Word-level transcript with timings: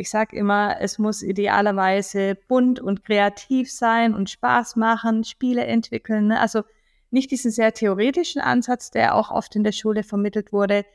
Ich 0.00 0.08
sage 0.08 0.34
immer, 0.34 0.80
es 0.80 0.98
muss 0.98 1.20
idealerweise 1.22 2.34
bunt 2.48 2.80
und 2.80 3.04
kreativ 3.04 3.70
sein 3.70 4.14
und 4.14 4.30
Spaß 4.30 4.76
machen, 4.76 5.24
Spiele 5.24 5.66
entwickeln. 5.66 6.28
Ne? 6.28 6.40
Also 6.40 6.62
nicht 7.10 7.30
diesen 7.30 7.50
sehr 7.50 7.74
theoretischen 7.74 8.40
Ansatz, 8.40 8.90
der 8.90 9.14
auch 9.14 9.30
oft 9.30 9.54
in 9.56 9.62
der 9.62 9.72
Schule 9.72 10.02
vermittelt 10.02 10.54
wurde. 10.54 10.86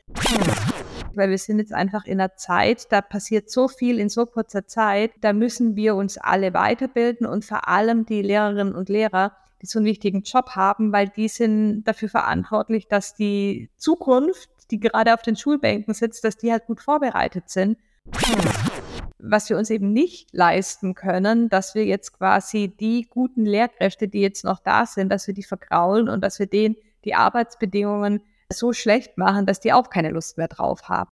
Weil 1.14 1.30
wir 1.30 1.38
sind 1.38 1.60
jetzt 1.60 1.72
einfach 1.72 2.04
in 2.04 2.20
einer 2.20 2.34
Zeit, 2.34 2.90
da 2.90 3.00
passiert 3.00 3.48
so 3.48 3.68
viel 3.68 4.00
in 4.00 4.08
so 4.08 4.26
kurzer 4.26 4.66
Zeit, 4.66 5.12
da 5.20 5.32
müssen 5.32 5.76
wir 5.76 5.94
uns 5.94 6.18
alle 6.18 6.52
weiterbilden 6.52 7.28
und 7.28 7.44
vor 7.44 7.68
allem 7.68 8.06
die 8.06 8.22
Lehrerinnen 8.22 8.74
und 8.74 8.88
Lehrer, 8.88 9.36
die 9.62 9.66
so 9.66 9.78
einen 9.78 9.86
wichtigen 9.86 10.22
Job 10.22 10.56
haben, 10.56 10.92
weil 10.92 11.10
die 11.10 11.28
sind 11.28 11.84
dafür 11.84 12.08
verantwortlich, 12.08 12.88
dass 12.88 13.14
die 13.14 13.70
Zukunft, 13.76 14.50
die 14.72 14.80
gerade 14.80 15.14
auf 15.14 15.22
den 15.22 15.36
Schulbänken 15.36 15.94
sitzt, 15.94 16.24
dass 16.24 16.36
die 16.36 16.50
halt 16.50 16.66
gut 16.66 16.80
vorbereitet 16.80 17.48
sind 17.50 17.78
was 19.28 19.50
wir 19.50 19.58
uns 19.58 19.70
eben 19.70 19.92
nicht 19.92 20.28
leisten 20.32 20.94
können, 20.94 21.48
dass 21.48 21.74
wir 21.74 21.84
jetzt 21.84 22.12
quasi 22.12 22.68
die 22.68 23.06
guten 23.10 23.44
Lehrkräfte, 23.44 24.08
die 24.08 24.20
jetzt 24.20 24.44
noch 24.44 24.60
da 24.60 24.86
sind, 24.86 25.10
dass 25.10 25.26
wir 25.26 25.34
die 25.34 25.42
vergraulen 25.42 26.08
und 26.08 26.22
dass 26.22 26.38
wir 26.38 26.46
denen 26.46 26.76
die 27.04 27.14
Arbeitsbedingungen 27.14 28.20
so 28.52 28.72
schlecht 28.72 29.18
machen, 29.18 29.46
dass 29.46 29.60
die 29.60 29.72
auch 29.72 29.90
keine 29.90 30.10
Lust 30.10 30.38
mehr 30.38 30.48
drauf 30.48 30.88
haben. 30.88 31.10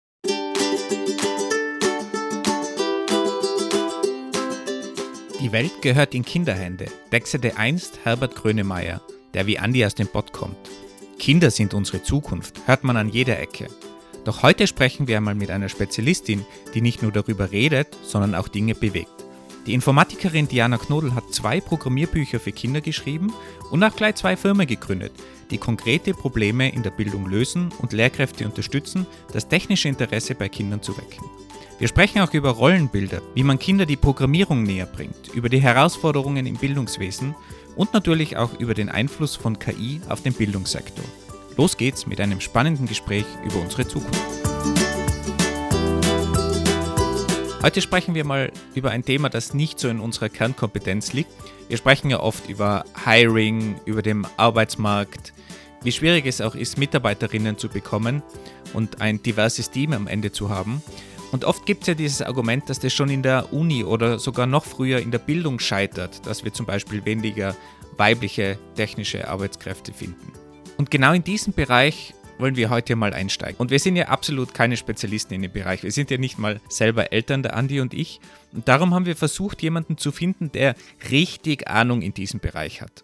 Die 5.39 5.51
Welt 5.51 5.81
gehört 5.81 6.15
in 6.15 6.25
Kinderhände, 6.25 6.87
wechselte 7.11 7.57
einst 7.57 7.99
Herbert 8.03 8.35
Grönemeyer, 8.35 9.01
der 9.33 9.45
wie 9.45 9.59
Andi 9.59 9.85
aus 9.85 9.95
dem 9.95 10.07
Pott 10.07 10.33
kommt. 10.33 10.57
Kinder 11.19 11.51
sind 11.51 11.73
unsere 11.73 12.01
Zukunft, 12.03 12.67
hört 12.67 12.83
man 12.83 12.97
an 12.97 13.09
jeder 13.09 13.39
Ecke. 13.39 13.67
Doch 14.27 14.43
heute 14.43 14.67
sprechen 14.67 15.07
wir 15.07 15.15
einmal 15.15 15.35
mit 15.35 15.49
einer 15.51 15.69
Spezialistin, 15.69 16.45
die 16.73 16.81
nicht 16.81 17.01
nur 17.01 17.13
darüber 17.13 17.49
redet, 17.53 17.87
sondern 18.03 18.35
auch 18.35 18.49
Dinge 18.49 18.75
bewegt. 18.75 19.23
Die 19.65 19.73
Informatikerin 19.73 20.49
Diana 20.49 20.77
Knodel 20.77 21.15
hat 21.15 21.33
zwei 21.33 21.61
Programmierbücher 21.61 22.41
für 22.41 22.51
Kinder 22.51 22.81
geschrieben 22.81 23.31
und 23.71 23.81
auch 23.85 23.95
gleich 23.95 24.15
zwei 24.15 24.35
Firmen 24.35 24.67
gegründet, 24.67 25.13
die 25.49 25.57
konkrete 25.57 26.13
Probleme 26.13 26.69
in 26.69 26.83
der 26.83 26.89
Bildung 26.89 27.25
lösen 27.25 27.69
und 27.79 27.93
Lehrkräfte 27.93 28.45
unterstützen, 28.45 29.05
das 29.31 29.47
technische 29.47 29.87
Interesse 29.87 30.35
bei 30.35 30.49
Kindern 30.49 30.81
zu 30.81 30.97
wecken. 30.97 31.23
Wir 31.79 31.87
sprechen 31.87 32.19
auch 32.19 32.33
über 32.33 32.49
Rollenbilder, 32.49 33.21
wie 33.33 33.43
man 33.43 33.59
Kinder 33.59 33.85
die 33.85 33.95
Programmierung 33.95 34.63
näher 34.63 34.87
bringt, 34.87 35.33
über 35.35 35.47
die 35.47 35.61
Herausforderungen 35.61 36.47
im 36.47 36.57
Bildungswesen 36.57 37.33
und 37.77 37.93
natürlich 37.93 38.35
auch 38.35 38.59
über 38.59 38.73
den 38.73 38.89
Einfluss 38.89 39.37
von 39.37 39.57
KI 39.57 40.01
auf 40.09 40.21
den 40.21 40.33
Bildungssektor. 40.33 41.05
Los 41.57 41.75
geht's 41.75 42.05
mit 42.05 42.21
einem 42.21 42.39
spannenden 42.39 42.85
Gespräch 42.85 43.25
über 43.43 43.59
unsere 43.59 43.87
Zukunft. 43.87 44.21
Heute 47.63 47.81
sprechen 47.81 48.13
wir 48.13 48.25
mal 48.25 48.51
über 48.75 48.91
ein 48.91 49.03
Thema, 49.03 49.29
das 49.29 49.55
nicht 49.55 49.79
so 49.79 49.89
in 49.89 49.99
unserer 49.99 50.29
Kernkompetenz 50.29 51.13
liegt. 51.13 51.31
Wir 51.67 51.77
sprechen 51.77 52.11
ja 52.11 52.19
oft 52.19 52.47
über 52.47 52.85
Hiring, 53.05 53.75
über 53.85 54.03
den 54.03 54.27
Arbeitsmarkt, 54.37 55.33
wie 55.81 55.91
schwierig 55.91 56.27
es 56.27 56.41
auch 56.41 56.53
ist, 56.53 56.77
Mitarbeiterinnen 56.77 57.57
zu 57.57 57.69
bekommen 57.69 58.21
und 58.73 59.01
ein 59.01 59.23
diverses 59.23 59.71
Team 59.71 59.93
am 59.93 60.05
Ende 60.05 60.31
zu 60.31 60.49
haben. 60.49 60.83
Und 61.31 61.43
oft 61.43 61.65
gibt 61.65 61.81
es 61.81 61.87
ja 61.87 61.93
dieses 61.95 62.21
Argument, 62.21 62.69
dass 62.69 62.79
das 62.79 62.93
schon 62.93 63.09
in 63.09 63.23
der 63.23 63.51
Uni 63.51 63.83
oder 63.83 64.19
sogar 64.19 64.45
noch 64.45 64.63
früher 64.63 64.99
in 64.99 65.09
der 65.09 65.19
Bildung 65.19 65.59
scheitert, 65.59 66.25
dass 66.27 66.43
wir 66.43 66.53
zum 66.53 66.67
Beispiel 66.67 67.03
weniger 67.03 67.55
weibliche 67.97 68.59
technische 68.75 69.27
Arbeitskräfte 69.27 69.91
finden. 69.91 70.46
Und 70.77 70.91
genau 70.91 71.13
in 71.13 71.23
diesem 71.23 71.53
Bereich 71.53 72.13
wollen 72.37 72.55
wir 72.55 72.69
heute 72.69 72.95
mal 72.95 73.11
einsteigen. 73.11 73.57
Und 73.57 73.71
wir 73.71 73.79
sind 73.79 73.95
ja 73.95 74.09
absolut 74.09 74.53
keine 74.53 74.77
Spezialisten 74.77 75.33
in 75.33 75.41
dem 75.41 75.51
Bereich. 75.51 75.81
Wir 75.81 75.91
sind 75.91 76.11
ja 76.11 76.19
nicht 76.19 76.37
mal 76.37 76.61
selber 76.69 77.11
Eltern, 77.11 77.41
der 77.41 77.55
Andi 77.55 77.81
und 77.81 77.95
ich. 77.95 78.19
Und 78.53 78.67
darum 78.67 78.93
haben 78.93 79.07
wir 79.07 79.15
versucht, 79.15 79.63
jemanden 79.63 79.97
zu 79.97 80.11
finden, 80.11 80.51
der 80.51 80.75
richtig 81.09 81.67
Ahnung 81.67 82.03
in 82.03 82.13
diesem 82.13 82.39
Bereich 82.39 82.83
hat. 82.83 83.03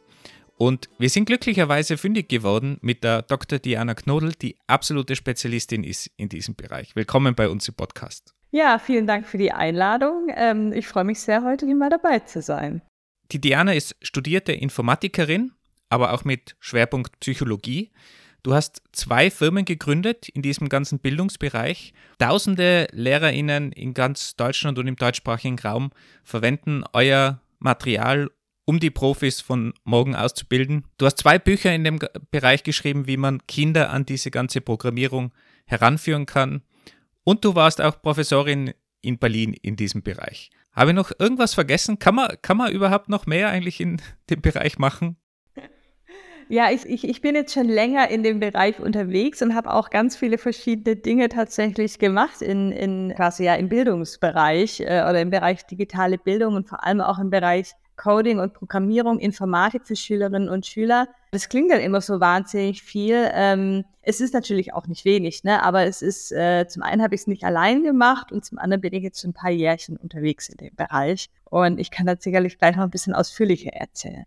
Und 0.56 0.88
wir 1.00 1.10
sind 1.10 1.26
glücklicherweise 1.26 1.98
fündig 1.98 2.30
geworden 2.30 2.78
mit 2.82 3.04
der 3.04 3.24
Dr. 3.24 3.58
Diana 3.58 3.96
Knodel, 3.96 4.34
die 4.40 4.56
absolute 4.68 5.16
Spezialistin 5.16 5.84
ist 5.84 6.12
in 6.16 6.30
diesem 6.30 6.54
Bereich. 6.54 6.96
Willkommen 6.96 7.34
bei 7.34 7.50
uns 7.50 7.68
im 7.68 7.74
Podcast. 7.74 8.36
Ja, 8.52 8.78
vielen 8.78 9.08
Dank 9.08 9.26
für 9.26 9.40
die 9.40 9.52
Einladung. 9.52 10.28
Ähm, 10.36 10.74
ich 10.74 10.88
freue 10.88 11.06
mich 11.06 11.20
sehr, 11.20 11.44
heute 11.44 11.66
hier 11.66 11.76
mal 11.76 11.90
dabei 11.90 12.20
zu 12.20 12.44
sein. 12.44 12.84
Die 13.32 13.42
Diana 13.42 13.74
ist 13.74 13.96
studierte 14.04 14.52
Informatikerin 14.52 15.54
aber 15.94 16.12
auch 16.12 16.26
mit 16.26 16.56
Schwerpunkt 16.60 17.20
Psychologie. 17.20 17.92
Du 18.42 18.56
hast 18.56 18.82
zwei 18.92 19.30
Firmen 19.30 19.64
gegründet 19.64 20.28
in 20.28 20.42
diesem 20.42 20.68
ganzen 20.68 20.98
Bildungsbereich. 20.98 21.94
Tausende 22.18 22.88
Lehrerinnen 22.92 23.72
in 23.72 23.94
ganz 23.94 24.36
Deutschland 24.36 24.80
und 24.80 24.88
im 24.88 24.96
deutschsprachigen 24.96 25.60
Raum 25.60 25.92
verwenden 26.24 26.84
euer 26.94 27.42
Material, 27.60 28.32
um 28.66 28.80
die 28.80 28.90
Profis 28.90 29.40
von 29.40 29.74
morgen 29.84 30.16
auszubilden. 30.16 30.86
Du 30.98 31.06
hast 31.06 31.20
zwei 31.20 31.38
Bücher 31.38 31.74
in 31.74 31.84
dem 31.84 32.00
Bereich 32.32 32.64
geschrieben, 32.64 33.06
wie 33.06 33.18
man 33.18 33.46
Kinder 33.46 33.92
an 33.92 34.06
diese 34.06 34.32
ganze 34.32 34.62
Programmierung 34.62 35.32
heranführen 35.66 36.26
kann. 36.26 36.64
Und 37.24 37.46
du 37.46 37.54
warst 37.54 37.82
auch 37.82 38.02
Professorin 38.02 38.74
in 39.02 39.20
Berlin 39.20 39.54
in 39.54 39.76
diesem 39.76 40.02
Bereich. 40.02 40.50
Habe 40.72 40.90
ich 40.90 40.96
noch 40.96 41.12
irgendwas 41.20 41.54
vergessen? 41.54 42.00
Kann 42.00 42.16
man, 42.16 42.36
kann 42.42 42.58
man 42.58 42.72
überhaupt 42.72 43.10
noch 43.10 43.28
mehr 43.28 43.50
eigentlich 43.50 43.80
in 43.80 44.02
dem 44.32 44.42
Bereich 44.42 44.80
machen? 44.80 45.18
Ja, 46.50 46.72
ich, 46.72 46.86
ich, 46.86 47.08
ich 47.08 47.22
bin 47.22 47.36
jetzt 47.36 47.54
schon 47.54 47.68
länger 47.68 48.10
in 48.10 48.24
dem 48.24 48.40
Bereich 48.40 48.80
unterwegs 48.80 49.42
und 49.42 49.56
habe 49.56 49.74
auch 49.74 49.90
ganz 49.90 50.16
viele 50.16 50.38
verschiedene 50.38 50.96
Dinge 50.96 51.30
tatsächlich 51.30 52.00
gemacht 52.00 52.42
in, 52.42 52.72
in 52.72 53.14
quasi 53.16 53.46
ja 53.46 53.56
im 53.56 53.70
Bildungsbereich 53.70 54.82
äh, 54.82 55.04
oder 55.08 55.22
im 55.22 55.30
Bereich 55.30 55.66
digitale 55.66 56.18
Bildung 56.18 56.56
und 56.56 56.68
vor 56.68 56.84
allem 56.84 57.02
auch 57.02 57.20
im 57.20 57.30
Bereich 57.30 57.74
Coding 57.96 58.40
und 58.40 58.54
Programmierung, 58.54 59.20
Informatik 59.20 59.86
für 59.86 59.96
Schülerinnen 59.96 60.50
und 60.50 60.66
Schüler. 60.66 61.08
Das 61.32 61.50
klingt 61.50 61.72
dann 61.72 61.80
immer 61.80 62.02
so 62.02 62.20
wahnsinnig 62.20 62.82
viel. 62.82 63.30
Ähm, 63.34 63.86
es 64.02 64.20
ist 64.20 64.34
natürlich 64.34 64.74
auch 64.74 64.88
nicht 64.88 65.06
wenig, 65.06 65.44
ne? 65.44 65.64
aber 65.64 65.84
es 65.84 66.02
ist, 66.02 66.32
äh, 66.32 66.68
zum 66.68 66.84
einen 66.84 67.02
habe 67.02 67.16
ich 67.16 67.22
es 67.22 67.28
nicht 67.28 67.44
allein 67.44 67.84
gemacht 67.84 68.32
und 68.32 68.44
zum 68.44 68.58
anderen 68.58 68.82
bin 68.82 68.94
ich 68.94 69.04
jetzt 69.04 69.22
schon 69.22 69.32
ein 69.32 69.36
paar 69.36 69.52
Jährchen 69.52 69.98
unterwegs 69.98 70.50
in 70.50 70.58
dem 70.58 70.76
Bereich. 70.76 71.30
Und 71.46 71.80
ich 71.80 71.92
kann 71.92 72.08
da 72.08 72.16
sicherlich 72.18 72.58
gleich 72.58 72.76
noch 72.76 72.84
ein 72.84 72.90
bisschen 72.90 73.14
ausführlicher 73.14 73.74
erzählen. 73.74 74.26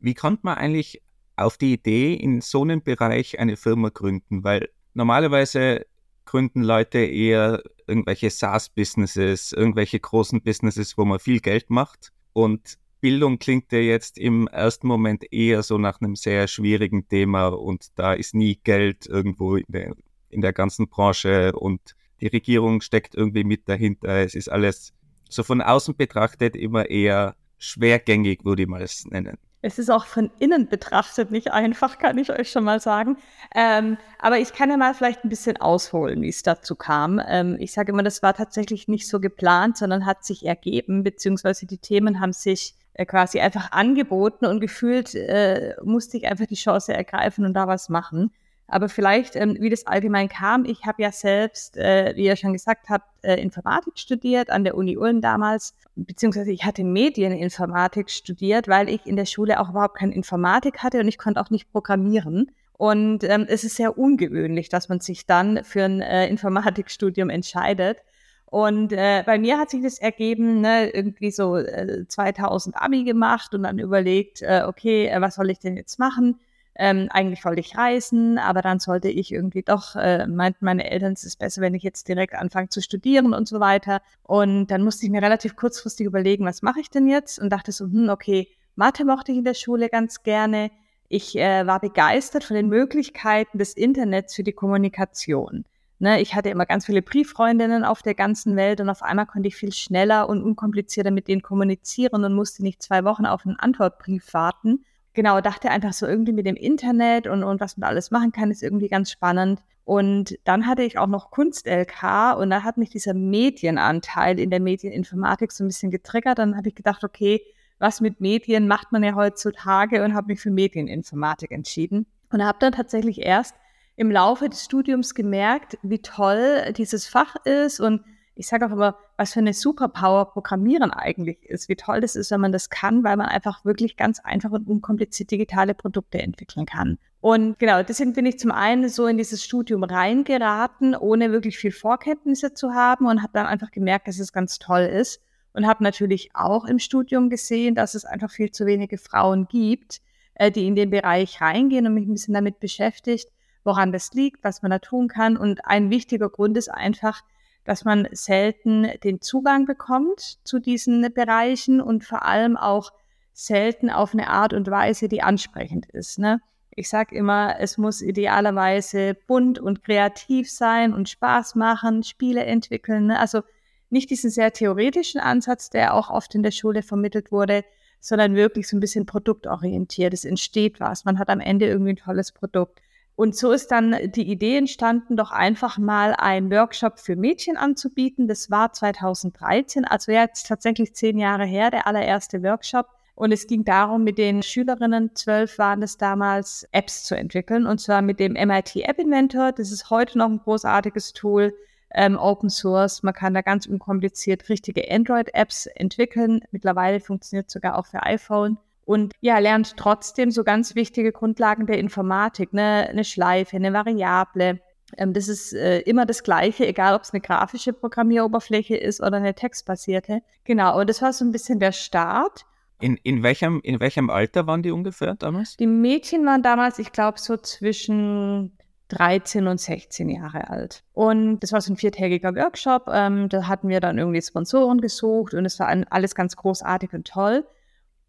Wie 0.00 0.14
kommt 0.14 0.44
man 0.44 0.58
eigentlich 0.58 1.00
auf 1.36 1.56
die 1.58 1.72
Idee, 1.74 2.14
in 2.14 2.40
so 2.40 2.62
einem 2.62 2.82
Bereich 2.82 3.38
eine 3.38 3.56
Firma 3.56 3.88
gründen? 3.88 4.44
Weil 4.44 4.68
normalerweise 4.94 5.86
gründen 6.24 6.62
Leute 6.62 6.98
eher 6.98 7.62
irgendwelche 7.86 8.30
SaaS-Businesses, 8.30 9.52
irgendwelche 9.52 10.00
großen 10.00 10.42
Businesses, 10.42 10.96
wo 10.96 11.04
man 11.04 11.18
viel 11.18 11.40
Geld 11.40 11.70
macht. 11.70 12.12
Und 12.32 12.78
Bildung 13.00 13.38
klingt 13.38 13.70
ja 13.70 13.80
jetzt 13.80 14.16
im 14.16 14.48
ersten 14.48 14.86
Moment 14.86 15.30
eher 15.30 15.62
so 15.62 15.76
nach 15.76 16.00
einem 16.00 16.16
sehr 16.16 16.48
schwierigen 16.48 17.06
Thema 17.06 17.48
und 17.48 17.88
da 17.96 18.14
ist 18.14 18.34
nie 18.34 18.58
Geld 18.64 19.06
irgendwo 19.06 19.56
in 19.56 19.66
der, 19.68 19.94
in 20.30 20.40
der 20.40 20.54
ganzen 20.54 20.88
Branche 20.88 21.52
und 21.52 21.94
die 22.22 22.28
Regierung 22.28 22.80
steckt 22.80 23.14
irgendwie 23.14 23.44
mit 23.44 23.68
dahinter. 23.68 24.08
Es 24.08 24.34
ist 24.34 24.48
alles 24.48 24.94
so 25.28 25.42
von 25.42 25.60
außen 25.60 25.96
betrachtet 25.96 26.56
immer 26.56 26.88
eher 26.88 27.36
schwergängig, 27.58 28.44
würde 28.44 28.62
ich 28.62 28.68
mal 28.68 28.80
es 28.80 29.04
nennen. 29.04 29.36
Es 29.64 29.78
ist 29.78 29.88
auch 29.88 30.04
von 30.04 30.30
innen 30.38 30.68
betrachtet 30.68 31.30
nicht 31.30 31.50
einfach, 31.50 31.96
kann 31.96 32.18
ich 32.18 32.30
euch 32.30 32.50
schon 32.50 32.64
mal 32.64 32.80
sagen. 32.80 33.16
Ähm, 33.54 33.96
aber 34.18 34.38
ich 34.38 34.52
kann 34.52 34.68
ja 34.68 34.76
mal 34.76 34.92
vielleicht 34.92 35.24
ein 35.24 35.30
bisschen 35.30 35.56
ausholen, 35.56 36.20
wie 36.20 36.28
es 36.28 36.42
dazu 36.42 36.76
kam. 36.76 37.18
Ähm, 37.26 37.56
ich 37.58 37.72
sage 37.72 37.90
immer, 37.92 38.02
das 38.02 38.22
war 38.22 38.34
tatsächlich 38.34 38.88
nicht 38.88 39.08
so 39.08 39.20
geplant, 39.20 39.78
sondern 39.78 40.04
hat 40.04 40.22
sich 40.22 40.44
ergeben, 40.44 41.02
beziehungsweise 41.02 41.64
die 41.64 41.78
Themen 41.78 42.20
haben 42.20 42.34
sich 42.34 42.74
äh, 42.92 43.06
quasi 43.06 43.40
einfach 43.40 43.72
angeboten 43.72 44.44
und 44.44 44.60
gefühlt 44.60 45.14
äh, 45.14 45.74
musste 45.82 46.18
ich 46.18 46.26
einfach 46.26 46.46
die 46.46 46.56
Chance 46.56 46.92
ergreifen 46.92 47.46
und 47.46 47.54
da 47.54 47.66
was 47.66 47.88
machen. 47.88 48.32
Aber 48.66 48.88
vielleicht, 48.88 49.36
ähm, 49.36 49.56
wie 49.60 49.68
das 49.68 49.86
allgemein 49.86 50.28
kam, 50.28 50.64
ich 50.64 50.84
habe 50.84 51.02
ja 51.02 51.12
selbst, 51.12 51.76
äh, 51.76 52.14
wie 52.16 52.24
ihr 52.24 52.36
schon 52.36 52.54
gesagt 52.54 52.88
habt, 52.88 53.06
äh, 53.22 53.40
Informatik 53.40 53.98
studiert 53.98 54.50
an 54.50 54.64
der 54.64 54.74
Uni 54.76 54.96
Ulm 54.96 55.20
damals, 55.20 55.74
beziehungsweise 55.96 56.50
ich 56.50 56.64
hatte 56.64 56.82
Medieninformatik 56.82 58.10
studiert, 58.10 58.66
weil 58.66 58.88
ich 58.88 59.06
in 59.06 59.16
der 59.16 59.26
Schule 59.26 59.60
auch 59.60 59.70
überhaupt 59.70 59.98
keine 59.98 60.14
Informatik 60.14 60.82
hatte 60.82 61.00
und 61.00 61.08
ich 61.08 61.18
konnte 61.18 61.40
auch 61.40 61.50
nicht 61.50 61.70
programmieren. 61.72 62.50
Und 62.76 63.22
ähm, 63.24 63.46
es 63.48 63.64
ist 63.64 63.76
sehr 63.76 63.96
ungewöhnlich, 63.98 64.68
dass 64.68 64.88
man 64.88 65.00
sich 65.00 65.26
dann 65.26 65.62
für 65.62 65.84
ein 65.84 66.00
äh, 66.00 66.26
Informatikstudium 66.28 67.30
entscheidet. 67.30 67.98
Und 68.46 68.92
äh, 68.92 69.22
bei 69.24 69.38
mir 69.38 69.58
hat 69.58 69.70
sich 69.70 69.82
das 69.82 69.98
ergeben, 69.98 70.60
ne, 70.60 70.90
irgendwie 70.90 71.30
so 71.30 71.56
äh, 71.56 72.06
2000 72.06 72.76
Abi 72.76 73.04
gemacht 73.04 73.54
und 73.54 73.64
dann 73.64 73.78
überlegt, 73.78 74.42
äh, 74.42 74.62
okay, 74.66 75.06
äh, 75.06 75.20
was 75.20 75.36
soll 75.36 75.50
ich 75.50 75.58
denn 75.58 75.76
jetzt 75.76 75.98
machen? 75.98 76.40
Ähm, 76.76 77.08
eigentlich 77.10 77.44
wollte 77.44 77.60
ich 77.60 77.76
reisen, 77.76 78.38
aber 78.38 78.60
dann 78.60 78.80
sollte 78.80 79.08
ich 79.08 79.32
irgendwie 79.32 79.62
doch, 79.62 79.94
äh, 79.94 80.26
meinten 80.26 80.64
meine 80.64 80.90
Eltern, 80.90 81.12
es 81.12 81.24
ist 81.24 81.38
besser, 81.38 81.62
wenn 81.62 81.74
ich 81.74 81.84
jetzt 81.84 82.08
direkt 82.08 82.34
anfange 82.34 82.68
zu 82.68 82.82
studieren 82.82 83.32
und 83.32 83.46
so 83.46 83.60
weiter. 83.60 84.02
Und 84.22 84.68
dann 84.68 84.82
musste 84.82 85.06
ich 85.06 85.12
mir 85.12 85.22
relativ 85.22 85.54
kurzfristig 85.56 86.06
überlegen, 86.06 86.44
was 86.44 86.62
mache 86.62 86.80
ich 86.80 86.90
denn 86.90 87.06
jetzt? 87.06 87.38
Und 87.38 87.50
dachte 87.50 87.70
so, 87.70 87.84
hm, 87.84 88.08
okay, 88.08 88.48
Mathe 88.74 89.04
mochte 89.04 89.32
ich 89.32 89.38
in 89.38 89.44
der 89.44 89.54
Schule 89.54 89.88
ganz 89.88 90.22
gerne. 90.24 90.70
Ich 91.08 91.36
äh, 91.36 91.66
war 91.66 91.80
begeistert 91.80 92.42
von 92.44 92.56
den 92.56 92.68
Möglichkeiten 92.68 93.58
des 93.58 93.74
Internets 93.74 94.34
für 94.34 94.42
die 94.42 94.52
Kommunikation. 94.52 95.64
Ne, 96.00 96.20
ich 96.20 96.34
hatte 96.34 96.48
immer 96.48 96.66
ganz 96.66 96.86
viele 96.86 97.02
Brieffreundinnen 97.02 97.84
auf 97.84 98.02
der 98.02 98.14
ganzen 98.14 98.56
Welt 98.56 98.80
und 98.80 98.88
auf 98.88 99.02
einmal 99.02 99.26
konnte 99.26 99.46
ich 99.46 99.54
viel 99.54 99.72
schneller 99.72 100.28
und 100.28 100.42
unkomplizierter 100.42 101.12
mit 101.12 101.28
denen 101.28 101.40
kommunizieren 101.40 102.24
und 102.24 102.34
musste 102.34 102.64
nicht 102.64 102.82
zwei 102.82 103.04
Wochen 103.04 103.26
auf 103.26 103.46
einen 103.46 103.58
Antwortbrief 103.58 104.34
warten. 104.34 104.84
Genau, 105.14 105.40
dachte 105.40 105.70
einfach 105.70 105.92
so 105.92 106.06
irgendwie 106.06 106.32
mit 106.32 106.44
dem 106.44 106.56
Internet 106.56 107.28
und, 107.28 107.44
und 107.44 107.60
was 107.60 107.76
man 107.76 107.88
alles 107.88 108.10
machen 108.10 108.32
kann, 108.32 108.50
ist 108.50 108.62
irgendwie 108.62 108.88
ganz 108.88 109.10
spannend. 109.10 109.62
Und 109.84 110.38
dann 110.44 110.66
hatte 110.66 110.82
ich 110.82 110.98
auch 110.98 111.06
noch 111.06 111.30
Kunst-LK 111.30 112.36
und 112.36 112.50
da 112.50 112.62
hat 112.62 112.78
mich 112.78 112.90
dieser 112.90 113.14
Medienanteil 113.14 114.40
in 114.40 114.50
der 114.50 114.60
Medieninformatik 114.60 115.52
so 115.52 115.62
ein 115.62 115.68
bisschen 115.68 115.90
getriggert. 115.90 116.38
Dann 116.38 116.56
habe 116.56 116.68
ich 116.68 116.74
gedacht, 116.74 117.04
okay, 117.04 117.42
was 117.78 118.00
mit 118.00 118.20
Medien 118.20 118.66
macht 118.66 118.92
man 118.92 119.04
ja 119.04 119.14
heutzutage 119.14 120.02
und 120.02 120.14
habe 120.14 120.28
mich 120.28 120.40
für 120.40 120.50
Medieninformatik 120.50 121.52
entschieden. 121.52 122.06
Und 122.32 122.44
habe 122.44 122.58
dann 122.60 122.72
tatsächlich 122.72 123.20
erst 123.20 123.54
im 123.96 124.10
Laufe 124.10 124.48
des 124.48 124.64
Studiums 124.64 125.14
gemerkt, 125.14 125.78
wie 125.82 126.00
toll 126.00 126.72
dieses 126.76 127.06
Fach 127.06 127.36
ist 127.44 127.78
und 127.78 128.02
ich 128.36 128.46
sage 128.46 128.66
auch 128.66 128.70
immer, 128.70 128.96
was 129.16 129.32
für 129.32 129.40
eine 129.40 129.54
Superpower 129.54 130.32
Programmieren 130.32 130.90
eigentlich 130.90 131.42
ist, 131.44 131.68
wie 131.68 131.76
toll 131.76 132.00
das 132.00 132.16
ist, 132.16 132.30
wenn 132.30 132.40
man 132.40 132.52
das 132.52 132.68
kann, 132.70 133.04
weil 133.04 133.16
man 133.16 133.26
einfach 133.26 133.64
wirklich 133.64 133.96
ganz 133.96 134.20
einfach 134.20 134.50
und 134.50 134.66
unkompliziert 134.66 135.30
digitale 135.30 135.74
Produkte 135.74 136.18
entwickeln 136.18 136.66
kann. 136.66 136.98
Und 137.20 137.58
genau, 137.58 137.82
deswegen 137.82 138.12
bin 138.12 138.26
ich 138.26 138.38
zum 138.38 138.50
einen 138.50 138.88
so 138.88 139.06
in 139.06 139.16
dieses 139.16 139.42
Studium 139.42 139.82
reingeraten, 139.84 140.94
ohne 140.94 141.32
wirklich 141.32 141.56
viel 141.56 141.72
Vorkenntnisse 141.72 142.52
zu 142.52 142.74
haben 142.74 143.06
und 143.06 143.22
habe 143.22 143.32
dann 143.32 143.46
einfach 143.46 143.70
gemerkt, 143.70 144.08
dass 144.08 144.18
es 144.18 144.32
ganz 144.32 144.58
toll 144.58 144.82
ist 144.82 145.22
und 145.54 145.66
habe 145.66 145.82
natürlich 145.82 146.30
auch 146.34 146.64
im 146.64 146.78
Studium 146.78 147.30
gesehen, 147.30 147.74
dass 147.74 147.94
es 147.94 148.04
einfach 148.04 148.30
viel 148.30 148.50
zu 148.50 148.66
wenige 148.66 148.98
Frauen 148.98 149.46
gibt, 149.48 150.02
äh, 150.34 150.50
die 150.50 150.66
in 150.66 150.74
den 150.74 150.90
Bereich 150.90 151.40
reingehen 151.40 151.86
und 151.86 151.94
mich 151.94 152.06
ein 152.06 152.12
bisschen 152.12 152.34
damit 152.34 152.60
beschäftigt, 152.60 153.30
woran 153.62 153.92
das 153.92 154.12
liegt, 154.12 154.44
was 154.44 154.60
man 154.60 154.72
da 154.72 154.80
tun 154.80 155.08
kann. 155.08 155.36
Und 155.36 155.64
ein 155.64 155.90
wichtiger 155.90 156.28
Grund 156.28 156.58
ist 156.58 156.68
einfach, 156.68 157.22
dass 157.64 157.84
man 157.84 158.08
selten 158.12 158.88
den 159.02 159.20
Zugang 159.20 159.64
bekommt 159.64 160.38
zu 160.44 160.58
diesen 160.58 161.12
Bereichen 161.12 161.80
und 161.80 162.04
vor 162.04 162.24
allem 162.24 162.56
auch 162.56 162.92
selten 163.32 163.90
auf 163.90 164.12
eine 164.12 164.28
Art 164.28 164.52
und 164.52 164.70
Weise, 164.70 165.08
die 165.08 165.22
ansprechend 165.22 165.86
ist. 165.90 166.18
Ne? 166.18 166.40
Ich 166.70 166.88
sage 166.88 167.14
immer, 167.16 167.56
es 167.58 167.78
muss 167.78 168.00
idealerweise 168.00 169.14
bunt 169.26 169.58
und 169.58 169.82
kreativ 169.82 170.50
sein 170.50 170.92
und 170.92 171.08
Spaß 171.08 171.54
machen, 171.54 172.02
Spiele 172.02 172.44
entwickeln. 172.44 173.06
Ne? 173.06 173.18
Also 173.18 173.42
nicht 173.90 174.10
diesen 174.10 174.30
sehr 174.30 174.52
theoretischen 174.52 175.20
Ansatz, 175.20 175.70
der 175.70 175.94
auch 175.94 176.10
oft 176.10 176.34
in 176.34 176.42
der 176.42 176.50
Schule 176.50 176.82
vermittelt 176.82 177.32
wurde, 177.32 177.64
sondern 178.00 178.34
wirklich 178.34 178.68
so 178.68 178.76
ein 178.76 178.80
bisschen 178.80 179.06
produktorientiert. 179.06 180.12
Es 180.12 180.24
entsteht 180.24 180.80
was. 180.80 181.04
Man 181.04 181.18
hat 181.18 181.30
am 181.30 181.40
Ende 181.40 181.66
irgendwie 181.66 181.92
ein 181.92 181.96
tolles 181.96 182.32
Produkt. 182.32 182.80
Und 183.16 183.36
so 183.36 183.52
ist 183.52 183.68
dann 183.68 183.96
die 184.12 184.28
Idee 184.28 184.56
entstanden, 184.56 185.16
doch 185.16 185.30
einfach 185.30 185.78
mal 185.78 186.14
einen 186.14 186.50
Workshop 186.50 186.98
für 186.98 187.14
Mädchen 187.14 187.56
anzubieten. 187.56 188.26
Das 188.26 188.50
war 188.50 188.72
2013, 188.72 189.84
also 189.84 190.10
jetzt 190.10 190.48
tatsächlich 190.48 190.94
zehn 190.94 191.18
Jahre 191.18 191.44
her, 191.44 191.70
der 191.70 191.86
allererste 191.86 192.42
Workshop. 192.42 192.88
Und 193.14 193.30
es 193.30 193.46
ging 193.46 193.64
darum, 193.64 194.02
mit 194.02 194.18
den 194.18 194.42
Schülerinnen, 194.42 195.14
zwölf 195.14 195.58
waren 195.58 195.82
es 195.82 195.96
damals, 195.96 196.66
Apps 196.72 197.04
zu 197.04 197.16
entwickeln. 197.16 197.66
Und 197.66 197.80
zwar 197.80 198.02
mit 198.02 198.18
dem 198.18 198.32
MIT 198.32 198.76
App 198.76 198.98
Inventor. 198.98 199.52
Das 199.52 199.70
ist 199.70 199.90
heute 199.90 200.18
noch 200.18 200.28
ein 200.28 200.40
großartiges 200.40 201.12
Tool, 201.12 201.54
ähm, 201.94 202.18
Open 202.18 202.50
Source. 202.50 203.04
Man 203.04 203.14
kann 203.14 203.34
da 203.34 203.42
ganz 203.42 203.66
unkompliziert 203.66 204.48
richtige 204.48 204.90
Android-Apps 204.90 205.66
entwickeln. 205.66 206.40
Mittlerweile 206.50 206.98
funktioniert 206.98 207.48
sogar 207.48 207.78
auch 207.78 207.86
für 207.86 208.02
iPhone 208.02 208.58
und 208.84 209.12
ja, 209.20 209.38
lernt 209.38 209.76
trotzdem 209.76 210.30
so 210.30 210.44
ganz 210.44 210.74
wichtige 210.74 211.12
Grundlagen 211.12 211.66
der 211.66 211.78
Informatik, 211.78 212.52
ne? 212.52 212.88
eine 212.88 213.04
Schleife, 213.04 213.56
eine 213.56 213.72
Variable. 213.72 214.60
Ähm, 214.96 215.12
das 215.12 215.28
ist 215.28 215.52
äh, 215.52 215.80
immer 215.80 216.06
das 216.06 216.22
Gleiche, 216.22 216.66
egal 216.66 216.94
ob 216.94 217.02
es 217.02 217.12
eine 217.12 217.20
grafische 217.20 217.72
Programmieroberfläche 217.72 218.76
ist 218.76 219.00
oder 219.00 219.16
eine 219.16 219.34
textbasierte. 219.34 220.20
Genau, 220.44 220.78
und 220.78 220.88
das 220.88 221.02
war 221.02 221.12
so 221.12 221.24
ein 221.24 221.32
bisschen 221.32 221.58
der 221.58 221.72
Start. 221.72 222.44
In, 222.80 222.98
in, 223.02 223.22
welchem, 223.22 223.60
in 223.62 223.80
welchem 223.80 224.10
Alter 224.10 224.46
waren 224.46 224.62
die 224.62 224.70
ungefähr 224.70 225.14
damals? 225.14 225.56
Die 225.56 225.66
Mädchen 225.66 226.26
waren 226.26 226.42
damals, 226.42 226.78
ich 226.78 226.92
glaube, 226.92 227.18
so 227.18 227.36
zwischen 227.36 228.56
13 228.88 229.46
und 229.46 229.60
16 229.60 230.08
Jahre 230.10 230.50
alt. 230.50 230.82
Und 230.92 231.40
das 231.40 231.52
war 231.52 231.60
so 231.60 231.72
ein 231.72 231.76
viertägiger 231.76 232.34
Workshop. 232.34 232.88
Ähm, 232.92 233.28
da 233.28 233.46
hatten 233.46 233.68
wir 233.68 233.80
dann 233.80 233.98
irgendwie 233.98 234.20
Sponsoren 234.20 234.80
gesucht 234.80 235.34
und 235.34 235.44
es 235.44 235.58
war 235.58 235.74
alles 235.90 236.14
ganz 236.14 236.36
großartig 236.36 236.92
und 236.92 237.06
toll. 237.06 237.46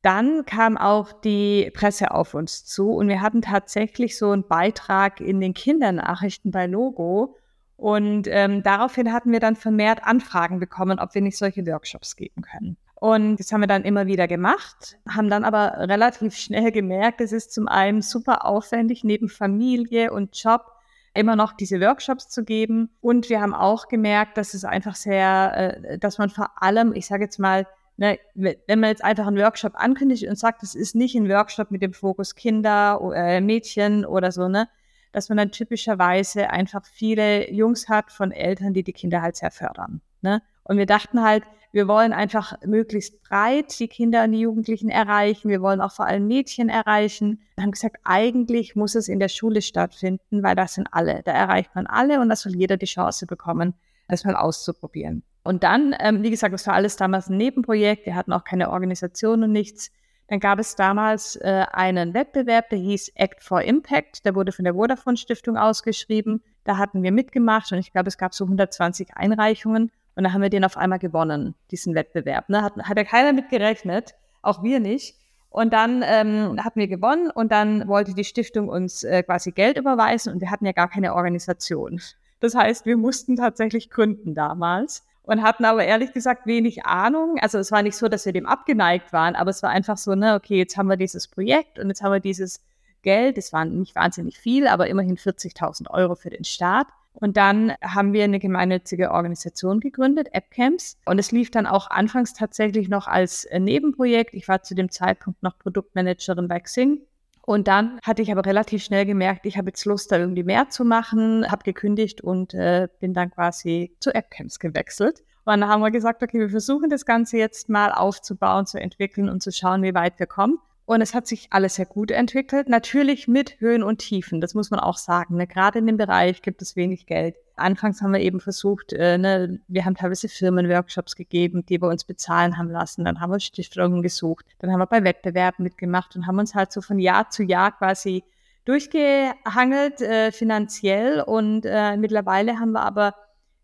Dann 0.05 0.45
kam 0.45 0.77
auch 0.77 1.13
die 1.13 1.71
Presse 1.73 2.11
auf 2.11 2.35
uns 2.35 2.63
zu 2.63 2.91
und 2.91 3.07
wir 3.07 3.21
hatten 3.21 3.41
tatsächlich 3.41 4.19
so 4.19 4.29
einen 4.29 4.47
Beitrag 4.47 5.19
in 5.19 5.41
den 5.41 5.55
Kindernachrichten 5.55 6.51
bei 6.51 6.67
Logo. 6.67 7.37
Und 7.75 8.27
ähm, 8.29 8.61
daraufhin 8.61 9.11
hatten 9.11 9.31
wir 9.31 9.39
dann 9.39 9.55
vermehrt 9.55 10.03
Anfragen 10.03 10.59
bekommen, 10.59 10.99
ob 10.99 11.15
wir 11.15 11.23
nicht 11.23 11.39
solche 11.39 11.65
Workshops 11.65 12.15
geben 12.15 12.43
können. 12.43 12.77
Und 12.93 13.37
das 13.37 13.51
haben 13.51 13.61
wir 13.61 13.67
dann 13.67 13.81
immer 13.81 14.05
wieder 14.05 14.27
gemacht, 14.27 14.99
haben 15.09 15.27
dann 15.27 15.43
aber 15.43 15.73
relativ 15.89 16.35
schnell 16.37 16.71
gemerkt, 16.71 17.19
es 17.19 17.31
ist 17.31 17.51
zum 17.51 17.67
einen 17.67 18.03
super 18.03 18.45
aufwendig, 18.45 19.03
neben 19.03 19.27
Familie 19.27 20.13
und 20.13 20.39
Job 20.39 20.71
immer 21.15 21.35
noch 21.35 21.51
diese 21.51 21.81
Workshops 21.81 22.29
zu 22.29 22.43
geben. 22.43 22.91
Und 23.01 23.27
wir 23.29 23.41
haben 23.41 23.55
auch 23.55 23.87
gemerkt, 23.87 24.37
dass 24.37 24.53
es 24.53 24.65
einfach 24.65 24.93
sehr, 24.93 25.53
äh, 25.55 25.97
dass 25.97 26.19
man 26.19 26.29
vor 26.29 26.61
allem, 26.61 26.93
ich 26.93 27.07
sage 27.07 27.23
jetzt 27.23 27.39
mal, 27.39 27.65
ne, 27.97 28.19
wenn 28.33 28.79
man 28.79 28.89
jetzt 28.89 29.03
einfach 29.03 29.27
einen 29.27 29.37
Workshop 29.37 29.73
ankündigt 29.75 30.27
und 30.27 30.37
sagt, 30.37 30.63
es 30.63 30.75
ist 30.75 30.95
nicht 30.95 31.15
ein 31.15 31.29
Workshop 31.29 31.71
mit 31.71 31.81
dem 31.81 31.93
Fokus 31.93 32.35
Kinder, 32.35 32.99
äh, 33.15 33.41
Mädchen 33.41 34.05
oder 34.05 34.31
so, 34.31 34.47
ne, 34.47 34.67
dass 35.11 35.29
man 35.29 35.37
dann 35.37 35.51
typischerweise 35.51 36.49
einfach 36.49 36.85
viele 36.85 37.51
Jungs 37.51 37.87
hat 37.87 38.11
von 38.11 38.31
Eltern, 38.31 38.73
die 38.73 38.83
die 38.83 38.93
Kinder 38.93 39.21
halt 39.21 39.37
sehr 39.37 39.51
fördern. 39.51 40.01
Ne? 40.21 40.41
Und 40.63 40.77
wir 40.77 40.85
dachten 40.85 41.23
halt, 41.23 41.43
wir 41.71 41.87
wollen 41.87 42.13
einfach 42.13 42.53
möglichst 42.65 43.21
breit 43.21 43.79
die 43.79 43.87
Kinder 43.87 44.23
und 44.23 44.31
die 44.31 44.39
Jugendlichen 44.39 44.89
erreichen. 44.89 45.49
Wir 45.49 45.61
wollen 45.61 45.81
auch 45.81 45.91
vor 45.91 46.05
allem 46.05 46.27
Mädchen 46.27 46.69
erreichen. 46.69 47.41
Wir 47.55 47.63
haben 47.63 47.71
gesagt, 47.71 47.97
eigentlich 48.03 48.75
muss 48.75 48.95
es 48.95 49.07
in 49.07 49.19
der 49.19 49.27
Schule 49.29 49.61
stattfinden, 49.61 50.41
weil 50.41 50.55
das 50.55 50.73
sind 50.73 50.87
alle. 50.91 51.21
Da 51.23 51.31
erreicht 51.31 51.75
man 51.75 51.85
alle 51.85 52.19
und 52.19 52.29
da 52.29 52.35
soll 52.35 52.55
jeder 52.55 52.77
die 52.77 52.85
Chance 52.85 53.25
bekommen, 53.25 53.73
das 54.07 54.23
mal 54.25 54.35
auszuprobieren. 54.35 55.23
Und 55.45 55.61
dann, 55.61 55.95
ähm, 55.99 56.23
wie 56.23 56.31
gesagt, 56.31 56.55
das 56.55 56.65
war 56.65 56.73
alles 56.73 56.95
damals 56.95 57.29
ein 57.29 57.37
Nebenprojekt. 57.37 58.07
Wir 58.07 58.15
hatten 58.15 58.33
auch 58.33 58.43
keine 58.43 58.71
Organisation 58.71 59.43
und 59.43 59.51
nichts. 59.51 59.91
Dann 60.27 60.39
gab 60.39 60.57
es 60.57 60.75
damals 60.75 61.35
äh, 61.35 61.67
einen 61.71 62.15
Wettbewerb, 62.15 62.69
der 62.71 62.79
hieß 62.79 63.09
Act 63.13 63.43
for 63.43 63.61
Impact. 63.61 64.25
Der 64.25 64.33
wurde 64.33 64.51
von 64.51 64.65
der 64.65 64.73
Vodafone 64.73 65.17
Stiftung 65.17 65.55
ausgeschrieben. 65.55 66.41
Da 66.63 66.79
hatten 66.79 67.03
wir 67.03 67.11
mitgemacht 67.11 67.71
und 67.71 67.77
ich 67.77 67.91
glaube, 67.91 68.07
es 68.07 68.17
gab 68.17 68.33
so 68.33 68.45
120 68.45 69.15
Einreichungen. 69.15 69.91
Und 70.15 70.23
da 70.23 70.33
haben 70.33 70.41
wir 70.41 70.49
den 70.49 70.65
auf 70.65 70.77
einmal 70.77 70.97
gewonnen, 70.97 71.53
diesen 71.69 71.93
Wettbewerb. 71.93 72.49
Ne? 72.49 72.63
Hat, 72.63 72.75
hat 72.77 72.97
ja 72.97 73.03
keiner 73.03 73.31
mit 73.31 73.49
gerechnet, 73.49 74.15
auch 74.41 74.63
wir 74.63 74.79
nicht. 74.79 75.15
Und 75.51 75.73
dann 75.73 76.03
ähm, 76.03 76.59
hatten 76.63 76.79
wir 76.79 76.87
gewonnen 76.87 77.29
und 77.29 77.51
dann 77.51 77.87
wollte 77.87 78.15
die 78.15 78.23
Stiftung 78.23 78.67
uns 78.67 79.03
äh, 79.03 79.21
quasi 79.21 79.51
Geld 79.51 79.77
überweisen 79.77 80.33
und 80.33 80.41
wir 80.41 80.49
hatten 80.49 80.65
ja 80.65 80.71
gar 80.71 80.89
keine 80.89 81.13
Organisation. 81.13 82.01
Das 82.39 82.55
heißt, 82.55 82.87
wir 82.87 82.97
mussten 82.97 83.35
tatsächlich 83.35 83.91
gründen 83.91 84.33
damals 84.33 85.05
und 85.25 85.41
hatten 85.41 85.65
aber 85.65 85.83
ehrlich 85.83 86.13
gesagt 86.13 86.45
wenig 86.45 86.85
Ahnung. 86.85 87.37
Also 87.41 87.57
es 87.57 87.71
war 87.71 87.81
nicht 87.81 87.97
so, 87.97 88.07
dass 88.07 88.25
wir 88.25 88.33
dem 88.33 88.45
abgeneigt 88.45 89.11
waren, 89.13 89.35
aber 89.35 89.49
es 89.49 89.63
war 89.63 89.69
einfach 89.69 89.97
so, 89.97 90.15
ne, 90.15 90.35
okay, 90.35 90.57
jetzt 90.57 90.77
haben 90.77 90.87
wir 90.87 90.97
dieses 90.97 91.27
Projekt 91.27 91.79
und 91.79 91.89
jetzt 91.89 92.01
haben 92.01 92.11
wir 92.11 92.19
dieses 92.19 92.63
Geld. 93.01 93.37
Es 93.37 93.53
waren 93.53 93.79
nicht 93.79 93.95
wahnsinnig 93.95 94.37
viel, 94.37 94.67
aber 94.67 94.87
immerhin 94.87 95.17
40.000 95.17 95.89
Euro 95.89 96.15
für 96.15 96.29
den 96.29 96.43
Start. 96.43 96.87
Und 97.13 97.37
dann 97.37 97.73
haben 97.81 98.11
wir 98.11 98.25
eine 98.25 98.39
gemeinnützige 98.39 99.11
Organisation 99.11 99.79
gegründet, 99.79 100.29
AppCamps. 100.33 100.97
Und 101.05 101.17
es 101.17 101.31
lief 101.31 101.49
dann 101.49 101.65
auch 101.65 101.89
anfangs 101.89 102.33
tatsächlich 102.33 102.89
noch 102.89 103.07
als 103.07 103.47
Nebenprojekt. 103.57 104.33
Ich 104.33 104.47
war 104.49 104.63
zu 104.63 104.75
dem 104.75 104.91
Zeitpunkt 104.91 105.41
noch 105.41 105.57
Produktmanagerin 105.57 106.49
bei 106.49 106.59
Xing 106.59 107.01
und 107.45 107.67
dann 107.67 107.99
hatte 108.03 108.23
ich 108.23 108.31
aber 108.31 108.43
relativ 108.43 108.83
schnell 108.83 109.05
gemerkt, 109.05 109.45
ich 109.45 109.57
habe 109.57 109.69
jetzt 109.69 109.85
Lust, 109.85 110.11
da 110.11 110.17
irgendwie 110.17 110.43
mehr 110.43 110.69
zu 110.69 110.83
machen, 110.83 111.49
habe 111.49 111.63
gekündigt 111.63 112.21
und 112.21 112.55
äh, 112.55 112.87
bin 112.99 113.13
dann 113.13 113.29
quasi 113.29 113.95
zu 113.99 114.13
AppCamps 114.15 114.57
gewechselt. 114.57 115.23
Und 115.45 115.61
dann 115.61 115.69
haben 115.69 115.81
wir 115.81 115.91
gesagt, 115.91 116.23
okay, 116.23 116.39
wir 116.39 116.49
versuchen 116.49 116.89
das 116.89 117.05
Ganze 117.05 117.37
jetzt 117.37 117.69
mal 117.69 117.91
aufzubauen, 117.91 118.65
zu 118.65 118.79
entwickeln 118.79 119.29
und 119.29 119.43
zu 119.43 119.51
schauen, 119.51 119.83
wie 119.83 119.93
weit 119.93 120.17
wir 120.17 120.25
kommen. 120.25 120.57
Und 120.85 121.01
es 121.01 121.13
hat 121.13 121.27
sich 121.27 121.47
alles 121.51 121.75
sehr 121.75 121.85
gut 121.85 122.09
entwickelt. 122.09 122.67
Natürlich 122.67 123.27
mit 123.27 123.59
Höhen 123.59 123.83
und 123.83 123.99
Tiefen, 123.99 124.41
das 124.41 124.55
muss 124.55 124.71
man 124.71 124.79
auch 124.79 124.97
sagen. 124.97 125.35
Ne? 125.35 125.45
Gerade 125.45 125.77
in 125.79 125.85
dem 125.85 125.97
Bereich 125.97 126.41
gibt 126.41 126.63
es 126.63 126.75
wenig 126.75 127.05
Geld. 127.05 127.35
Anfangs 127.57 128.01
haben 128.01 128.13
wir 128.13 128.19
eben 128.19 128.39
versucht, 128.39 128.93
äh, 128.93 129.17
ne, 129.17 129.59
wir 129.67 129.85
haben 129.85 129.95
teilweise 129.95 130.29
Firmenworkshops 130.29 131.15
gegeben, 131.15 131.65
die 131.65 131.81
wir 131.81 131.87
uns 131.87 132.03
bezahlen 132.03 132.57
haben 132.57 132.69
lassen. 132.69 133.05
Dann 133.05 133.19
haben 133.19 133.31
wir 133.31 133.39
Stiftungen 133.39 134.01
gesucht. 134.01 134.45
Dann 134.59 134.71
haben 134.71 134.79
wir 134.79 134.87
bei 134.87 135.03
Wettbewerben 135.03 135.63
mitgemacht 135.63 136.15
und 136.15 136.27
haben 136.27 136.39
uns 136.39 136.55
halt 136.55 136.71
so 136.71 136.81
von 136.81 136.99
Jahr 136.99 137.29
zu 137.29 137.43
Jahr 137.43 137.71
quasi 137.77 138.23
durchgehangelt 138.65 140.01
äh, 140.01 140.31
finanziell. 140.31 141.21
Und 141.21 141.65
äh, 141.65 141.97
mittlerweile 141.97 142.59
haben 142.59 142.71
wir 142.71 142.81
aber 142.81 143.15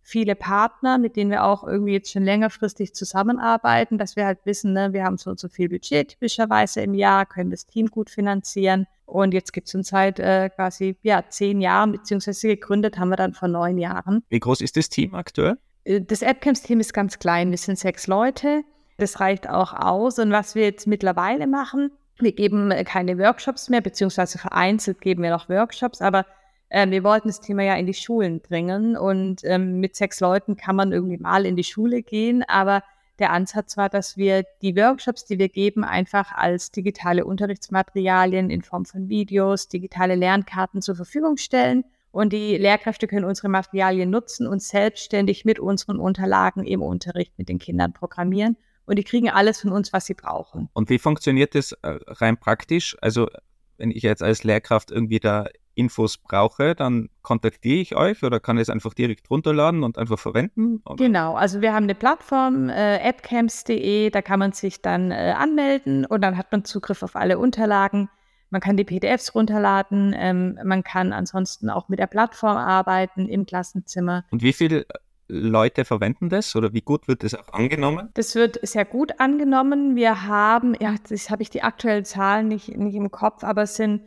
viele 0.01 0.36
Partner, 0.36 0.98
mit 0.98 1.15
denen 1.15 1.31
wir 1.31 1.43
auch 1.43 1.63
irgendwie 1.63 1.93
jetzt 1.93 2.12
schon 2.12 2.24
längerfristig 2.24 2.93
zusammenarbeiten, 2.93 3.98
dass 3.98 4.15
wir 4.15 4.25
halt 4.25 4.39
wissen, 4.45 4.74
ne, 4.74 4.93
wir 4.93 5.03
haben 5.03 5.17
so 5.17 5.29
und 5.29 5.39
so 5.39 5.48
viel 5.48 5.69
Budget 5.69 6.10
typischerweise 6.10 6.81
im 6.81 6.93
Jahr, 6.93 7.25
können 7.25 7.51
das 7.51 7.65
Team 7.65 7.88
gut 7.88 8.10
finanzieren 8.10 8.88
Und 9.12 9.34
jetzt 9.34 9.51
gibt 9.51 9.68
es 9.68 9.75
uns 9.75 9.89
seit 9.89 10.20
äh, 10.20 10.50
quasi 10.50 10.98
ja, 11.01 11.24
zehn 11.27 11.60
Jahren, 11.60 11.91
beziehungsweise 11.91 12.48
gegründet 12.48 12.98
haben 12.98 13.10
wir 13.10 13.18
dann 13.18 13.34
vor 13.34 13.50
neun 13.50 13.77
Jahren. 13.77 14.24
Wie 14.30 14.39
groß 14.39 14.62
ist 14.62 14.77
das 14.77 14.88
Team 14.88 15.15
aktuell? 15.15 15.58
Äh, 15.84 16.01
das 16.01 16.24
AppCamps-Team 16.24 16.80
ist 16.80 16.94
ganz 16.94 17.20
klein. 17.20 17.51
Wir 17.51 17.58
sind 17.58 17.77
sechs 17.77 18.08
Leute. 18.08 18.63
Das 18.98 19.20
reicht 19.20 19.50
auch 19.50 19.74
aus. 19.74 20.18
Und 20.18 20.32
was 20.32 20.56
wir 20.56 20.63
jetzt 20.63 20.88
mittlerweile 20.88 21.46
machen, 21.46 21.91
wir 22.20 22.32
geben 22.32 22.72
äh, 22.72 22.86
keine 22.86 23.18
Workshops 23.18 23.70
mehr, 23.70 23.82
beziehungsweise 23.82 24.38
vereinzelt 24.38 25.01
geben 25.01 25.24
wir 25.24 25.32
noch 25.32 25.50
Workshops, 25.50 26.01
aber 26.01 26.25
äh, 26.70 26.89
wir 26.89 27.03
wollten 27.03 27.27
das 27.27 27.41
Thema 27.41 27.63
ja 27.63 27.75
in 27.75 27.88
die 27.88 27.94
Schulen 27.94 28.39
bringen. 28.39 28.96
Und 28.96 29.41
ähm, 29.44 29.82
mit 29.82 29.98
sechs 29.98 30.22
Leuten 30.22 30.56
kann 30.56 30.77
man 30.77 30.94
irgendwie 30.94 31.18
mal 31.18 31.46
in 31.46 31.58
die 31.58 31.65
Schule 31.65 32.01
gehen, 32.01 32.44
aber 32.48 32.82
der 33.21 33.31
Ansatz 33.31 33.77
war, 33.77 33.87
dass 33.87 34.17
wir 34.17 34.43
die 34.61 34.75
Workshops, 34.75 35.23
die 35.25 35.39
wir 35.39 35.47
geben, 35.47 35.83
einfach 35.83 36.33
als 36.33 36.71
digitale 36.71 37.23
Unterrichtsmaterialien 37.23 38.49
in 38.49 38.61
Form 38.61 38.85
von 38.85 39.07
Videos, 39.07 39.69
digitale 39.69 40.15
Lernkarten 40.15 40.81
zur 40.81 40.95
Verfügung 40.95 41.37
stellen. 41.37 41.85
Und 42.11 42.33
die 42.33 42.57
Lehrkräfte 42.57 43.07
können 43.07 43.25
unsere 43.25 43.47
Materialien 43.47 44.09
nutzen 44.09 44.45
und 44.45 44.61
selbstständig 44.61 45.45
mit 45.45 45.59
unseren 45.59 45.97
Unterlagen 45.97 46.65
im 46.65 46.81
Unterricht 46.81 47.37
mit 47.37 47.47
den 47.47 47.59
Kindern 47.59 47.93
programmieren. 47.93 48.57
Und 48.85 48.97
die 48.97 49.03
kriegen 49.03 49.29
alles 49.29 49.61
von 49.61 49.71
uns, 49.71 49.93
was 49.93 50.05
sie 50.05 50.15
brauchen. 50.15 50.67
Und 50.73 50.89
wie 50.89 50.99
funktioniert 50.99 51.55
das 51.55 51.71
äh, 51.71 51.99
rein 52.07 52.37
praktisch? 52.37 52.97
Also 52.99 53.29
wenn 53.77 53.91
ich 53.91 54.03
jetzt 54.03 54.21
als 54.21 54.43
Lehrkraft 54.43 54.91
irgendwie 54.91 55.19
da 55.19 55.47
Infos 55.81 56.17
brauche, 56.17 56.75
dann 56.75 57.09
kontaktiere 57.21 57.81
ich 57.81 57.95
euch 57.95 58.23
oder 58.23 58.39
kann 58.39 58.57
es 58.57 58.69
einfach 58.69 58.93
direkt 58.93 59.29
runterladen 59.29 59.83
und 59.83 59.97
einfach 59.97 60.19
verwenden? 60.19 60.81
Oder? 60.85 60.95
Genau, 60.95 61.35
also 61.35 61.61
wir 61.61 61.73
haben 61.73 61.83
eine 61.83 61.95
Plattform, 61.95 62.69
äh, 62.69 62.97
appcamps.de, 62.97 64.09
da 64.11 64.21
kann 64.21 64.39
man 64.39 64.53
sich 64.53 64.81
dann 64.81 65.11
äh, 65.11 65.33
anmelden 65.38 66.05
und 66.05 66.21
dann 66.21 66.38
hat 66.38 66.51
man 66.51 66.63
Zugriff 66.63 67.03
auf 67.03 67.15
alle 67.15 67.39
Unterlagen. 67.39 68.09
Man 68.51 68.61
kann 68.61 68.77
die 68.77 68.83
PDFs 68.83 69.33
runterladen, 69.33 70.13
ähm, 70.15 70.59
man 70.63 70.83
kann 70.83 71.13
ansonsten 71.13 71.69
auch 71.69 71.89
mit 71.89 72.00
der 72.00 72.07
Plattform 72.07 72.57
arbeiten 72.57 73.27
im 73.27 73.45
Klassenzimmer. 73.45 74.25
Und 74.29 74.43
wie 74.43 74.53
viele 74.53 74.85
Leute 75.31 75.85
verwenden 75.85 76.29
das 76.29 76.55
oder 76.55 76.73
wie 76.73 76.81
gut 76.81 77.07
wird 77.07 77.23
das 77.23 77.33
auch 77.33 77.53
angenommen? 77.53 78.09
Das 78.13 78.35
wird 78.35 78.59
sehr 78.67 78.83
gut 78.85 79.19
angenommen. 79.19 79.95
Wir 79.95 80.27
haben, 80.27 80.75
ja, 80.79 80.95
das 81.07 81.29
habe 81.29 81.41
ich 81.41 81.50
die 81.50 81.63
aktuellen 81.63 82.03
Zahlen 82.03 82.50
nicht, 82.50 82.77
nicht 82.77 82.95
im 82.95 83.11
Kopf, 83.11 83.43
aber 83.43 83.63
es 83.63 83.75
sind 83.75 84.01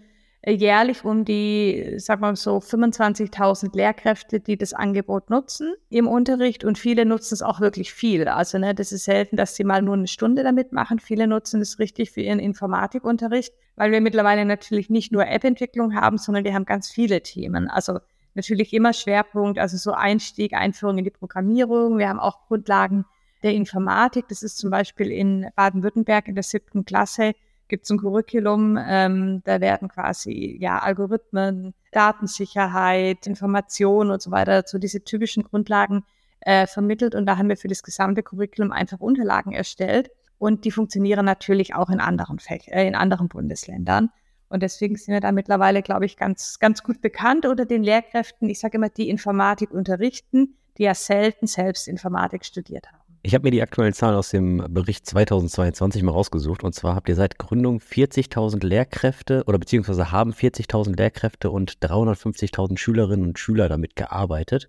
jährlich 0.47 1.05
um 1.05 1.25
die, 1.25 1.95
sag 1.99 2.21
mal 2.21 2.37
so, 2.37 2.59
25.000 2.59 3.75
Lehrkräfte, 3.75 4.41
die 4.41 4.59
das 4.59 4.75
Angebot 4.75 5.31
nutzen 5.31 5.75
im 5.89 6.07
Unterricht 6.07 6.65
und 6.65 6.79
viele 6.79 7.07
nutzen 7.07 7.35
es 7.35 7.43
auch 7.43 7.61
wirklich 7.61 7.93
viel. 7.93 8.29
Also 8.29 8.59
ne, 8.59 8.75
das 8.75 8.93
ist 8.93 9.05
selten, 9.05 9.37
dass 9.37 9.57
sie 9.57 9.65
mal 9.65 9.83
nur 9.83 9.95
eine 9.95 10.07
Stunde 10.07 10.43
damit 10.43 10.73
machen. 10.73 10.99
Viele 10.99 11.27
nutzen 11.27 11.61
es 11.61 11.79
richtig 11.79 12.11
für 12.11 12.21
ihren 12.21 12.41
Informatikunterricht, 12.41 13.55
weil 13.77 13.91
wir 13.91 14.01
mittlerweile 14.01 14.45
natürlich 14.45 14.91
nicht 14.91 15.13
nur 15.13 15.27
App-Entwicklung 15.27 15.95
haben, 15.95 16.19
sondern 16.19 16.45
wir 16.45 16.55
haben 16.55 16.67
ganz 16.67 16.91
viele 16.91 17.23
Themen. 17.23 17.69
Also 17.69 18.01
natürlich 18.35 18.73
immer 18.73 18.93
Schwerpunkt, 18.93 19.59
also 19.59 19.77
so 19.77 19.93
Einstieg, 19.93 20.53
Einführung 20.53 20.99
in 20.99 21.05
die 21.05 21.11
Programmierung. 21.11 21.99
Wir 21.99 22.09
haben 22.09 22.21
auch 22.21 22.47
Grundlagen 22.49 23.07
der 23.43 23.55
Informatik. 23.55 24.27
Das 24.29 24.43
ist 24.43 24.59
zum 24.59 24.71
Beispiel 24.71 25.11
in 25.11 25.47
Baden-Württemberg 25.57 26.29
in 26.29 26.35
der 26.35 26.45
siebten 26.45 26.85
Klasse 26.85 27.33
gibt 27.75 27.87
es 27.87 27.90
ein 27.90 27.99
Curriculum, 27.99 28.78
ähm, 28.81 29.43
da 29.43 29.61
werden 29.61 29.88
quasi 29.88 30.57
ja 30.61 30.78
Algorithmen, 30.78 31.75
Datensicherheit, 31.90 33.26
Information 33.26 34.12
und 34.12 34.23
so 34.23 34.31
weiter, 34.31 34.62
so 34.64 34.78
diese 34.78 35.02
typischen 35.02 35.43
Grundlagen 35.43 36.04
äh, 36.43 36.69
vermittelt. 36.69 37.16
Und 37.16 37.26
da 37.26 37.37
haben 37.37 37.49
wir 37.49 37.57
für 37.57 37.66
das 37.66 37.83
gesamte 37.83 38.23
Curriculum 38.23 38.71
einfach 38.71 39.00
Unterlagen 39.00 39.50
erstellt. 39.50 40.12
Und 40.38 40.64
die 40.64 40.71
funktionieren 40.71 41.25
natürlich 41.26 41.75
auch 41.75 41.90
in 41.90 41.99
anderen 41.99 42.38
Fäch 42.38 42.69
äh, 42.69 42.87
in 42.87 42.95
anderen 42.95 43.26
Bundesländern. 43.26 44.11
Und 44.49 44.62
deswegen 44.62 44.95
sind 44.95 45.12
wir 45.12 45.21
da 45.21 45.33
mittlerweile, 45.33 45.83
glaube 45.83 46.07
ich, 46.07 46.16
ganz, 46.16 46.61
ganz 46.61 46.85
gut 46.85 47.00
bekannt 47.00 47.45
unter 47.45 47.66
den 47.66 47.83
Lehrkräften. 47.83 48.49
Ich 48.49 48.61
sage 48.61 48.76
immer, 48.76 48.88
die 48.88 49.09
Informatik 49.09 49.73
unterrichten, 49.73 50.54
die 50.78 50.85
ja 50.85 50.95
selten 50.95 51.49
selbst 51.49 51.88
Informatik 51.88 52.45
studiert 52.45 52.87
haben. 52.93 53.04
Ich 53.26 53.35
habe 53.35 53.45
mir 53.45 53.52
die 53.52 53.62
aktuellen 53.62 53.95
Zahlen 53.95 54.16
aus 54.16 54.28
dem 54.28 54.66
Bericht 54.69 55.07
2022 55.07 56.02
mal 56.02 56.12
rausgesucht. 56.12 56.62
Und 56.62 56.75
zwar 56.75 56.95
habt 56.95 57.09
ihr 57.09 57.14
seit 57.14 57.38
Gründung 57.38 57.78
40.000 57.78 58.62
Lehrkräfte 58.62 59.45
oder 59.47 59.59
beziehungsweise 59.59 60.12
haben 60.12 60.33
40.000 60.33 60.95
Lehrkräfte 60.95 61.50
und 61.50 61.78
350.000 61.78 62.76
Schülerinnen 62.76 63.28
und 63.28 63.38
Schüler 63.38 63.71
damit 63.71 63.97
gearbeitet. 63.97 64.69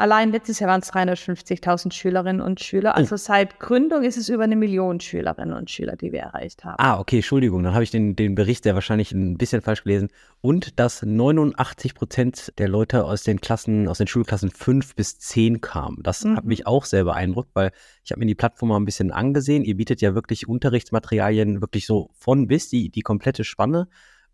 Allein 0.00 0.32
letztes 0.32 0.60
Jahr 0.60 0.70
waren 0.70 0.80
es 0.80 0.90
350.000 0.92 1.92
Schülerinnen 1.92 2.40
und 2.40 2.60
Schüler. 2.60 2.96
Also 2.96 3.16
seit 3.16 3.60
Gründung 3.60 4.02
ist 4.02 4.16
es 4.16 4.30
über 4.30 4.44
eine 4.44 4.56
Million 4.56 4.98
Schülerinnen 4.98 5.54
und 5.54 5.70
Schüler, 5.70 5.96
die 5.96 6.10
wir 6.10 6.20
erreicht 6.20 6.64
haben. 6.64 6.76
Ah, 6.78 6.98
okay, 6.98 7.16
Entschuldigung, 7.16 7.62
dann 7.62 7.74
habe 7.74 7.84
ich 7.84 7.90
den, 7.90 8.16
den 8.16 8.34
Bericht 8.34 8.64
sehr 8.64 8.74
wahrscheinlich 8.74 9.12
ein 9.12 9.36
bisschen 9.36 9.60
falsch 9.60 9.84
gelesen. 9.84 10.08
Und 10.40 10.80
dass 10.80 11.02
89 11.02 11.94
Prozent 11.94 12.52
der 12.56 12.68
Leute 12.68 13.04
aus 13.04 13.24
den 13.24 13.42
Klassen, 13.42 13.88
aus 13.88 13.98
den 13.98 14.06
Schulklassen 14.06 14.50
5 14.50 14.94
bis 14.94 15.18
10 15.18 15.60
kamen. 15.60 15.98
Das 16.02 16.24
mhm. 16.24 16.36
hat 16.36 16.44
mich 16.46 16.66
auch 16.66 16.86
sehr 16.86 17.04
beeindruckt, 17.04 17.50
weil 17.52 17.70
ich 18.02 18.10
habe 18.10 18.20
mir 18.20 18.26
die 18.26 18.34
Plattform 18.34 18.70
mal 18.70 18.76
ein 18.76 18.86
bisschen 18.86 19.10
angesehen. 19.10 19.64
Ihr 19.64 19.76
bietet 19.76 20.00
ja 20.00 20.14
wirklich 20.14 20.48
Unterrichtsmaterialien, 20.48 21.60
wirklich 21.60 21.84
so 21.84 22.08
von 22.14 22.46
bis, 22.46 22.70
die, 22.70 22.88
die 22.88 23.02
komplette 23.02 23.44
Spanne. 23.44 23.86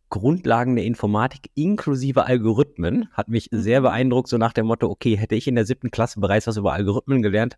Grundlagen 0.08 0.76
der 0.76 0.84
Informatik 0.84 1.50
inklusive 1.54 2.26
Algorithmen. 2.26 3.08
Hat 3.12 3.28
mich 3.28 3.48
sehr 3.50 3.80
mhm. 3.80 3.84
beeindruckt, 3.84 4.28
so 4.28 4.38
nach 4.38 4.52
dem 4.52 4.66
Motto, 4.66 4.88
okay, 4.88 5.16
hätte 5.16 5.34
ich 5.34 5.46
in 5.46 5.54
der 5.54 5.66
siebten 5.66 5.90
Klasse 5.90 6.20
bereits 6.20 6.46
was 6.46 6.56
über 6.56 6.72
Algorithmen 6.72 7.22
gelernt, 7.22 7.56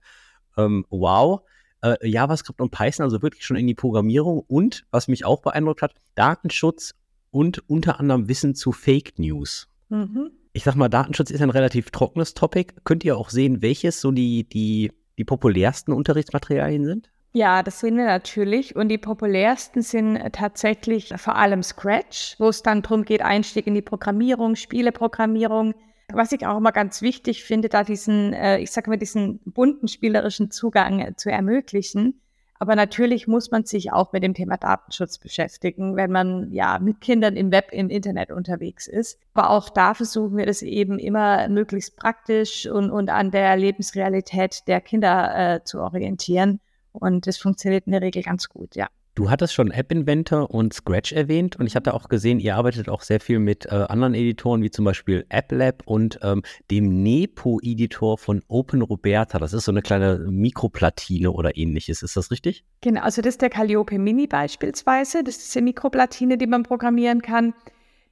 ähm, 0.57 0.85
wow. 0.91 1.41
Äh, 1.81 2.09
JavaScript 2.09 2.61
und 2.61 2.71
Python, 2.71 3.05
also 3.05 3.23
wirklich 3.23 3.45
schon 3.45 3.57
in 3.57 3.67
die 3.67 3.75
Programmierung. 3.75 4.41
Und 4.47 4.85
was 4.91 5.09
mich 5.09 5.25
auch 5.25 5.43
beeindruckt 5.43 5.83
hat, 5.83 5.95
Datenschutz 6.15 6.95
und 7.31 7.69
unter 7.69 8.01
anderem 8.01 8.29
Wissen 8.29 8.55
zu 8.55 8.73
Fake 8.73 9.19
News. 9.19 9.69
Mhm. 9.89 10.31
Ich 10.53 10.65
sag 10.65 10.75
mal, 10.75 10.89
Datenschutz 10.89 11.31
ist 11.31 11.43
ein 11.43 11.51
relativ 11.51 11.91
trockenes 11.91 12.35
Topic. 12.35 12.75
Könnt 12.85 13.05
ihr 13.05 13.17
auch 13.17 13.31
sehen, 13.31 13.63
welches 13.63 14.01
so 14.01 14.11
die, 14.11 14.49
die, 14.49 14.91
die 15.19 15.25
populärsten 15.25 15.93
Unterrichtsmaterialien 15.93 16.85
sind? 16.85 17.11
Ja, 17.33 17.63
das 17.63 17.81
sehen 17.81 17.97
wir 17.97 18.07
natürlich. 18.07 18.75
Und 18.75 18.89
die 18.89 18.99
populärsten 18.99 19.83
sind 19.83 20.17
äh, 20.17 20.31
tatsächlich 20.31 21.13
vor 21.17 21.37
allem 21.37 21.63
Scratch, 21.63 22.37
wo 22.39 22.49
es 22.49 22.63
dann 22.63 22.83
darum 22.83 23.05
geht, 23.05 23.23
Einstieg 23.23 23.67
in 23.67 23.75
die 23.75 23.83
Programmierung, 23.83 24.57
Spieleprogrammierung. 24.57 25.75
Was 26.11 26.33
ich 26.33 26.47
auch 26.47 26.57
immer 26.57 26.73
ganz 26.73 27.03
wichtig 27.03 27.45
finde, 27.45 27.69
da 27.69 27.85
diesen, 27.85 28.33
äh, 28.33 28.59
ich 28.59 28.71
sage 28.71 28.89
mal, 28.89 28.97
diesen 28.97 29.41
bunten 29.45 29.89
spielerischen 29.89 30.51
Zugang 30.51 31.01
äh, 31.01 31.17
zu 31.17 31.31
ermöglichen. 31.31 32.21
Aber 32.59 32.75
natürlich 32.75 33.29
muss 33.29 33.51
man 33.51 33.65
sich 33.65 33.93
auch 33.93 34.13
mit 34.13 34.25
dem 34.25 34.35
Thema 34.35 34.57
Datenschutz 34.57 35.19
beschäftigen, 35.19 35.97
wenn 35.97 36.11
man 36.11 36.51
ja 36.51 36.79
mit 36.81 37.01
Kindern 37.01 37.37
im 37.37 37.53
Web, 37.53 37.69
im 37.73 37.89
Internet 37.89 38.33
unterwegs 38.33 38.89
ist. 38.89 39.21
Aber 39.35 39.51
auch 39.51 39.69
da 39.69 39.95
versuchen 39.95 40.37
wir 40.37 40.47
das 40.47 40.63
eben 40.63 40.99
immer 40.99 41.49
möglichst 41.49 41.97
praktisch 41.97 42.67
und, 42.67 42.91
und 42.91 43.11
an 43.11 43.31
der 43.31 43.55
Lebensrealität 43.57 44.67
der 44.67 44.81
Kinder 44.81 45.57
äh, 45.57 45.65
zu 45.65 45.81
orientieren. 45.81 46.59
Und 46.99 47.27
das 47.27 47.39
funktioniert 47.39 47.87
in 47.87 47.93
der 47.93 48.03
Regel 48.03 48.23
ganz 48.23 48.49
gut, 48.49 48.77
ja. 48.77 48.89
Du 49.19 49.31
hattest 49.31 49.53
schon 49.53 49.73
App 49.73 49.91
Inventor 49.91 50.49
und 50.53 50.73
Scratch 50.73 51.11
erwähnt 51.11 51.57
und 51.57 51.67
ich 51.67 51.75
hatte 51.75 51.93
auch 51.93 52.09
gesehen, 52.09 52.39
ihr 52.39 52.55
arbeitet 52.55 52.89
auch 52.89 53.03
sehr 53.03 53.19
viel 53.19 53.41
mit 53.41 53.67
äh, 53.67 53.71
anderen 53.71 54.15
Editoren, 54.15 54.63
wie 54.63 54.71
zum 54.71 54.85
Beispiel 54.85 55.27
AppLab 55.29 55.83
und 55.87 56.21
ähm, 56.23 56.45
dem 56.71 57.03
Nepo-Editor 57.03 58.17
von 58.17 58.45
OpenRoberta. 58.47 59.41
Das 59.41 59.55
ist 59.55 59.65
so 59.65 59.73
eine 59.73 59.83
kleine 59.83 60.21
Mikroplatine 60.31 61.33
oder 61.33 61.57
ähnliches. 61.57 62.03
Ist 62.03 62.17
das 62.17 62.31
richtig? 62.31 62.65
Genau, 62.81 63.01
also 63.01 63.21
das 63.21 63.35
ist 63.35 63.43
der 63.43 63.51
Calliope 63.51 63.99
Mini 63.99 64.29
beispielsweise. 64.29 65.25
Das 65.25 65.37
ist 65.39 65.57
eine 65.57 65.65
Mikroplatine, 65.65 66.39
die 66.39 66.47
man 66.47 66.63
programmieren 66.63 67.21
kann. 67.21 67.55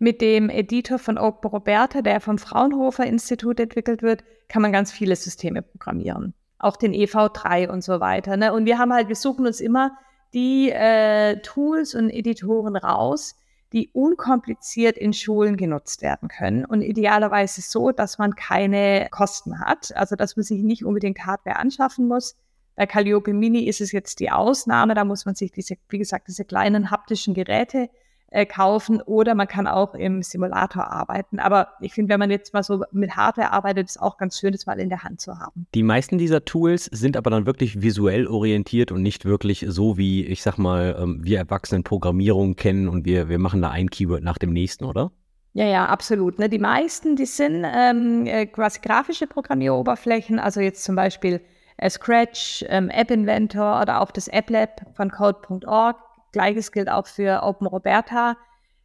Mit 0.01 0.21
dem 0.21 0.51
Editor 0.51 0.99
von 0.99 1.19
OpenRoberta, 1.19 2.03
der 2.03 2.21
vom 2.21 2.37
Fraunhofer 2.37 3.07
Institut 3.07 3.61
entwickelt 3.61 4.03
wird, 4.03 4.25
kann 4.49 4.61
man 4.61 4.73
ganz 4.73 4.91
viele 4.91 5.15
Systeme 5.15 5.63
programmieren 5.63 6.35
auch 6.59 6.77
den 6.77 6.93
EV3 6.93 7.69
und 7.69 7.83
so 7.83 8.01
weiter. 8.01 8.37
Ne? 8.37 8.53
Und 8.53 8.67
wir 8.67 8.79
haben 8.79 8.93
halt, 8.93 9.09
wir 9.09 9.17
suchen 9.17 9.47
uns 9.47 9.61
immer 9.61 9.97
die 10.35 10.71
äh, 10.71 11.41
Tools 11.43 11.95
und 11.95 12.11
Editoren 12.11 12.77
raus, 12.77 13.37
die 13.73 13.91
unkompliziert 13.93 14.97
in 14.97 15.13
Schulen 15.13 15.57
genutzt 15.57 16.03
werden 16.03 16.29
können 16.29 16.65
und 16.65 16.83
idealerweise 16.83 17.61
so, 17.61 17.91
dass 17.91 18.19
man 18.19 18.35
keine 18.35 19.09
Kosten 19.11 19.61
hat, 19.61 19.95
also 19.97 20.17
dass 20.17 20.37
man 20.37 20.45
sich 20.45 20.63
nicht 20.63 20.85
unbedingt 20.85 21.27
Hardware 21.27 21.57
anschaffen 21.57 22.07
muss. 22.07 22.37
Bei 22.77 22.87
Calliope 22.87 23.33
Mini 23.33 23.65
ist 23.65 23.81
es 23.81 23.93
jetzt 23.93 24.21
die 24.21 24.31
Ausnahme, 24.31 24.95
da 24.95 25.05
muss 25.05 25.27
man 25.27 25.35
sich 25.35 25.51
diese, 25.51 25.77
wie 25.89 25.99
gesagt, 25.99 26.29
diese 26.29 26.45
kleinen 26.45 26.91
haptischen 26.91 27.35
Geräte 27.35 27.89
äh, 28.31 28.47
kaufen 28.47 29.01
oder 29.03 29.35
man 29.35 29.47
kann 29.47 29.67
auch 29.67 29.95
im 29.95 30.23
Simulator 30.23 30.91
arbeiten. 30.91 31.39
Aber 31.39 31.69
ich 31.81 31.95
finde, 31.95 32.13
wenn 32.13 32.21
man 32.21 32.31
jetzt 32.31 32.53
mal 32.53 32.63
so 32.63 32.83
mit 32.93 33.17
Hardware 33.17 33.53
arbeitet, 33.53 33.89
ist 33.89 34.01
auch 34.01 34.19
ganz 34.19 34.39
schön, 34.39 34.53
das 34.53 34.67
mal 34.67 34.79
in 34.79 34.89
der 34.89 35.03
Hand 35.03 35.21
zu 35.21 35.39
haben. 35.39 35.67
Die 35.75 35.83
meisten 35.83 36.19
dieser 36.19 36.45
Tools 36.45 36.87
sind 36.87 37.17
aber 37.17 37.31
dann 37.31 37.47
wirklich 37.47 37.83
visuell 37.83 38.27
orientiert 38.27 38.93
und 38.93 39.03
nicht 39.03 39.25
wirklich 39.25 39.65
so 39.69 39.97
wie, 39.97 40.25
ich 40.25 40.43
sag 40.43 40.59
mal, 40.59 40.97
ähm, 41.01 41.21
wir 41.23 41.39
Erwachsenen 41.39 41.85
Programmierung 41.85 42.57
kennen 42.57 42.89
und 42.89 43.05
wir, 43.05 43.29
wir 43.29 43.39
machen 43.39 43.63
da 43.63 43.71
ein 43.71 43.91
Keyword 43.91 44.23
nach 44.23 44.39
dem 44.39 44.53
nächsten, 44.53 44.85
oder? 44.85 45.13
Ja, 45.53 45.65
ja, 45.65 45.87
absolut. 45.87 46.39
Ne? 46.39 46.51
Die 46.51 46.59
meisten, 46.59 47.17
die 47.17 47.25
sind 47.25 47.65
ähm, 47.65 48.27
äh, 48.27 48.45
quasi 48.47 48.81
grafische 48.81 49.27
Programmieroberflächen, 49.27 50.39
also 50.39 50.61
jetzt 50.61 50.85
zum 50.85 50.97
Beispiel 50.97 51.41
äh, 51.79 51.89
Scratch, 51.89 52.65
ähm, 52.69 52.91
App 52.91 53.11
Inventor 53.11 53.81
oder 53.81 54.03
auch 54.03 54.11
das 54.11 54.29
App 54.29 54.51
Lab 54.51 54.83
von 54.95 55.11
code.org. 55.11 55.97
Gleiches 56.37 56.71
gilt 56.71 56.91
auch 56.91 57.07
für 57.07 57.43
Open 57.45 57.67
Roberta. 57.67 58.37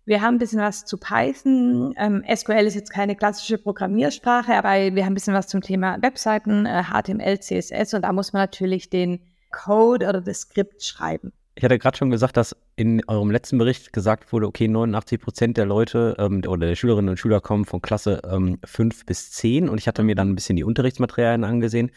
Wir 0.06 0.22
haben 0.22 0.36
ein 0.36 0.40
bisschen 0.40 0.62
was 0.62 0.86
zu 0.86 0.98
Python. 0.98 1.94
Ähm, 1.98 2.24
SQL 2.34 2.66
ist 2.66 2.76
jetzt 2.76 2.94
keine 2.94 3.14
klassische 3.18 3.58
Programmiersprache, 3.58 4.54
aber 4.54 4.70
wir 4.70 5.04
haben 5.04 5.12
ein 5.12 5.16
bisschen 5.16 5.34
was 5.34 5.48
zum 5.48 5.60
Thema 5.60 6.02
Webseiten, 6.02 6.66
äh, 6.66 6.84
HTML, 6.84 7.42
CSS 7.42 7.94
und 7.94 8.04
da 8.04 8.14
muss 8.14 8.32
man 8.32 8.44
natürlich 8.44 8.90
den 8.90 9.20
Code 9.52 10.08
oder 10.08 10.22
das 10.22 10.42
Skript 10.42 10.82
schreiben. 10.82 11.34
Ich 11.56 11.66
hatte 11.66 11.78
gerade 11.78 11.98
schon 11.98 12.10
gesagt, 12.10 12.38
dass 12.38 12.56
in 12.78 13.04
eurem 13.10 13.32
letzten 13.32 13.58
Bericht 13.58 13.92
gesagt 13.92 14.32
wurde, 14.32 14.48
okay, 14.48 14.70
89 14.70 15.20
Prozent 15.20 15.58
der 15.58 15.66
Leute 15.66 16.16
ähm, 16.20 16.42
oder 16.48 16.68
der 16.68 16.76
Schülerinnen 16.76 17.10
und 17.10 17.18
Schüler 17.18 17.42
kommen 17.42 17.66
von 17.66 17.82
Klasse 17.82 18.22
ähm, 18.32 18.60
5 18.64 19.06
bis 19.06 19.32
10 19.32 19.68
und 19.68 19.78
ich 19.78 19.90
hatte 19.90 20.04
mir 20.04 20.16
dann 20.16 20.30
ein 20.30 20.36
bisschen 20.36 20.56
die 20.56 20.64
Unterrichtsmaterialien 20.64 21.44
angesehen, 21.44 21.92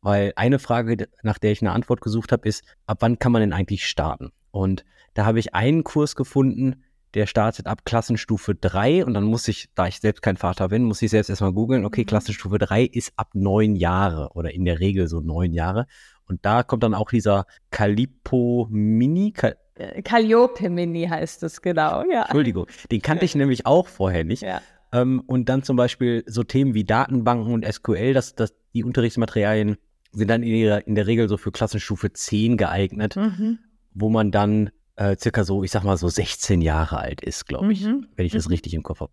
weil 0.00 0.32
eine 0.36 0.58
Frage, 0.58 1.06
nach 1.22 1.36
der 1.36 1.52
ich 1.52 1.60
eine 1.60 1.72
Antwort 1.72 2.00
gesucht 2.00 2.32
habe, 2.32 2.48
ist, 2.48 2.64
ab 2.86 2.96
wann 3.00 3.18
kann 3.18 3.32
man 3.32 3.42
denn 3.42 3.52
eigentlich 3.52 3.86
starten? 3.86 4.32
Und 4.56 4.84
da 5.14 5.26
habe 5.26 5.38
ich 5.38 5.54
einen 5.54 5.84
Kurs 5.84 6.16
gefunden, 6.16 6.82
der 7.14 7.26
startet 7.26 7.66
ab 7.66 7.84
Klassenstufe 7.84 8.54
3 8.54 9.04
und 9.04 9.14
dann 9.14 9.24
muss 9.24 9.48
ich, 9.48 9.70
da 9.74 9.86
ich 9.86 10.00
selbst 10.00 10.22
kein 10.22 10.36
Vater 10.36 10.68
bin, 10.68 10.84
muss 10.84 11.00
ich 11.02 11.10
selbst 11.10 11.28
erstmal 11.28 11.52
googeln, 11.52 11.84
okay, 11.84 12.02
mhm. 12.02 12.06
Klassenstufe 12.06 12.58
3 12.58 12.84
ist 12.84 13.12
ab 13.16 13.30
neun 13.34 13.76
Jahre 13.76 14.30
oder 14.34 14.52
in 14.52 14.64
der 14.64 14.80
Regel 14.80 15.08
so 15.08 15.20
neun 15.20 15.52
Jahre. 15.52 15.86
Und 16.26 16.44
da 16.44 16.62
kommt 16.62 16.82
dann 16.82 16.94
auch 16.94 17.10
dieser 17.10 17.46
Calippo 17.70 18.66
Mini. 18.70 19.32
Cal 19.32 19.56
äh, 19.74 20.02
Calliope 20.02 20.68
Mini 20.68 21.06
heißt 21.06 21.42
es, 21.42 21.62
genau, 21.62 22.02
ja. 22.10 22.22
Entschuldigung, 22.22 22.66
den 22.90 23.02
kannte 23.02 23.24
ich 23.24 23.34
nämlich 23.34 23.66
auch 23.66 23.88
vorher 23.88 24.24
nicht. 24.24 24.42
Ja. 24.42 24.60
Ähm, 24.92 25.22
und 25.26 25.48
dann 25.48 25.62
zum 25.62 25.76
Beispiel 25.76 26.24
so 26.26 26.42
Themen 26.42 26.74
wie 26.74 26.84
Datenbanken 26.84 27.52
und 27.52 27.64
SQL, 27.64 28.14
dass, 28.14 28.34
dass 28.34 28.54
die 28.74 28.84
Unterrichtsmaterialien 28.84 29.76
sind 30.12 30.28
dann 30.28 30.42
in 30.42 30.62
der, 30.62 30.86
in 30.86 30.94
der 30.94 31.06
Regel 31.06 31.28
so 31.28 31.36
für 31.36 31.52
Klassenstufe 31.52 32.12
10 32.12 32.56
geeignet, 32.56 33.16
mhm. 33.16 33.58
Wo 33.96 34.10
man 34.10 34.30
dann 34.30 34.70
äh, 34.96 35.16
circa 35.18 35.44
so, 35.44 35.64
ich 35.64 35.70
sag 35.70 35.82
mal 35.82 35.96
so 35.96 36.08
16 36.08 36.60
Jahre 36.60 36.98
alt 36.98 37.20
ist, 37.22 37.46
glaube 37.46 37.72
ich, 37.72 37.84
mhm. 37.84 38.06
wenn 38.14 38.26
ich 38.26 38.32
das 38.32 38.46
mhm. 38.46 38.52
richtig 38.52 38.74
im 38.74 38.82
Kopf 38.82 39.00
habe. 39.00 39.12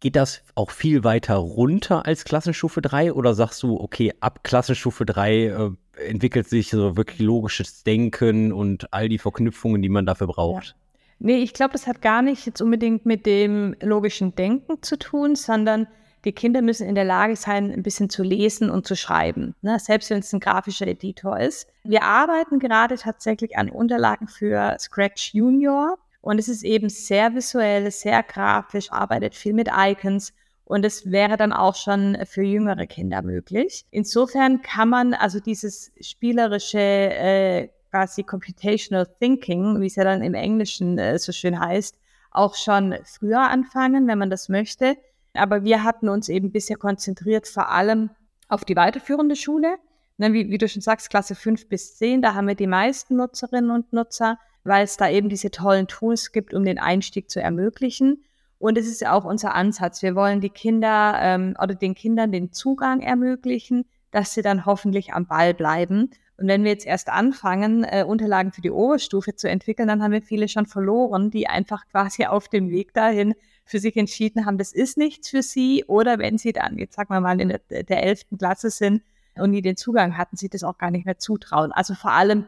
Geht 0.00 0.16
das 0.16 0.42
auch 0.54 0.70
viel 0.70 1.04
weiter 1.04 1.36
runter 1.36 2.04
als 2.04 2.24
Klassenstufe 2.24 2.82
3 2.82 3.12
oder 3.12 3.34
sagst 3.34 3.62
du, 3.62 3.80
okay, 3.80 4.12
ab 4.20 4.40
Klassenstufe 4.42 5.06
3 5.06 5.44
äh, 5.44 5.70
entwickelt 6.08 6.48
sich 6.48 6.70
so 6.70 6.96
wirklich 6.96 7.20
logisches 7.20 7.84
Denken 7.84 8.52
und 8.52 8.92
all 8.92 9.08
die 9.08 9.18
Verknüpfungen, 9.18 9.80
die 9.80 9.88
man 9.88 10.04
dafür 10.04 10.26
braucht? 10.26 10.66
Ja. 10.66 10.74
Nee, 11.20 11.38
ich 11.38 11.54
glaube, 11.54 11.72
das 11.72 11.86
hat 11.86 12.02
gar 12.02 12.22
nicht 12.22 12.44
jetzt 12.44 12.60
unbedingt 12.60 13.06
mit 13.06 13.24
dem 13.24 13.76
logischen 13.80 14.34
Denken 14.34 14.82
zu 14.82 14.98
tun, 14.98 15.36
sondern 15.36 15.86
die 16.24 16.32
Kinder 16.32 16.62
müssen 16.62 16.88
in 16.88 16.94
der 16.94 17.04
Lage 17.04 17.36
sein, 17.36 17.70
ein 17.70 17.82
bisschen 17.82 18.10
zu 18.10 18.22
lesen 18.22 18.70
und 18.70 18.86
zu 18.86 18.96
schreiben, 18.96 19.54
ne? 19.62 19.78
selbst 19.78 20.10
wenn 20.10 20.20
es 20.20 20.32
ein 20.32 20.40
grafischer 20.40 20.86
Editor 20.86 21.38
ist. 21.38 21.68
Wir 21.84 22.02
arbeiten 22.02 22.58
gerade 22.58 22.96
tatsächlich 22.96 23.56
an 23.56 23.70
Unterlagen 23.70 24.28
für 24.28 24.76
Scratch 24.78 25.34
Junior 25.34 25.98
und 26.20 26.38
es 26.38 26.48
ist 26.48 26.62
eben 26.62 26.88
sehr 26.88 27.34
visuell, 27.34 27.90
sehr 27.90 28.22
grafisch, 28.22 28.90
arbeitet 28.90 29.34
viel 29.34 29.52
mit 29.52 29.68
Icons 29.76 30.32
und 30.64 30.84
es 30.84 31.10
wäre 31.10 31.36
dann 31.36 31.52
auch 31.52 31.74
schon 31.74 32.16
für 32.24 32.42
jüngere 32.42 32.86
Kinder 32.86 33.22
möglich. 33.22 33.84
Insofern 33.90 34.62
kann 34.62 34.88
man 34.88 35.12
also 35.12 35.40
dieses 35.40 35.92
spielerische 36.00 36.78
äh, 36.78 37.68
quasi 37.90 38.22
Computational 38.24 39.06
Thinking, 39.20 39.80
wie 39.80 39.86
es 39.86 39.96
ja 39.96 40.04
dann 40.04 40.22
im 40.22 40.34
Englischen 40.34 40.98
äh, 40.98 41.18
so 41.18 41.32
schön 41.32 41.60
heißt, 41.60 41.96
auch 42.30 42.56
schon 42.56 42.96
früher 43.04 43.42
anfangen, 43.42 44.08
wenn 44.08 44.18
man 44.18 44.30
das 44.30 44.48
möchte. 44.48 44.96
Aber 45.34 45.64
wir 45.64 45.82
hatten 45.82 46.08
uns 46.08 46.28
eben 46.28 46.52
bisher 46.52 46.76
konzentriert 46.76 47.48
vor 47.48 47.70
allem 47.70 48.10
auf 48.48 48.64
die 48.64 48.76
weiterführende 48.76 49.36
Schule. 49.36 49.76
Wie, 50.16 50.48
wie, 50.48 50.58
du 50.58 50.68
schon 50.68 50.82
sagst, 50.82 51.10
Klasse 51.10 51.34
5 51.34 51.68
bis 51.68 51.96
10, 51.96 52.22
da 52.22 52.34
haben 52.34 52.46
wir 52.46 52.54
die 52.54 52.68
meisten 52.68 53.16
Nutzerinnen 53.16 53.72
und 53.72 53.92
Nutzer, 53.92 54.38
weil 54.62 54.84
es 54.84 54.96
da 54.96 55.10
eben 55.10 55.28
diese 55.28 55.50
tollen 55.50 55.88
Tools 55.88 56.30
gibt, 56.30 56.54
um 56.54 56.64
den 56.64 56.78
Einstieg 56.78 57.28
zu 57.28 57.40
ermöglichen. 57.40 58.22
Und 58.58 58.78
es 58.78 58.86
ist 58.86 59.00
ja 59.00 59.12
auch 59.12 59.24
unser 59.24 59.54
Ansatz. 59.54 60.02
Wir 60.02 60.14
wollen 60.14 60.40
die 60.40 60.50
Kinder 60.50 61.18
ähm, 61.20 61.56
oder 61.60 61.74
den 61.74 61.94
Kindern 61.94 62.30
den 62.30 62.52
Zugang 62.52 63.00
ermöglichen, 63.00 63.84
dass 64.12 64.34
sie 64.34 64.42
dann 64.42 64.64
hoffentlich 64.64 65.12
am 65.12 65.26
Ball 65.26 65.52
bleiben. 65.52 66.10
Und 66.36 66.48
wenn 66.48 66.62
wir 66.62 66.70
jetzt 66.70 66.86
erst 66.86 67.10
anfangen, 67.10 67.84
äh, 67.84 68.04
Unterlagen 68.06 68.52
für 68.52 68.62
die 68.62 68.70
Oberstufe 68.70 69.34
zu 69.34 69.48
entwickeln, 69.48 69.88
dann 69.88 70.02
haben 70.02 70.12
wir 70.12 70.22
viele 70.22 70.48
schon 70.48 70.66
verloren, 70.66 71.30
die 71.30 71.48
einfach 71.48 71.86
quasi 71.88 72.24
auf 72.26 72.48
dem 72.48 72.70
Weg 72.70 72.94
dahin 72.94 73.34
für 73.64 73.78
sich 73.78 73.96
entschieden 73.96 74.46
haben, 74.46 74.58
das 74.58 74.72
ist 74.72 74.98
nichts 74.98 75.30
für 75.30 75.42
sie. 75.42 75.84
Oder 75.86 76.18
wenn 76.18 76.38
sie 76.38 76.52
dann, 76.52 76.78
jetzt 76.78 76.96
sagen 76.96 77.12
wir 77.12 77.20
mal, 77.20 77.40
in 77.40 77.48
der, 77.48 78.02
11. 78.02 78.26
Klasse 78.38 78.70
sind 78.70 79.02
und 79.36 79.50
nie 79.50 79.62
den 79.62 79.76
Zugang 79.76 80.16
hatten, 80.16 80.36
sie 80.36 80.48
das 80.48 80.64
auch 80.64 80.78
gar 80.78 80.90
nicht 80.90 81.06
mehr 81.06 81.18
zutrauen. 81.18 81.72
Also 81.72 81.94
vor 81.94 82.12
allem, 82.12 82.46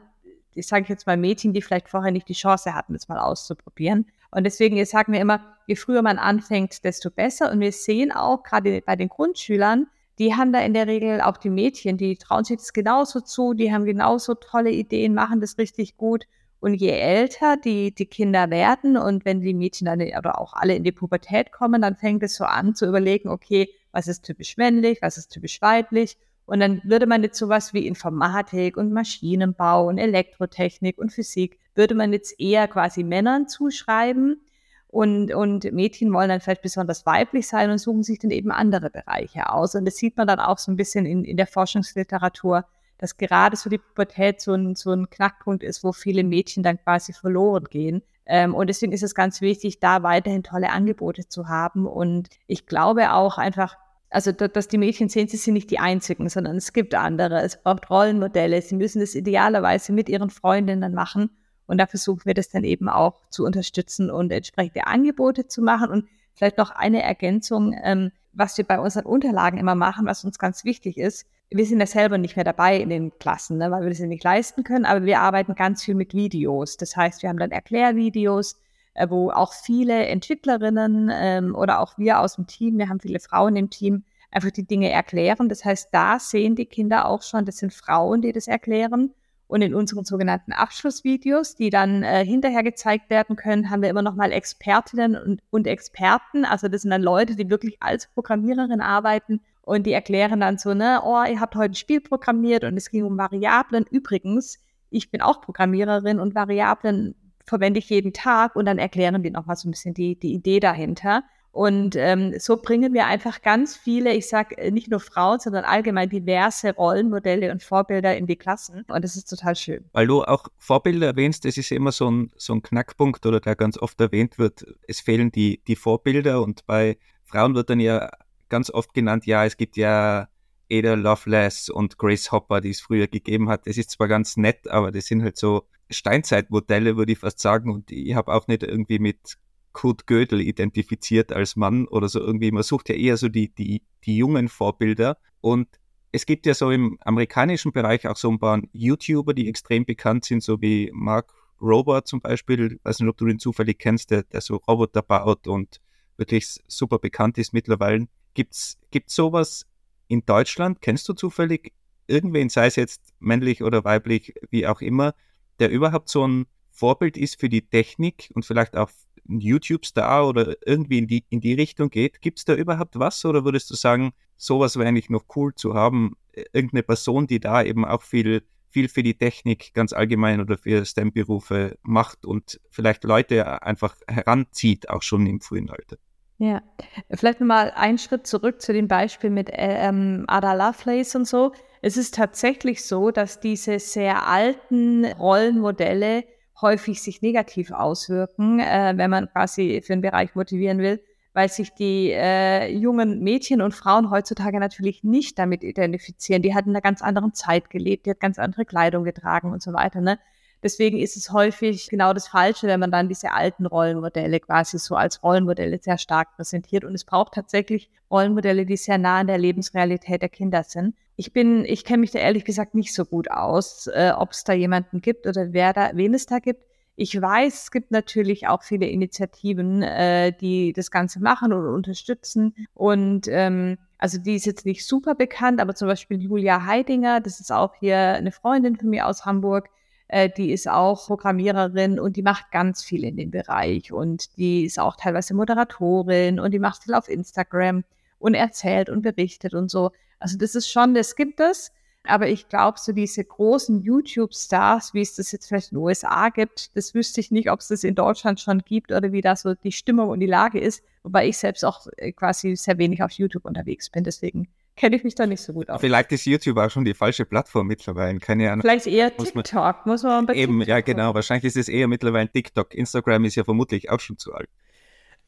ich 0.54 0.66
sage 0.66 0.86
jetzt 0.88 1.06
mal 1.06 1.16
Mädchen, 1.16 1.52
die 1.52 1.62
vielleicht 1.62 1.88
vorher 1.88 2.12
nicht 2.12 2.28
die 2.28 2.34
Chance 2.34 2.74
hatten, 2.74 2.92
das 2.92 3.08
mal 3.08 3.18
auszuprobieren. 3.18 4.06
Und 4.30 4.44
deswegen 4.44 4.84
sagen 4.84 5.12
wir 5.12 5.20
immer, 5.20 5.40
je 5.66 5.76
früher 5.76 6.02
man 6.02 6.18
anfängt, 6.18 6.84
desto 6.84 7.10
besser. 7.10 7.50
Und 7.50 7.60
wir 7.60 7.72
sehen 7.72 8.12
auch 8.12 8.42
gerade 8.42 8.82
bei 8.82 8.96
den 8.96 9.08
Grundschülern, 9.08 9.86
die 10.18 10.34
haben 10.34 10.52
da 10.52 10.60
in 10.60 10.72
der 10.72 10.86
Regel 10.86 11.20
auch 11.20 11.36
die 11.36 11.50
Mädchen, 11.50 11.98
die 11.98 12.16
trauen 12.16 12.44
sich 12.44 12.56
das 12.56 12.72
genauso 12.72 13.20
zu, 13.20 13.52
die 13.52 13.72
haben 13.72 13.84
genauso 13.84 14.34
tolle 14.34 14.70
Ideen, 14.70 15.14
machen 15.14 15.40
das 15.40 15.58
richtig 15.58 15.96
gut. 15.96 16.26
Und 16.60 16.74
je 16.74 16.90
älter 16.90 17.56
die, 17.56 17.94
die 17.94 18.06
Kinder 18.06 18.50
werden 18.50 18.96
und 18.96 19.24
wenn 19.24 19.40
die 19.40 19.54
Mädchen 19.54 19.86
dann 19.86 20.00
oder 20.00 20.40
auch 20.40 20.54
alle 20.54 20.74
in 20.74 20.84
die 20.84 20.92
Pubertät 20.92 21.52
kommen, 21.52 21.82
dann 21.82 21.96
fängt 21.96 22.22
es 22.22 22.36
so 22.36 22.44
an 22.44 22.74
zu 22.74 22.86
überlegen, 22.86 23.28
okay, 23.28 23.68
was 23.92 24.08
ist 24.08 24.24
typisch 24.24 24.56
männlich, 24.56 25.00
was 25.02 25.18
ist 25.18 25.28
typisch 25.28 25.60
weiblich. 25.60 26.16
Und 26.46 26.60
dann 26.60 26.80
würde 26.84 27.06
man 27.06 27.22
jetzt 27.22 27.38
sowas 27.38 27.74
wie 27.74 27.86
Informatik 27.86 28.76
und 28.76 28.92
Maschinenbau 28.92 29.88
und 29.88 29.98
Elektrotechnik 29.98 30.96
und 30.96 31.12
Physik, 31.12 31.58
würde 31.74 31.94
man 31.94 32.12
jetzt 32.12 32.40
eher 32.40 32.68
quasi 32.68 33.02
Männern 33.02 33.48
zuschreiben. 33.48 34.40
Und, 34.88 35.34
und 35.34 35.70
Mädchen 35.72 36.12
wollen 36.12 36.28
dann 36.28 36.40
vielleicht 36.40 36.62
besonders 36.62 37.04
weiblich 37.04 37.48
sein 37.48 37.70
und 37.70 37.78
suchen 37.78 38.02
sich 38.02 38.18
dann 38.18 38.30
eben 38.30 38.50
andere 38.50 38.88
Bereiche 38.88 39.52
aus. 39.52 39.74
Und 39.74 39.84
das 39.84 39.96
sieht 39.96 40.16
man 40.16 40.26
dann 40.26 40.38
auch 40.38 40.58
so 40.58 40.70
ein 40.70 40.76
bisschen 40.76 41.04
in, 41.04 41.24
in 41.24 41.36
der 41.36 41.48
Forschungsliteratur, 41.48 42.64
dass 42.98 43.16
gerade 43.16 43.56
so 43.56 43.68
die 43.68 43.78
Pubertät 43.78 44.40
so 44.40 44.54
ein, 44.54 44.74
so 44.74 44.92
ein 44.92 45.10
Knackpunkt 45.10 45.62
ist, 45.62 45.84
wo 45.84 45.92
viele 45.92 46.24
Mädchen 46.24 46.62
dann 46.62 46.78
quasi 46.82 47.12
verloren 47.12 47.64
gehen. 47.64 48.02
Ähm, 48.24 48.54
und 48.54 48.68
deswegen 48.68 48.92
ist 48.92 49.02
es 49.02 49.14
ganz 49.14 49.40
wichtig, 49.40 49.80
da 49.80 50.02
weiterhin 50.02 50.42
tolle 50.42 50.70
Angebote 50.70 51.28
zu 51.28 51.48
haben. 51.48 51.86
Und 51.86 52.28
ich 52.46 52.66
glaube 52.66 53.12
auch 53.12 53.38
einfach, 53.38 53.76
also 54.10 54.32
dass 54.32 54.68
die 54.68 54.78
Mädchen 54.78 55.08
sehen, 55.08 55.28
sie 55.28 55.36
sind 55.36 55.54
nicht 55.54 55.70
die 55.70 55.78
einzigen, 55.78 56.28
sondern 56.28 56.56
es 56.56 56.72
gibt 56.72 56.94
andere. 56.94 57.42
Es 57.42 57.62
braucht 57.62 57.90
Rollenmodelle. 57.90 58.62
Sie 58.62 58.76
müssen 58.76 59.00
das 59.00 59.14
idealerweise 59.14 59.92
mit 59.92 60.08
ihren 60.08 60.30
Freundinnen 60.30 60.94
machen. 60.94 61.30
Und 61.66 61.78
da 61.78 61.86
versuchen 61.86 62.24
wir 62.24 62.34
das 62.34 62.48
dann 62.48 62.64
eben 62.64 62.88
auch 62.88 63.20
zu 63.30 63.44
unterstützen 63.44 64.10
und 64.10 64.32
entsprechende 64.32 64.86
Angebote 64.86 65.48
zu 65.48 65.62
machen. 65.62 65.90
Und 65.90 66.08
vielleicht 66.34 66.58
noch 66.58 66.70
eine 66.70 67.02
Ergänzung, 67.02 67.74
ähm, 67.82 68.12
was 68.32 68.56
wir 68.58 68.64
bei 68.64 68.78
unseren 68.78 69.06
Unterlagen 69.06 69.58
immer 69.58 69.74
machen, 69.74 70.06
was 70.06 70.24
uns 70.24 70.38
ganz 70.38 70.64
wichtig 70.64 70.98
ist 70.98 71.26
wir 71.50 71.64
sind 71.64 71.80
ja 71.80 71.86
selber 71.86 72.18
nicht 72.18 72.36
mehr 72.36 72.44
dabei 72.44 72.78
in 72.78 72.90
den 72.90 73.16
Klassen, 73.18 73.58
ne, 73.58 73.70
weil 73.70 73.82
wir 73.82 73.90
das 73.90 73.98
ja 73.98 74.06
nicht 74.06 74.24
leisten 74.24 74.64
können, 74.64 74.84
aber 74.84 75.04
wir 75.04 75.20
arbeiten 75.20 75.54
ganz 75.54 75.84
viel 75.84 75.94
mit 75.94 76.12
Videos. 76.12 76.76
Das 76.76 76.96
heißt, 76.96 77.22
wir 77.22 77.28
haben 77.28 77.38
dann 77.38 77.52
Erklärvideos, 77.52 78.58
äh, 78.94 79.08
wo 79.08 79.30
auch 79.30 79.52
viele 79.52 80.06
Entwicklerinnen 80.06 81.10
ähm, 81.12 81.54
oder 81.54 81.80
auch 81.80 81.96
wir 81.98 82.20
aus 82.20 82.36
dem 82.36 82.46
Team, 82.46 82.78
wir 82.78 82.88
haben 82.88 83.00
viele 83.00 83.20
Frauen 83.20 83.56
im 83.56 83.70
Team, 83.70 84.04
einfach 84.30 84.50
die 84.50 84.66
Dinge 84.66 84.90
erklären. 84.90 85.48
Das 85.48 85.64
heißt, 85.64 85.88
da 85.92 86.18
sehen 86.18 86.56
die 86.56 86.66
Kinder 86.66 87.06
auch 87.06 87.22
schon, 87.22 87.44
das 87.44 87.58
sind 87.58 87.72
Frauen, 87.72 88.22
die 88.22 88.32
das 88.32 88.48
erklären. 88.48 89.14
Und 89.48 89.62
in 89.62 89.76
unseren 89.76 90.04
sogenannten 90.04 90.50
Abschlussvideos, 90.50 91.54
die 91.54 91.70
dann 91.70 92.02
äh, 92.02 92.24
hinterher 92.24 92.64
gezeigt 92.64 93.10
werden 93.10 93.36
können, 93.36 93.70
haben 93.70 93.80
wir 93.80 93.88
immer 93.88 94.02
noch 94.02 94.16
mal 94.16 94.32
Expertinnen 94.32 95.14
und, 95.14 95.40
und 95.50 95.68
Experten. 95.68 96.44
Also 96.44 96.66
das 96.66 96.82
sind 96.82 96.90
dann 96.90 97.02
Leute, 97.02 97.36
die 97.36 97.48
wirklich 97.48 97.76
als 97.78 98.08
Programmiererin 98.08 98.80
arbeiten 98.80 99.40
und 99.66 99.84
die 99.84 99.92
erklären 99.92 100.38
dann 100.38 100.58
so, 100.58 100.74
ne, 100.74 101.00
oh, 101.04 101.24
ihr 101.28 101.40
habt 101.40 101.56
heute 101.56 101.72
ein 101.72 101.74
Spiel 101.74 102.00
programmiert 102.00 102.62
und 102.62 102.76
es 102.76 102.88
ging 102.88 103.02
um 103.02 103.18
Variablen. 103.18 103.84
Übrigens, 103.90 104.60
ich 104.90 105.10
bin 105.10 105.20
auch 105.20 105.40
Programmiererin 105.40 106.20
und 106.20 106.36
Variablen 106.36 107.16
verwende 107.44 107.80
ich 107.80 107.90
jeden 107.90 108.12
Tag 108.12 108.54
und 108.54 108.66
dann 108.66 108.78
erklären 108.78 109.20
die 109.24 109.30
nochmal 109.32 109.56
so 109.56 109.66
ein 109.66 109.72
bisschen 109.72 109.92
die, 109.92 110.16
die 110.16 110.32
Idee 110.34 110.60
dahinter. 110.60 111.24
Und 111.50 111.96
ähm, 111.96 112.34
so 112.38 112.58
bringen 112.58 112.94
wir 112.94 113.06
einfach 113.06 113.42
ganz 113.42 113.76
viele, 113.76 114.14
ich 114.14 114.28
sage 114.28 114.56
äh, 114.56 114.70
nicht 114.70 114.88
nur 114.88 115.00
Frauen, 115.00 115.40
sondern 115.40 115.64
allgemein 115.64 116.10
diverse 116.10 116.72
Rollenmodelle 116.72 117.50
und 117.50 117.60
Vorbilder 117.64 118.16
in 118.16 118.26
die 118.26 118.36
Klassen. 118.36 118.84
Und 118.86 119.02
das 119.02 119.16
ist 119.16 119.28
total 119.28 119.56
schön. 119.56 119.84
Weil 119.92 120.06
du 120.06 120.22
auch 120.22 120.46
Vorbilder 120.58 121.08
erwähnst, 121.08 121.44
das 121.44 121.56
ist 121.56 121.72
immer 121.72 121.90
so 121.90 122.08
ein, 122.08 122.30
so 122.36 122.52
ein 122.52 122.62
Knackpunkt 122.62 123.26
oder 123.26 123.40
der 123.40 123.56
ganz 123.56 123.78
oft 123.78 124.00
erwähnt 124.00 124.38
wird. 124.38 124.64
Es 124.86 125.00
fehlen 125.00 125.32
die, 125.32 125.60
die 125.66 125.74
Vorbilder 125.74 126.40
und 126.40 126.66
bei 126.66 126.98
Frauen 127.24 127.56
wird 127.56 127.70
dann 127.70 127.80
ja 127.80 128.10
ganz 128.48 128.70
oft 128.70 128.94
genannt, 128.94 129.26
ja, 129.26 129.44
es 129.44 129.56
gibt 129.56 129.76
ja 129.76 130.28
Ada 130.70 130.94
Lovelace 130.94 131.68
und 131.68 131.98
Grace 131.98 132.32
Hopper, 132.32 132.60
die 132.60 132.70
es 132.70 132.80
früher 132.80 133.06
gegeben 133.06 133.48
hat. 133.48 133.66
Das 133.66 133.78
ist 133.78 133.90
zwar 133.90 134.08
ganz 134.08 134.36
nett, 134.36 134.68
aber 134.68 134.90
das 134.90 135.06
sind 135.06 135.22
halt 135.22 135.36
so 135.36 135.66
Steinzeitmodelle, 135.90 136.96
würde 136.96 137.12
ich 137.12 137.18
fast 137.18 137.38
sagen. 137.38 137.72
Und 137.72 137.90
ich 137.90 138.14
habe 138.14 138.32
auch 138.32 138.48
nicht 138.48 138.62
irgendwie 138.62 138.98
mit 138.98 139.38
Kurt 139.72 140.06
Gödel 140.06 140.40
identifiziert 140.40 141.32
als 141.32 141.54
Mann 141.54 141.86
oder 141.86 142.08
so 142.08 142.20
irgendwie. 142.20 142.50
Man 142.50 142.62
sucht 142.62 142.88
ja 142.88 142.94
eher 142.94 143.16
so 143.16 143.28
die, 143.28 143.54
die, 143.54 143.82
die 144.04 144.16
jungen 144.16 144.48
Vorbilder. 144.48 145.18
Und 145.40 145.68
es 146.12 146.26
gibt 146.26 146.46
ja 146.46 146.54
so 146.54 146.70
im 146.70 146.98
amerikanischen 147.02 147.72
Bereich 147.72 148.08
auch 148.08 148.16
so 148.16 148.30
ein 148.30 148.38
paar 148.38 148.60
YouTuber, 148.72 149.34
die 149.34 149.48
extrem 149.48 149.84
bekannt 149.84 150.24
sind, 150.24 150.42
so 150.42 150.60
wie 150.60 150.90
Mark 150.94 151.32
Robot 151.60 152.06
zum 152.06 152.20
Beispiel, 152.20 152.80
weiß 152.82 153.00
nicht, 153.00 153.08
ob 153.08 153.16
du 153.16 153.26
den 153.26 153.38
zufällig 153.38 153.78
kennst, 153.78 154.10
der, 154.10 154.22
der 154.24 154.40
so 154.40 154.56
Roboter 154.56 155.02
baut 155.02 155.46
und 155.46 155.80
wirklich 156.16 156.58
super 156.66 156.98
bekannt 156.98 157.38
ist 157.38 157.52
mittlerweile. 157.52 158.08
Gibt's, 158.36 158.76
gibt's 158.90 159.14
sowas 159.14 159.66
in 160.08 160.26
Deutschland? 160.26 160.82
Kennst 160.82 161.08
du 161.08 161.14
zufällig 161.14 161.72
irgendwen, 162.06 162.50
sei 162.50 162.66
es 162.66 162.76
jetzt 162.76 163.14
männlich 163.18 163.62
oder 163.62 163.82
weiblich, 163.82 164.34
wie 164.50 164.66
auch 164.66 164.82
immer, 164.82 165.14
der 165.58 165.70
überhaupt 165.70 166.10
so 166.10 166.28
ein 166.28 166.44
Vorbild 166.70 167.16
ist 167.16 167.40
für 167.40 167.48
die 167.48 167.62
Technik 167.62 168.30
und 168.34 168.44
vielleicht 168.44 168.76
auch 168.76 168.90
ein 169.26 169.40
YouTube-Star 169.40 170.28
oder 170.28 170.54
irgendwie 170.66 170.98
in 170.98 171.06
die, 171.06 171.24
in 171.30 171.40
die 171.40 171.54
Richtung 171.54 171.88
geht? 171.88 172.20
Gibt 172.20 172.38
es 172.38 172.44
da 172.44 172.54
überhaupt 172.54 172.98
was 172.98 173.24
oder 173.24 173.46
würdest 173.46 173.70
du 173.70 173.74
sagen, 173.74 174.12
sowas 174.36 174.76
wäre 174.76 174.86
eigentlich 174.86 175.08
noch 175.08 175.24
cool 175.34 175.54
zu 175.54 175.72
haben? 175.72 176.18
Irgendeine 176.52 176.82
Person, 176.82 177.26
die 177.26 177.40
da 177.40 177.62
eben 177.62 177.86
auch 177.86 178.02
viel, 178.02 178.42
viel 178.68 178.90
für 178.90 179.02
die 179.02 179.16
Technik 179.16 179.72
ganz 179.72 179.94
allgemein 179.94 180.42
oder 180.42 180.58
für 180.58 180.84
STEM-Berufe 180.84 181.78
macht 181.84 182.26
und 182.26 182.60
vielleicht 182.68 183.04
Leute 183.04 183.62
einfach 183.62 183.96
heranzieht, 184.06 184.90
auch 184.90 185.00
schon 185.00 185.26
im 185.26 185.40
frühen 185.40 185.70
Alter. 185.70 185.96
Ja, 186.38 186.62
vielleicht 187.10 187.40
nochmal 187.40 187.72
einen 187.74 187.96
Schritt 187.96 188.26
zurück 188.26 188.60
zu 188.60 188.74
dem 188.74 188.88
Beispiel 188.88 189.30
mit 189.30 189.48
ähm, 189.52 190.24
Ada 190.28 190.52
Lovelace 190.52 191.14
und 191.14 191.26
so. 191.26 191.52
Es 191.80 191.96
ist 191.96 192.14
tatsächlich 192.14 192.84
so, 192.84 193.10
dass 193.10 193.40
diese 193.40 193.78
sehr 193.78 194.26
alten 194.26 195.06
Rollenmodelle 195.06 196.24
häufig 196.60 197.02
sich 197.02 197.22
negativ 197.22 197.70
auswirken, 197.70 198.60
äh, 198.60 198.92
wenn 198.96 199.10
man 199.10 199.30
quasi 199.30 199.80
für 199.82 199.94
einen 199.94 200.02
Bereich 200.02 200.34
motivieren 200.34 200.78
will, 200.78 201.02
weil 201.32 201.48
sich 201.48 201.72
die 201.72 202.10
äh, 202.12 202.70
jungen 202.70 203.22
Mädchen 203.22 203.62
und 203.62 203.72
Frauen 203.72 204.10
heutzutage 204.10 204.60
natürlich 204.60 205.04
nicht 205.04 205.38
damit 205.38 205.64
identifizieren. 205.64 206.42
Die 206.42 206.54
hatten 206.54 206.70
in 206.70 206.76
einer 206.76 206.82
ganz 206.82 207.00
anderen 207.00 207.32
Zeit 207.32 207.70
gelebt, 207.70 208.04
die 208.06 208.10
hat 208.10 208.20
ganz 208.20 208.38
andere 208.38 208.66
Kleidung 208.66 209.04
getragen 209.04 209.52
und 209.52 209.62
so 209.62 209.72
weiter. 209.72 210.02
Ne? 210.02 210.18
Deswegen 210.62 210.98
ist 210.98 211.16
es 211.16 211.32
häufig 211.32 211.88
genau 211.88 212.12
das 212.12 212.28
Falsche, 212.28 212.66
wenn 212.66 212.80
man 212.80 212.90
dann 212.90 213.08
diese 213.08 213.32
alten 213.32 213.66
Rollenmodelle 213.66 214.40
quasi 214.40 214.78
so 214.78 214.94
als 214.94 215.22
Rollenmodelle 215.22 215.78
sehr 215.80 215.98
stark 215.98 216.34
präsentiert. 216.36 216.84
Und 216.84 216.94
es 216.94 217.04
braucht 217.04 217.34
tatsächlich 217.34 217.90
Rollenmodelle, 218.10 218.66
die 218.66 218.76
sehr 218.76 218.98
nah 218.98 219.18
an 219.18 219.26
der 219.26 219.38
Lebensrealität 219.38 220.22
der 220.22 220.28
Kinder 220.28 220.64
sind. 220.64 220.94
Ich 221.16 221.32
bin, 221.32 221.64
ich 221.64 221.84
kenne 221.84 221.98
mich 221.98 222.10
da 222.10 222.18
ehrlich 222.18 222.44
gesagt 222.44 222.74
nicht 222.74 222.94
so 222.94 223.04
gut 223.04 223.30
aus, 223.30 223.86
äh, 223.86 224.12
ob 224.16 224.32
es 224.32 224.44
da 224.44 224.52
jemanden 224.52 225.00
gibt 225.00 225.26
oder 225.26 225.52
wer 225.52 225.72
da, 225.72 225.90
wen 225.94 226.14
es 226.14 226.26
da 226.26 226.38
gibt. 226.38 226.62
Ich 226.98 227.20
weiß, 227.20 227.64
es 227.64 227.70
gibt 227.70 227.90
natürlich 227.90 228.48
auch 228.48 228.62
viele 228.62 228.86
Initiativen, 228.86 229.82
äh, 229.82 230.32
die 230.32 230.72
das 230.72 230.90
Ganze 230.90 231.20
machen 231.20 231.52
und 231.52 231.66
unterstützen. 231.66 232.54
Und 232.74 233.28
ähm, 233.28 233.76
also 233.98 234.18
die 234.18 234.34
ist 234.34 234.46
jetzt 234.46 234.66
nicht 234.66 234.86
super 234.86 235.14
bekannt, 235.14 235.60
aber 235.60 235.74
zum 235.74 235.88
Beispiel 235.88 236.20
Julia 236.20 236.64
Heidinger, 236.64 237.20
das 237.20 237.40
ist 237.40 237.52
auch 237.52 237.74
hier 237.78 237.98
eine 237.98 238.32
Freundin 238.32 238.76
von 238.76 238.88
mir 238.88 239.06
aus 239.06 239.24
Hamburg, 239.24 239.68
äh, 240.08 240.30
die 240.30 240.52
ist 240.52 240.68
auch 240.68 241.06
Programmiererin 241.06 241.98
und 241.98 242.16
die 242.16 242.22
macht 242.22 242.50
ganz 242.50 242.84
viel 242.84 243.04
in 243.04 243.16
dem 243.16 243.30
Bereich 243.30 243.92
und 243.92 244.36
die 244.36 244.64
ist 244.64 244.78
auch 244.78 244.96
teilweise 244.96 245.34
Moderatorin 245.34 246.38
und 246.40 246.52
die 246.52 246.58
macht 246.58 246.84
viel 246.84 246.94
auf 246.94 247.08
Instagram 247.08 247.84
und 248.18 248.34
erzählt 248.34 248.88
und 248.88 249.02
berichtet 249.02 249.54
und 249.54 249.70
so. 249.70 249.90
Also 250.18 250.38
das 250.38 250.54
ist 250.54 250.70
schon, 250.70 250.94
das 250.94 251.16
gibt 251.16 251.40
es. 251.40 251.72
Aber 252.08 252.28
ich 252.28 252.48
glaube, 252.48 252.78
so 252.78 252.92
diese 252.92 253.24
großen 253.24 253.82
YouTube-Stars, 253.82 254.94
wie 254.94 255.00
es 255.00 255.16
das 255.16 255.32
jetzt 255.32 255.48
vielleicht 255.48 255.72
in 255.72 255.78
den 255.78 255.84
USA 255.84 256.28
gibt, 256.28 256.76
das 256.76 256.94
wüsste 256.94 257.20
ich 257.20 257.32
nicht, 257.32 257.50
ob 257.50 257.60
es 257.60 257.68
das 257.68 257.82
in 257.82 257.96
Deutschland 257.96 258.40
schon 258.40 258.60
gibt 258.60 258.92
oder 258.92 259.10
wie 259.10 259.20
da 259.20 259.34
so 259.34 259.54
die 259.54 259.72
Stimmung 259.72 260.10
und 260.10 260.20
die 260.20 260.26
Lage 260.26 260.60
ist. 260.60 260.84
Wobei 261.02 261.26
ich 261.26 261.36
selbst 261.36 261.64
auch 261.64 261.86
äh, 261.96 262.12
quasi 262.12 262.54
sehr 262.54 262.78
wenig 262.78 263.02
auf 263.02 263.10
YouTube 263.12 263.44
unterwegs 263.44 263.90
bin. 263.90 264.04
Deswegen 264.04 264.48
kenne 264.76 264.96
ich 264.96 265.04
mich 265.04 265.14
da 265.14 265.26
nicht 265.26 265.40
so 265.40 265.52
gut 265.52 265.70
aus. 265.70 265.80
Vielleicht 265.80 266.12
ist 266.12 266.26
YouTube 266.26 266.58
auch 266.58 266.70
schon 266.70 266.84
die 266.84 266.94
falsche 266.94 267.24
Plattform 267.24 267.66
mittlerweile. 267.66 268.18
Keine 268.18 268.50
Ahnung. 268.50 268.60
Vielleicht 268.62 268.86
eher 268.86 269.08
TikTok, 269.08 269.34
muss 269.34 269.52
man, 269.52 269.74
muss 269.84 270.02
man 270.02 270.28
Eben, 270.34 270.60
TikTok 270.60 270.68
ja 270.68 270.80
genau. 270.80 271.14
Wahrscheinlich 271.14 271.44
ist 271.44 271.56
es 271.56 271.68
eher 271.68 271.88
mittlerweile 271.88 272.28
TikTok. 272.28 272.74
Instagram 272.74 273.24
ist 273.24 273.34
ja 273.34 273.44
vermutlich 273.44 273.90
auch 273.90 274.00
schon 274.00 274.18
zu 274.18 274.34
alt. 274.34 274.48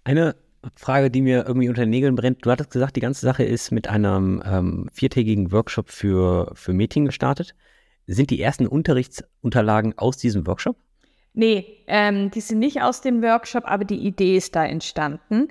Eine 0.05 0.37
Frage, 0.77 1.11
die 1.11 1.23
mir 1.23 1.47
irgendwie 1.47 1.69
unter 1.69 1.83
den 1.83 1.91
Nägeln 1.91 2.15
brennt. 2.15 2.45
Du 2.45 2.51
hattest 2.51 2.71
gesagt, 2.71 2.97
die 2.97 3.01
ganze 3.01 3.25
Sache 3.25 3.45
ist 3.45 3.71
mit 3.71 3.89
einem 3.89 4.43
ähm, 4.45 4.91
viertägigen 4.93 5.53
Workshop 5.53 5.91
für, 5.91 6.53
für 6.55 6.73
Mädchen 6.73 7.07
gestartet. 7.07 7.55
Sind 8.07 8.31
die 8.31 8.41
ersten 8.41 8.67
Unterrichtsunterlagen 8.67 9.97
aus 9.99 10.17
diesem 10.17 10.47
Workshop? 10.47 10.77
Nee, 11.35 11.85
ähm, 11.87 12.31
die 12.31 12.41
sind 12.41 12.59
nicht 12.59 12.83
aus 12.83 13.01
dem 13.01 13.23
Workshop, 13.23 13.65
aber 13.67 13.85
die 13.85 13.99
Idee 13.99 14.37
ist 14.37 14.57
da 14.57 14.65
entstanden. 14.65 15.49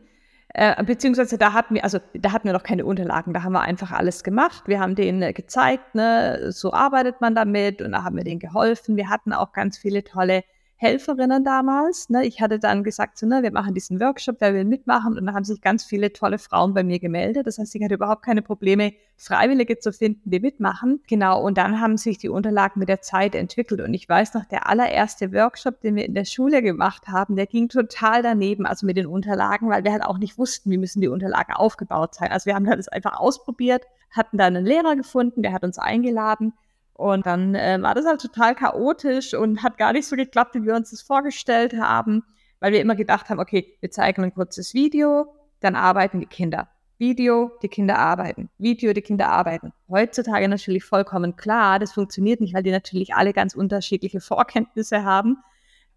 Äh, 0.54 0.84
beziehungsweise 0.84 1.38
da 1.38 1.54
hatten 1.54 1.76
wir, 1.76 1.84
also 1.84 2.00
da 2.14 2.32
hatten 2.32 2.46
wir 2.46 2.54
noch 2.54 2.64
keine 2.64 2.86
Unterlagen, 2.86 3.34
da 3.34 3.44
haben 3.44 3.52
wir 3.52 3.62
einfach 3.62 3.92
alles 3.92 4.24
gemacht. 4.24 4.64
Wir 4.66 4.80
haben 4.80 4.96
denen 4.96 5.22
äh, 5.22 5.34
gezeigt, 5.34 5.94
ne, 5.94 6.52
so 6.52 6.74
arbeitet 6.74 7.22
man 7.22 7.36
damit 7.36 7.82
und 7.82 7.92
da 7.92 8.04
haben 8.04 8.16
wir 8.16 8.24
denen 8.24 8.40
geholfen. 8.40 8.96
Wir 8.96 9.10
hatten 9.10 9.34
auch 9.34 9.52
ganz 9.52 9.78
viele 9.78 10.04
tolle 10.04 10.44
Helferinnen 10.80 11.44
damals. 11.44 12.10
Ne? 12.10 12.24
Ich 12.26 12.40
hatte 12.40 12.60
dann 12.60 12.84
gesagt, 12.84 13.18
so, 13.18 13.26
ne, 13.26 13.42
wir 13.42 13.52
machen 13.52 13.74
diesen 13.74 14.00
Workshop, 14.00 14.36
wer 14.40 14.54
will 14.54 14.64
mitmachen? 14.64 15.18
Und 15.18 15.26
da 15.26 15.34
haben 15.34 15.44
sich 15.44 15.60
ganz 15.60 15.84
viele 15.84 16.14
tolle 16.14 16.38
Frauen 16.38 16.76
bei 16.76 16.84
mir 16.84 17.00
gemeldet. 17.00 17.48
Das 17.48 17.58
heißt, 17.58 17.74
ich 17.74 17.84
hatte 17.84 17.96
überhaupt 17.96 18.24
keine 18.24 18.44
Probleme, 18.44 18.94
Freiwillige 19.16 19.80
zu 19.80 19.92
finden, 19.92 20.30
die 20.30 20.40
mitmachen. 20.40 21.02
Genau, 21.08 21.44
und 21.44 21.58
dann 21.58 21.82
haben 21.82 21.98
sich 21.98 22.20
die 22.20 22.30
Unterlagen 22.30 22.80
mit 22.80 22.90
der 22.90 23.02
Zeit 23.02 23.34
entwickelt. 23.34 23.82
Und 23.82 23.92
ich 23.96 24.08
weiß 24.08 24.36
noch, 24.36 24.46
der 24.46 24.70
allererste 24.70 25.34
Workshop, 25.34 25.82
den 25.82 25.96
wir 25.96 26.06
in 26.06 26.14
der 26.14 26.26
Schule 26.26 26.62
gemacht 26.62 27.08
haben, 27.08 27.36
der 27.36 27.48
ging 27.48 27.70
total 27.70 28.22
daneben, 28.22 28.68
also 28.68 28.86
mit 28.86 28.98
den 28.98 29.08
Unterlagen, 29.08 29.70
weil 29.70 29.84
wir 29.84 29.92
halt 29.92 30.06
auch 30.06 30.20
nicht 30.20 30.38
wussten, 30.38 30.70
wie 30.70 30.78
müssen 30.78 31.02
die 31.02 31.08
Unterlagen 31.08 31.54
aufgebaut 31.54 32.14
sein. 32.14 32.32
Also 32.32 32.46
wir 32.46 32.54
haben 32.54 32.66
das 32.66 32.88
einfach 32.88 33.20
ausprobiert, 33.20 33.86
hatten 34.12 34.38
da 34.38 34.46
einen 34.46 34.64
Lehrer 34.64 34.96
gefunden, 34.96 35.42
der 35.42 35.54
hat 35.54 35.64
uns 35.64 35.80
eingeladen 35.80 36.54
und 36.98 37.28
dann 37.28 37.54
äh, 37.54 37.78
war 37.80 37.94
das 37.94 38.08
halt 38.08 38.20
total 38.20 38.56
chaotisch 38.56 39.36
und 39.36 39.62
hat 39.62 39.78
gar 39.78 39.94
nicht 39.94 40.08
so 40.08 40.16
geklappt, 40.16 40.56
wie 40.56 40.64
wir 40.64 40.76
uns 40.76 40.90
das 40.90 41.04
vorgestellt 41.04 41.74
haben, 41.80 42.24
weil 42.60 42.74
wir 42.74 42.82
immer 42.82 42.96
gedacht 42.96 43.30
haben, 43.30 43.40
okay, 43.40 43.78
wir 43.82 43.92
zeigen 43.92 44.24
ein 44.24 44.34
kurzes 44.34 44.74
Video, 44.74 45.28
dann 45.60 45.76
arbeiten 45.76 46.20
die 46.20 46.26
Kinder. 46.26 46.70
Video, 46.98 47.52
die 47.62 47.68
Kinder 47.68 48.00
arbeiten. 48.00 48.50
Video, 48.58 48.94
die 48.94 49.04
Kinder 49.04 49.30
arbeiten. 49.30 49.74
Heutzutage 49.88 50.48
natürlich 50.50 50.84
vollkommen 50.84 51.36
klar, 51.36 51.78
das 51.78 51.92
funktioniert 51.92 52.42
nicht, 52.42 52.56
weil 52.56 52.64
die 52.64 52.72
natürlich 52.72 53.14
alle 53.14 53.32
ganz 53.32 53.54
unterschiedliche 53.54 54.20
Vorkenntnisse 54.20 55.04
haben 55.04 55.38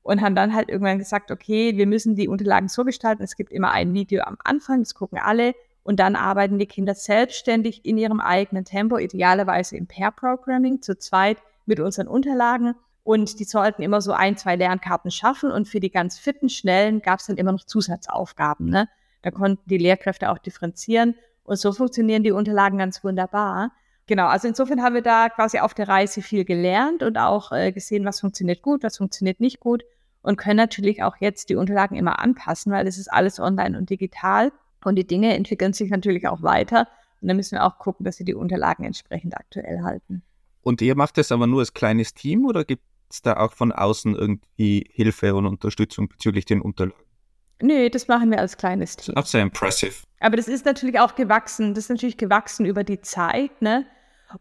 und 0.03 0.21
haben 0.21 0.35
dann 0.35 0.55
halt 0.55 0.69
irgendwann 0.69 0.99
gesagt, 0.99 1.31
okay, 1.31 1.79
wir 1.79 1.87
müssen 1.87 2.15
die 2.15 2.29
Unterlagen 2.29 2.69
so 2.69 2.85
gestalten, 2.85 3.23
es 3.23 3.37
gibt 3.37 3.53
immer 3.53 3.71
ein 3.71 3.95
Video 3.95 4.23
am 4.25 4.37
Anfang, 4.45 4.81
das 4.81 4.95
gucken 4.95 5.19
alle 5.19 5.55
und 5.83 5.99
dann 6.01 6.17
arbeiten 6.17 6.59
die 6.59 6.67
Kinder 6.67 6.95
selbstständig 6.95 7.85
in 7.85 7.99
ihrem 7.99 8.21
eigenen 8.21 8.65
Tempo, 8.65 8.99
idealerweise 8.99 9.77
im 9.77 9.87
Pair-Programming, 9.87 10.83
zu 10.83 10.99
zweit 10.99 11.39
mit 11.67 11.81
unseren 11.81 12.09
Unterlagen. 12.09 12.75
Und 13.03 13.41
die 13.41 13.45
sollten 13.45 13.83
immer 13.83 14.01
so 14.01 14.13
ein, 14.13 14.37
zwei 14.37 14.57
Lernkarten 14.57 15.11
schaffen. 15.11 15.51
Und 15.51 15.69
für 15.69 15.81
die 15.81 15.91
ganz 15.91 16.19
fitten, 16.19 16.49
schnellen 16.49 17.01
gab 17.01 17.21
es 17.21 17.27
dann 17.27 17.39
immer 17.39 17.53
noch 17.53 17.65
Zusatzaufgaben. 17.65 18.69
Ne? 18.69 18.89
Da 19.23 19.31
konnten 19.31 19.63
die 19.67 19.79
Lehrkräfte 19.79 20.31
auch 20.31 20.39
differenzieren. 20.39 21.15
Und 21.45 21.57
so 21.57 21.73
funktionieren 21.73 22.23
die 22.23 22.33
Unterlagen 22.33 22.79
ganz 22.79 23.03
wunderbar. 23.03 23.73
Genau, 24.07 24.27
also 24.27 24.49
insofern 24.49 24.83
haben 24.83 24.95
wir 24.95 25.03
da 25.03 25.29
quasi 25.29 25.61
auf 25.61 25.73
der 25.73 25.89
Reise 25.89 26.21
viel 26.21 26.45
gelernt 26.45 27.03
und 27.03 27.17
auch 27.17 27.53
äh, 27.53 27.73
gesehen, 27.73 28.05
was 28.05 28.21
funktioniert 28.21 28.61
gut, 28.61 28.83
was 28.83 28.99
funktioniert 28.99 29.41
nicht 29.41 29.61
gut 29.61 29.85
und 30.23 30.37
können 30.37 30.57
natürlich 30.57 31.03
auch 31.03 31.17
jetzt 31.21 31.49
die 31.49 31.55
Unterlagen 31.55 31.97
immer 31.97 32.19
anpassen, 32.19 32.73
weil 32.73 32.87
es 32.87 32.99
ist 32.99 33.07
alles 33.07 33.39
online 33.39 33.79
und 33.79 33.89
digital. 33.89 34.53
Und 34.85 34.97
die 34.97 35.07
Dinge 35.07 35.35
entwickeln 35.35 35.73
sich 35.73 35.91
natürlich 35.91 36.27
auch 36.29 36.43
weiter. 36.43 36.89
Und 37.21 37.29
dann 37.29 37.37
müssen 37.37 37.57
wir 37.57 37.65
auch 37.65 37.79
gucken, 37.79 38.05
dass 38.05 38.17
sie 38.17 38.25
die 38.25 38.35
Unterlagen 38.35 38.85
entsprechend 38.85 39.37
aktuell 39.37 39.83
halten. 39.83 40.23
Und 40.63 40.81
ihr 40.83 40.97
macht 40.97 41.19
das 41.19 41.33
aber 41.33 41.47
nur 41.47 41.61
als 41.61 41.75
kleines 41.75 42.15
Team 42.15 42.47
oder 42.47 42.65
gibt 42.65 42.83
es 43.11 43.23
da 43.23 43.37
auch 43.37 43.53
von 43.53 43.73
außen 43.73 44.15
irgendwie 44.15 44.87
Hilfe 44.91 45.35
und 45.35 45.47
Unterstützung 45.47 46.09
bezüglich 46.09 46.45
den 46.45 46.61
Unterlagen? 46.61 47.05
Nee, 47.63 47.91
das 47.91 48.09
machen 48.09 48.31
wir 48.31 48.39
als 48.39 48.57
kleines 48.57 48.97
Team. 48.97 49.15
Das 49.15 49.25
ist 49.25 49.29
auch 49.29 49.31
sehr 49.31 49.43
impressive. 49.43 49.95
Aber 50.21 50.37
das 50.37 50.49
ist 50.49 50.65
natürlich 50.65 50.99
auch 50.99 51.15
gewachsen. 51.15 51.75
Das 51.75 51.85
ist 51.85 51.91
natürlich 51.91 52.17
gewachsen 52.17 52.65
über 52.65 52.85
die 52.85 53.01
Zeit. 53.01 53.61
Ne? 53.61 53.87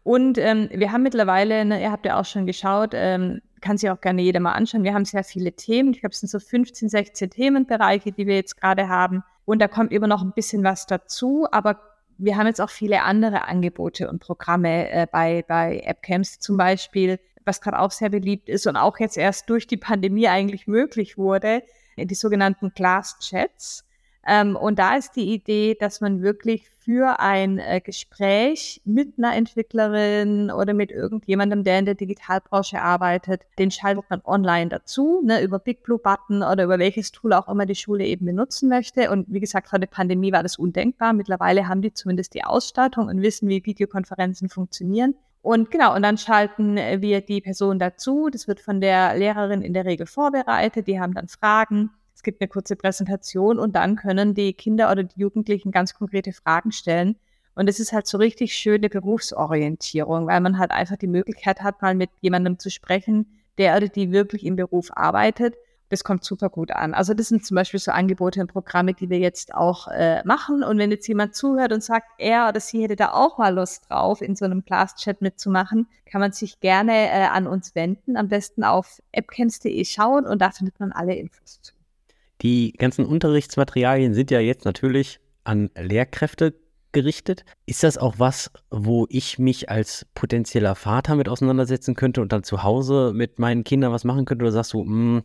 Und 0.02 0.38
ähm, 0.38 0.70
wir 0.72 0.92
haben 0.92 1.02
mittlerweile, 1.02 1.64
ne, 1.64 1.82
ihr 1.82 1.90
habt 1.90 2.06
ja 2.06 2.18
auch 2.18 2.24
schon 2.24 2.46
geschaut, 2.46 2.92
ähm, 2.94 3.40
kann 3.60 3.76
sich 3.76 3.90
auch 3.90 4.00
gerne 4.00 4.22
jeder 4.22 4.40
mal 4.40 4.52
anschauen. 4.52 4.84
Wir 4.84 4.94
haben 4.94 5.04
sehr 5.04 5.24
viele 5.24 5.52
Themen. 5.52 5.92
Ich 5.92 6.00
glaube, 6.00 6.12
es 6.12 6.20
sind 6.20 6.30
so 6.30 6.38
15, 6.38 6.88
16 6.88 7.30
Themenbereiche, 7.30 8.12
die 8.12 8.26
wir 8.26 8.36
jetzt 8.36 8.58
gerade 8.58 8.88
haben. 8.88 9.22
Und 9.50 9.58
da 9.58 9.66
kommt 9.66 9.90
immer 9.90 10.06
noch 10.06 10.22
ein 10.22 10.30
bisschen 10.30 10.62
was 10.62 10.86
dazu, 10.86 11.44
aber 11.50 11.80
wir 12.18 12.36
haben 12.36 12.46
jetzt 12.46 12.60
auch 12.60 12.70
viele 12.70 13.02
andere 13.02 13.48
Angebote 13.48 14.08
und 14.08 14.20
Programme 14.20 14.88
äh, 14.92 15.08
bei, 15.10 15.44
bei 15.48 15.82
AppCamps 15.84 16.38
zum 16.38 16.56
Beispiel, 16.56 17.18
was 17.44 17.60
gerade 17.60 17.80
auch 17.80 17.90
sehr 17.90 18.10
beliebt 18.10 18.48
ist 18.48 18.68
und 18.68 18.76
auch 18.76 19.00
jetzt 19.00 19.16
erst 19.16 19.50
durch 19.50 19.66
die 19.66 19.76
Pandemie 19.76 20.28
eigentlich 20.28 20.68
möglich 20.68 21.18
wurde, 21.18 21.64
die 21.96 22.14
sogenannten 22.14 22.72
Class 22.74 23.18
Chats. 23.18 23.84
Ähm, 24.26 24.54
und 24.54 24.78
da 24.78 24.96
ist 24.96 25.16
die 25.16 25.32
Idee, 25.32 25.76
dass 25.78 26.00
man 26.00 26.22
wirklich 26.22 26.68
für 26.68 27.20
ein 27.20 27.58
äh, 27.58 27.80
Gespräch 27.80 28.82
mit 28.84 29.14
einer 29.16 29.34
Entwicklerin 29.34 30.50
oder 30.50 30.74
mit 30.74 30.90
irgendjemandem, 30.90 31.64
der 31.64 31.78
in 31.78 31.84
der 31.86 31.94
Digitalbranche 31.94 32.82
arbeitet, 32.82 33.42
den 33.58 33.70
schaltet 33.70 34.04
man 34.10 34.20
online 34.24 34.68
dazu, 34.68 35.22
ne, 35.24 35.42
über 35.42 35.58
Big 35.58 35.82
Blue 35.82 35.98
Button 35.98 36.42
oder 36.42 36.64
über 36.64 36.78
welches 36.78 37.12
Tool 37.12 37.32
auch 37.32 37.48
immer 37.48 37.64
die 37.64 37.74
Schule 37.74 38.04
eben 38.04 38.26
benutzen 38.26 38.68
möchte. 38.68 39.10
Und 39.10 39.26
wie 39.28 39.40
gesagt, 39.40 39.68
vor 39.68 39.78
der 39.78 39.86
Pandemie 39.86 40.32
war 40.32 40.42
das 40.42 40.58
undenkbar. 40.58 41.12
Mittlerweile 41.14 41.68
haben 41.68 41.80
die 41.80 41.94
zumindest 41.94 42.34
die 42.34 42.44
Ausstattung 42.44 43.08
und 43.08 43.22
wissen, 43.22 43.48
wie 43.48 43.64
Videokonferenzen 43.64 44.48
funktionieren. 44.50 45.14
Und 45.42 45.70
genau, 45.70 45.94
und 45.94 46.02
dann 46.02 46.18
schalten 46.18 46.76
wir 46.76 47.22
die 47.22 47.40
Person 47.40 47.78
dazu. 47.78 48.28
Das 48.30 48.46
wird 48.46 48.60
von 48.60 48.82
der 48.82 49.16
Lehrerin 49.16 49.62
in 49.62 49.72
der 49.72 49.86
Regel 49.86 50.06
vorbereitet. 50.06 50.86
Die 50.86 51.00
haben 51.00 51.14
dann 51.14 51.28
Fragen. 51.28 51.90
Es 52.20 52.22
gibt 52.22 52.42
eine 52.42 52.48
kurze 52.48 52.76
Präsentation 52.76 53.58
und 53.58 53.74
dann 53.76 53.96
können 53.96 54.34
die 54.34 54.52
Kinder 54.52 54.92
oder 54.92 55.04
die 55.04 55.18
Jugendlichen 55.18 55.70
ganz 55.70 55.94
konkrete 55.94 56.34
Fragen 56.34 56.70
stellen. 56.70 57.16
Und 57.54 57.66
es 57.66 57.80
ist 57.80 57.94
halt 57.94 58.06
so 58.06 58.18
richtig 58.18 58.52
schöne 58.52 58.90
Berufsorientierung, 58.90 60.26
weil 60.26 60.42
man 60.42 60.58
halt 60.58 60.70
einfach 60.70 60.96
die 60.96 61.06
Möglichkeit 61.06 61.62
hat, 61.62 61.80
mal 61.80 61.94
mit 61.94 62.10
jemandem 62.20 62.58
zu 62.58 62.68
sprechen, 62.68 63.40
der 63.56 63.74
oder 63.74 63.88
die 63.88 64.12
wirklich 64.12 64.44
im 64.44 64.56
Beruf 64.56 64.90
arbeitet 64.94 65.54
das 65.88 66.04
kommt 66.04 66.22
super 66.22 66.50
gut 66.50 66.70
an. 66.70 66.94
Also 66.94 67.14
das 67.14 67.28
sind 67.28 67.44
zum 67.44 67.56
Beispiel 67.56 67.80
so 67.80 67.90
Angebote 67.90 68.40
und 68.40 68.52
Programme, 68.52 68.94
die 68.94 69.10
wir 69.10 69.18
jetzt 69.18 69.52
auch 69.52 69.88
äh, 69.88 70.22
machen. 70.24 70.62
Und 70.62 70.78
wenn 70.78 70.92
jetzt 70.92 71.08
jemand 71.08 71.34
zuhört 71.34 71.72
und 71.72 71.82
sagt, 71.82 72.06
er 72.18 72.48
oder 72.48 72.60
sie 72.60 72.80
hätte 72.84 72.94
da 72.94 73.10
auch 73.10 73.38
mal 73.38 73.52
Lust 73.52 73.90
drauf, 73.90 74.22
in 74.22 74.36
so 74.36 74.44
einem 74.44 74.64
Class-Chat 74.64 75.20
mitzumachen, 75.20 75.88
kann 76.06 76.20
man 76.20 76.30
sich 76.30 76.60
gerne 76.60 77.08
äh, 77.08 77.26
an 77.26 77.48
uns 77.48 77.74
wenden. 77.74 78.16
Am 78.16 78.28
besten 78.28 78.62
auf 78.62 79.02
appcamps.de 79.10 79.84
schauen 79.84 80.26
und 80.26 80.40
da 80.40 80.52
findet 80.52 80.78
man 80.78 80.92
alle 80.92 81.16
Infos 81.16 81.60
zu. 81.60 81.79
Die 82.42 82.72
ganzen 82.72 83.04
Unterrichtsmaterialien 83.04 84.14
sind 84.14 84.30
ja 84.30 84.40
jetzt 84.40 84.64
natürlich 84.64 85.20
an 85.44 85.70
Lehrkräfte 85.76 86.54
gerichtet. 86.92 87.44
Ist 87.66 87.82
das 87.82 87.98
auch 87.98 88.14
was, 88.18 88.50
wo 88.70 89.06
ich 89.10 89.38
mich 89.38 89.68
als 89.68 90.06
potenzieller 90.14 90.74
Vater 90.74 91.16
mit 91.16 91.28
auseinandersetzen 91.28 91.94
könnte 91.94 92.20
und 92.20 92.32
dann 92.32 92.42
zu 92.42 92.62
Hause 92.62 93.12
mit 93.14 93.38
meinen 93.38 93.64
Kindern 93.64 93.92
was 93.92 94.04
machen 94.04 94.24
könnte? 94.24 94.44
Oder 94.44 94.52
sagst 94.52 94.72
du, 94.72 94.82
mh, 94.82 95.18
hm, 95.18 95.22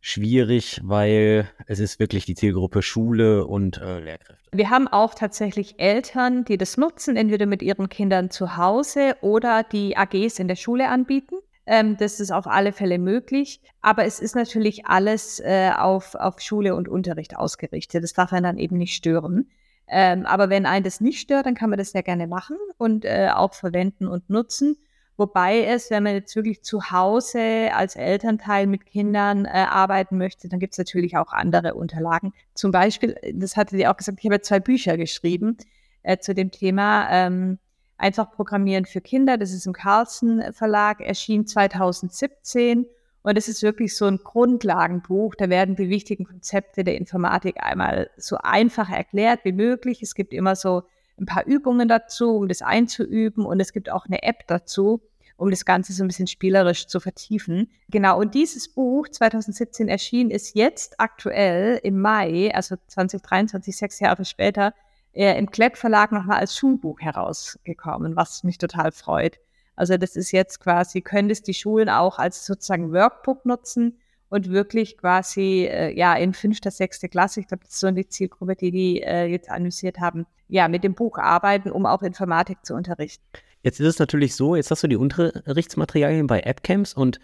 schwierig, 0.00 0.80
weil 0.84 1.48
es 1.66 1.78
ist 1.78 1.98
wirklich 1.98 2.26
die 2.26 2.34
Zielgruppe 2.34 2.82
Schule 2.82 3.46
und 3.46 3.78
äh, 3.78 4.00
Lehrkräfte. 4.00 4.48
Wir 4.52 4.70
haben 4.70 4.88
auch 4.88 5.14
tatsächlich 5.14 5.78
Eltern, 5.78 6.44
die 6.44 6.58
das 6.58 6.76
nutzen, 6.76 7.16
entweder 7.16 7.46
mit 7.46 7.62
ihren 7.62 7.88
Kindern 7.88 8.30
zu 8.30 8.56
Hause 8.56 9.16
oder 9.20 9.62
die 9.64 9.96
AGs 9.96 10.38
in 10.38 10.48
der 10.48 10.56
Schule 10.56 10.88
anbieten. 10.88 11.36
Ähm, 11.66 11.96
das 11.96 12.20
ist 12.20 12.30
auf 12.30 12.46
alle 12.46 12.72
Fälle 12.72 12.98
möglich. 12.98 13.60
Aber 13.80 14.04
es 14.04 14.20
ist 14.20 14.36
natürlich 14.36 14.86
alles 14.86 15.40
äh, 15.40 15.70
auf, 15.76 16.14
auf 16.14 16.40
Schule 16.40 16.74
und 16.74 16.88
Unterricht 16.88 17.36
ausgerichtet. 17.36 18.02
Das 18.02 18.12
darf 18.12 18.32
einen 18.32 18.44
dann 18.44 18.58
eben 18.58 18.78
nicht 18.78 18.94
stören. 18.94 19.50
Ähm, 19.88 20.26
aber 20.26 20.50
wenn 20.50 20.66
einen 20.66 20.84
das 20.84 21.00
nicht 21.00 21.20
stört, 21.20 21.46
dann 21.46 21.54
kann 21.54 21.70
man 21.70 21.78
das 21.78 21.92
sehr 21.92 22.02
gerne 22.02 22.26
machen 22.26 22.56
und 22.76 23.04
äh, 23.04 23.30
auch 23.32 23.54
verwenden 23.54 24.08
und 24.08 24.30
nutzen. 24.30 24.76
Wobei 25.16 25.64
es, 25.64 25.90
wenn 25.90 26.02
man 26.02 26.14
jetzt 26.14 26.36
wirklich 26.36 26.62
zu 26.62 26.90
Hause 26.90 27.70
als 27.72 27.96
Elternteil 27.96 28.66
mit 28.66 28.84
Kindern 28.84 29.46
äh, 29.46 29.48
arbeiten 29.48 30.18
möchte, 30.18 30.48
dann 30.48 30.60
gibt 30.60 30.74
es 30.74 30.78
natürlich 30.78 31.16
auch 31.16 31.32
andere 31.32 31.74
Unterlagen. 31.74 32.34
Zum 32.54 32.70
Beispiel, 32.70 33.16
das 33.32 33.56
hatte 33.56 33.76
sie 33.76 33.86
auch 33.86 33.96
gesagt, 33.96 34.18
ich 34.20 34.26
habe 34.26 34.42
zwei 34.42 34.60
Bücher 34.60 34.98
geschrieben 34.98 35.56
äh, 36.02 36.18
zu 36.18 36.34
dem 36.34 36.50
Thema 36.50 37.08
ähm, 37.10 37.58
Einfach 37.98 38.30
Programmieren 38.30 38.84
für 38.84 39.00
Kinder. 39.00 39.38
Das 39.38 39.52
ist 39.52 39.66
im 39.66 39.72
Carlsen 39.72 40.52
Verlag, 40.52 41.00
erschien 41.00 41.46
2017. 41.46 42.86
Und 43.22 43.36
es 43.36 43.48
ist 43.48 43.62
wirklich 43.62 43.96
so 43.96 44.04
ein 44.04 44.18
Grundlagenbuch. 44.18 45.34
Da 45.34 45.48
werden 45.48 45.74
die 45.74 45.88
wichtigen 45.88 46.24
Konzepte 46.24 46.84
der 46.84 46.96
Informatik 46.96 47.56
einmal 47.62 48.10
so 48.16 48.36
einfach 48.40 48.88
erklärt 48.88 49.40
wie 49.44 49.52
möglich. 49.52 50.02
Es 50.02 50.14
gibt 50.14 50.32
immer 50.32 50.54
so 50.54 50.82
ein 51.18 51.26
paar 51.26 51.46
Übungen 51.46 51.88
dazu, 51.88 52.36
um 52.36 52.48
das 52.48 52.62
einzuüben 52.62 53.44
und 53.44 53.60
es 53.60 53.72
gibt 53.72 53.90
auch 53.90 54.06
eine 54.06 54.22
App 54.22 54.46
dazu, 54.46 55.00
um 55.36 55.50
das 55.50 55.64
Ganze 55.64 55.92
so 55.92 56.04
ein 56.04 56.08
bisschen 56.08 56.26
spielerisch 56.26 56.86
zu 56.86 57.00
vertiefen. 57.00 57.70
Genau, 57.88 58.18
und 58.20 58.34
dieses 58.34 58.68
Buch 58.68 59.08
2017 59.08 59.88
erschienen 59.88 60.30
ist 60.30 60.54
jetzt 60.54 61.00
aktuell 61.00 61.80
im 61.82 62.00
Mai, 62.00 62.54
also 62.54 62.76
2023, 62.86 63.76
sechs 63.76 64.00
Jahre 64.00 64.24
später, 64.24 64.72
äh, 65.16 65.38
im 65.38 65.50
Klett 65.50 65.78
Verlag 65.78 66.12
nochmal 66.12 66.38
als 66.38 66.56
Schulbuch 66.56 67.00
herausgekommen, 67.00 68.16
was 68.16 68.44
mich 68.44 68.58
total 68.58 68.92
freut. 68.92 69.38
Also 69.74 69.96
das 69.96 70.16
ist 70.16 70.32
jetzt 70.32 70.60
quasi, 70.60 71.02
das 71.02 71.42
die 71.42 71.54
Schulen 71.54 71.88
auch 71.88 72.18
als 72.18 72.46
sozusagen 72.46 72.92
Workbook 72.92 73.44
nutzen 73.44 73.98
und 74.28 74.50
wirklich 74.50 74.96
quasi 74.98 75.66
äh, 75.70 75.96
ja 75.96 76.14
in 76.14 76.34
fünfter, 76.34 76.70
sechster 76.70 77.08
Klasse, 77.08 77.40
ich 77.40 77.48
glaube, 77.48 77.64
das 77.64 77.74
ist 77.74 77.80
so 77.80 77.90
die 77.90 78.08
Zielgruppe, 78.08 78.56
die 78.56 78.70
die 78.70 79.02
äh, 79.02 79.26
jetzt 79.26 79.50
analysiert 79.50 79.98
haben, 79.98 80.26
ja, 80.48 80.68
mit 80.68 80.84
dem 80.84 80.94
Buch 80.94 81.18
arbeiten, 81.18 81.70
um 81.70 81.86
auch 81.86 82.02
Informatik 82.02 82.64
zu 82.64 82.74
unterrichten. 82.74 83.24
Jetzt 83.62 83.80
ist 83.80 83.86
es 83.86 83.98
natürlich 83.98 84.34
so, 84.34 84.54
jetzt 84.54 84.70
hast 84.70 84.82
du 84.82 84.88
die 84.88 84.96
Unterrichtsmaterialien 84.96 86.26
bei 86.26 86.44
AppCamps 86.44 86.94
und 86.94 87.18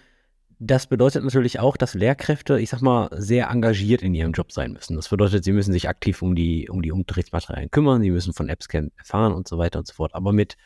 das 0.64 0.86
bedeutet 0.86 1.24
natürlich 1.24 1.58
auch, 1.58 1.76
dass 1.76 1.94
Lehrkräfte, 1.94 2.60
ich 2.60 2.70
sag 2.70 2.82
mal, 2.82 3.08
sehr 3.12 3.48
engagiert 3.48 4.00
in 4.02 4.14
ihrem 4.14 4.32
Job 4.32 4.52
sein 4.52 4.72
müssen. 4.72 4.94
Das 4.94 5.08
bedeutet, 5.08 5.42
sie 5.42 5.52
müssen 5.52 5.72
sich 5.72 5.88
aktiv 5.88 6.22
um 6.22 6.36
die, 6.36 6.68
um 6.68 6.82
die 6.82 6.92
Unterrichtsmaterialien 6.92 7.70
kümmern, 7.72 8.00
sie 8.00 8.12
müssen 8.12 8.32
von 8.32 8.48
AppCamp 8.48 8.92
erfahren 8.96 9.32
und 9.32 9.48
so 9.48 9.58
weiter 9.58 9.80
und 9.80 9.88
so 9.88 9.94
fort. 9.94 10.14
Aber 10.14 10.32
mit 10.32 10.56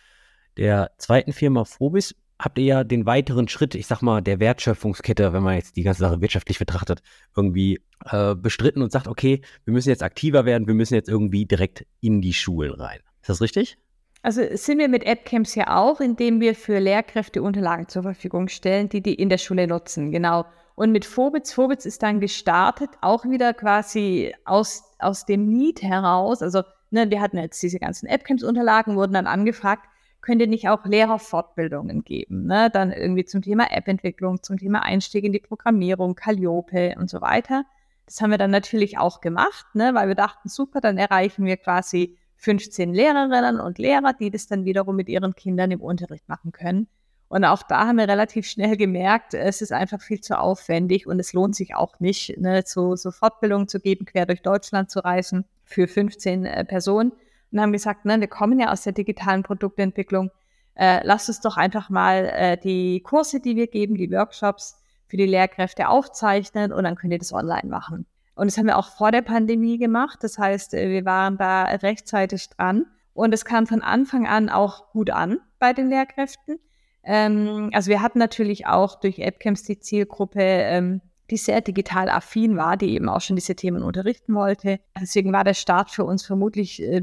der 0.58 0.90
zweiten 0.98 1.32
Firma 1.32 1.64
Phobis 1.64 2.14
habt 2.38 2.58
ihr 2.58 2.64
ja 2.64 2.84
den 2.84 3.06
weiteren 3.06 3.48
Schritt, 3.48 3.74
ich 3.74 3.86
sag 3.86 4.02
mal, 4.02 4.20
der 4.20 4.38
Wertschöpfungskette, 4.38 5.32
wenn 5.32 5.42
man 5.42 5.54
jetzt 5.54 5.76
die 5.76 5.82
ganze 5.82 6.00
Sache 6.00 6.20
wirtschaftlich 6.20 6.58
betrachtet, 6.58 7.00
irgendwie 7.34 7.80
äh, 8.04 8.34
bestritten 8.34 8.82
und 8.82 8.92
sagt, 8.92 9.08
okay, 9.08 9.40
wir 9.64 9.72
müssen 9.72 9.88
jetzt 9.88 10.02
aktiver 10.02 10.44
werden, 10.44 10.66
wir 10.66 10.74
müssen 10.74 10.94
jetzt 10.94 11.08
irgendwie 11.08 11.46
direkt 11.46 11.86
in 12.02 12.20
die 12.20 12.34
Schulen 12.34 12.74
rein. 12.74 13.00
Ist 13.22 13.30
das 13.30 13.40
richtig? 13.40 13.78
Also 14.26 14.42
sind 14.56 14.80
wir 14.80 14.88
mit 14.88 15.06
AppCamps 15.06 15.54
ja 15.54 15.76
auch, 15.76 16.00
indem 16.00 16.40
wir 16.40 16.56
für 16.56 16.80
Lehrkräfte 16.80 17.40
Unterlagen 17.44 17.86
zur 17.86 18.02
Verfügung 18.02 18.48
stellen, 18.48 18.88
die 18.88 19.00
die 19.00 19.14
in 19.14 19.28
der 19.28 19.38
Schule 19.38 19.68
nutzen, 19.68 20.10
genau. 20.10 20.46
Und 20.74 20.90
mit 20.90 21.04
Vorbitz, 21.04 21.52
Vorbitz 21.52 21.86
ist 21.86 22.02
dann 22.02 22.18
gestartet, 22.18 22.90
auch 23.02 23.24
wieder 23.24 23.54
quasi 23.54 24.34
aus, 24.44 24.82
aus 24.98 25.26
dem 25.26 25.46
Need 25.46 25.80
heraus. 25.80 26.42
Also 26.42 26.64
ne, 26.90 27.08
wir 27.08 27.20
hatten 27.20 27.38
jetzt 27.38 27.62
diese 27.62 27.78
ganzen 27.78 28.08
AppCamps-Unterlagen, 28.08 28.96
wurden 28.96 29.12
dann 29.12 29.28
angefragt, 29.28 29.86
könnt 30.22 30.40
ihr 30.40 30.48
nicht 30.48 30.68
auch 30.68 30.84
Lehrerfortbildungen 30.84 32.02
geben? 32.02 32.46
Ne? 32.48 32.68
Dann 32.68 32.90
irgendwie 32.90 33.26
zum 33.26 33.42
Thema 33.42 33.70
App-Entwicklung, 33.70 34.42
zum 34.42 34.58
Thema 34.58 34.82
Einstieg 34.82 35.22
in 35.22 35.32
die 35.32 35.38
Programmierung, 35.38 36.16
Calliope 36.16 36.96
und 36.98 37.08
so 37.08 37.20
weiter. 37.20 37.64
Das 38.06 38.20
haben 38.20 38.32
wir 38.32 38.38
dann 38.38 38.50
natürlich 38.50 38.98
auch 38.98 39.20
gemacht, 39.20 39.66
ne? 39.74 39.94
weil 39.94 40.08
wir 40.08 40.16
dachten, 40.16 40.48
super, 40.48 40.80
dann 40.80 40.98
erreichen 40.98 41.44
wir 41.44 41.56
quasi 41.58 42.18
15 42.46 42.94
Lehrerinnen 42.94 43.58
und 43.58 43.78
Lehrer, 43.78 44.12
die 44.12 44.30
das 44.30 44.46
dann 44.46 44.64
wiederum 44.64 44.94
mit 44.94 45.08
ihren 45.08 45.34
Kindern 45.34 45.72
im 45.72 45.80
Unterricht 45.80 46.28
machen 46.28 46.52
können. 46.52 46.86
Und 47.26 47.44
auch 47.44 47.64
da 47.64 47.88
haben 47.88 47.98
wir 47.98 48.06
relativ 48.06 48.46
schnell 48.46 48.76
gemerkt, 48.76 49.34
es 49.34 49.62
ist 49.62 49.72
einfach 49.72 50.00
viel 50.00 50.20
zu 50.20 50.38
aufwendig 50.38 51.08
und 51.08 51.18
es 51.18 51.32
lohnt 51.32 51.56
sich 51.56 51.74
auch 51.74 51.98
nicht, 51.98 52.38
ne, 52.38 52.62
so, 52.64 52.94
so 52.94 53.10
Fortbildungen 53.10 53.66
zu 53.66 53.80
geben, 53.80 54.04
quer 54.04 54.26
durch 54.26 54.42
Deutschland 54.42 54.92
zu 54.92 55.00
reisen 55.00 55.44
für 55.64 55.88
15 55.88 56.44
äh, 56.44 56.64
Personen 56.64 57.10
und 57.50 57.60
haben 57.60 57.72
gesagt, 57.72 58.04
ne, 58.04 58.20
wir 58.20 58.28
kommen 58.28 58.60
ja 58.60 58.70
aus 58.70 58.82
der 58.82 58.92
digitalen 58.92 59.42
Produktentwicklung, 59.42 60.30
äh, 60.76 61.04
lasst 61.04 61.28
uns 61.28 61.40
doch 61.40 61.56
einfach 61.56 61.90
mal 61.90 62.26
äh, 62.26 62.56
die 62.58 63.00
Kurse, 63.00 63.40
die 63.40 63.56
wir 63.56 63.66
geben, 63.66 63.96
die 63.96 64.12
Workshops 64.12 64.80
für 65.08 65.16
die 65.16 65.26
Lehrkräfte 65.26 65.88
aufzeichnen 65.88 66.72
und 66.72 66.84
dann 66.84 66.94
könnt 66.94 67.12
ihr 67.12 67.18
das 67.18 67.32
online 67.32 67.68
machen. 67.68 68.06
Und 68.36 68.46
das 68.46 68.56
haben 68.56 68.66
wir 68.66 68.78
auch 68.78 68.90
vor 68.90 69.10
der 69.10 69.22
Pandemie 69.22 69.78
gemacht. 69.78 70.20
Das 70.22 70.38
heißt, 70.38 70.74
äh, 70.74 70.90
wir 70.90 71.04
waren 71.04 71.36
da 71.36 71.64
rechtzeitig 71.64 72.50
dran 72.50 72.86
und 73.12 73.34
es 73.34 73.44
kam 73.44 73.66
von 73.66 73.82
Anfang 73.82 74.26
an 74.26 74.48
auch 74.48 74.90
gut 74.92 75.10
an 75.10 75.40
bei 75.58 75.72
den 75.72 75.88
Lehrkräften. 75.88 76.60
Ähm, 77.02 77.70
also 77.72 77.90
wir 77.90 78.02
hatten 78.02 78.20
natürlich 78.20 78.66
auch 78.66 79.00
durch 79.00 79.20
AppCamps 79.20 79.64
die 79.64 79.80
Zielgruppe 79.80 80.40
ähm, 80.40 81.00
die 81.30 81.36
sehr 81.36 81.60
digital 81.60 82.08
affin 82.08 82.56
war, 82.56 82.76
die 82.76 82.94
eben 82.94 83.08
auch 83.08 83.20
schon 83.20 83.36
diese 83.36 83.56
Themen 83.56 83.82
unterrichten 83.82 84.34
wollte. 84.34 84.80
Deswegen 85.00 85.32
war 85.32 85.44
der 85.44 85.54
Start 85.54 85.90
für 85.90 86.04
uns 86.04 86.24
vermutlich 86.24 86.82
äh, 86.82 87.02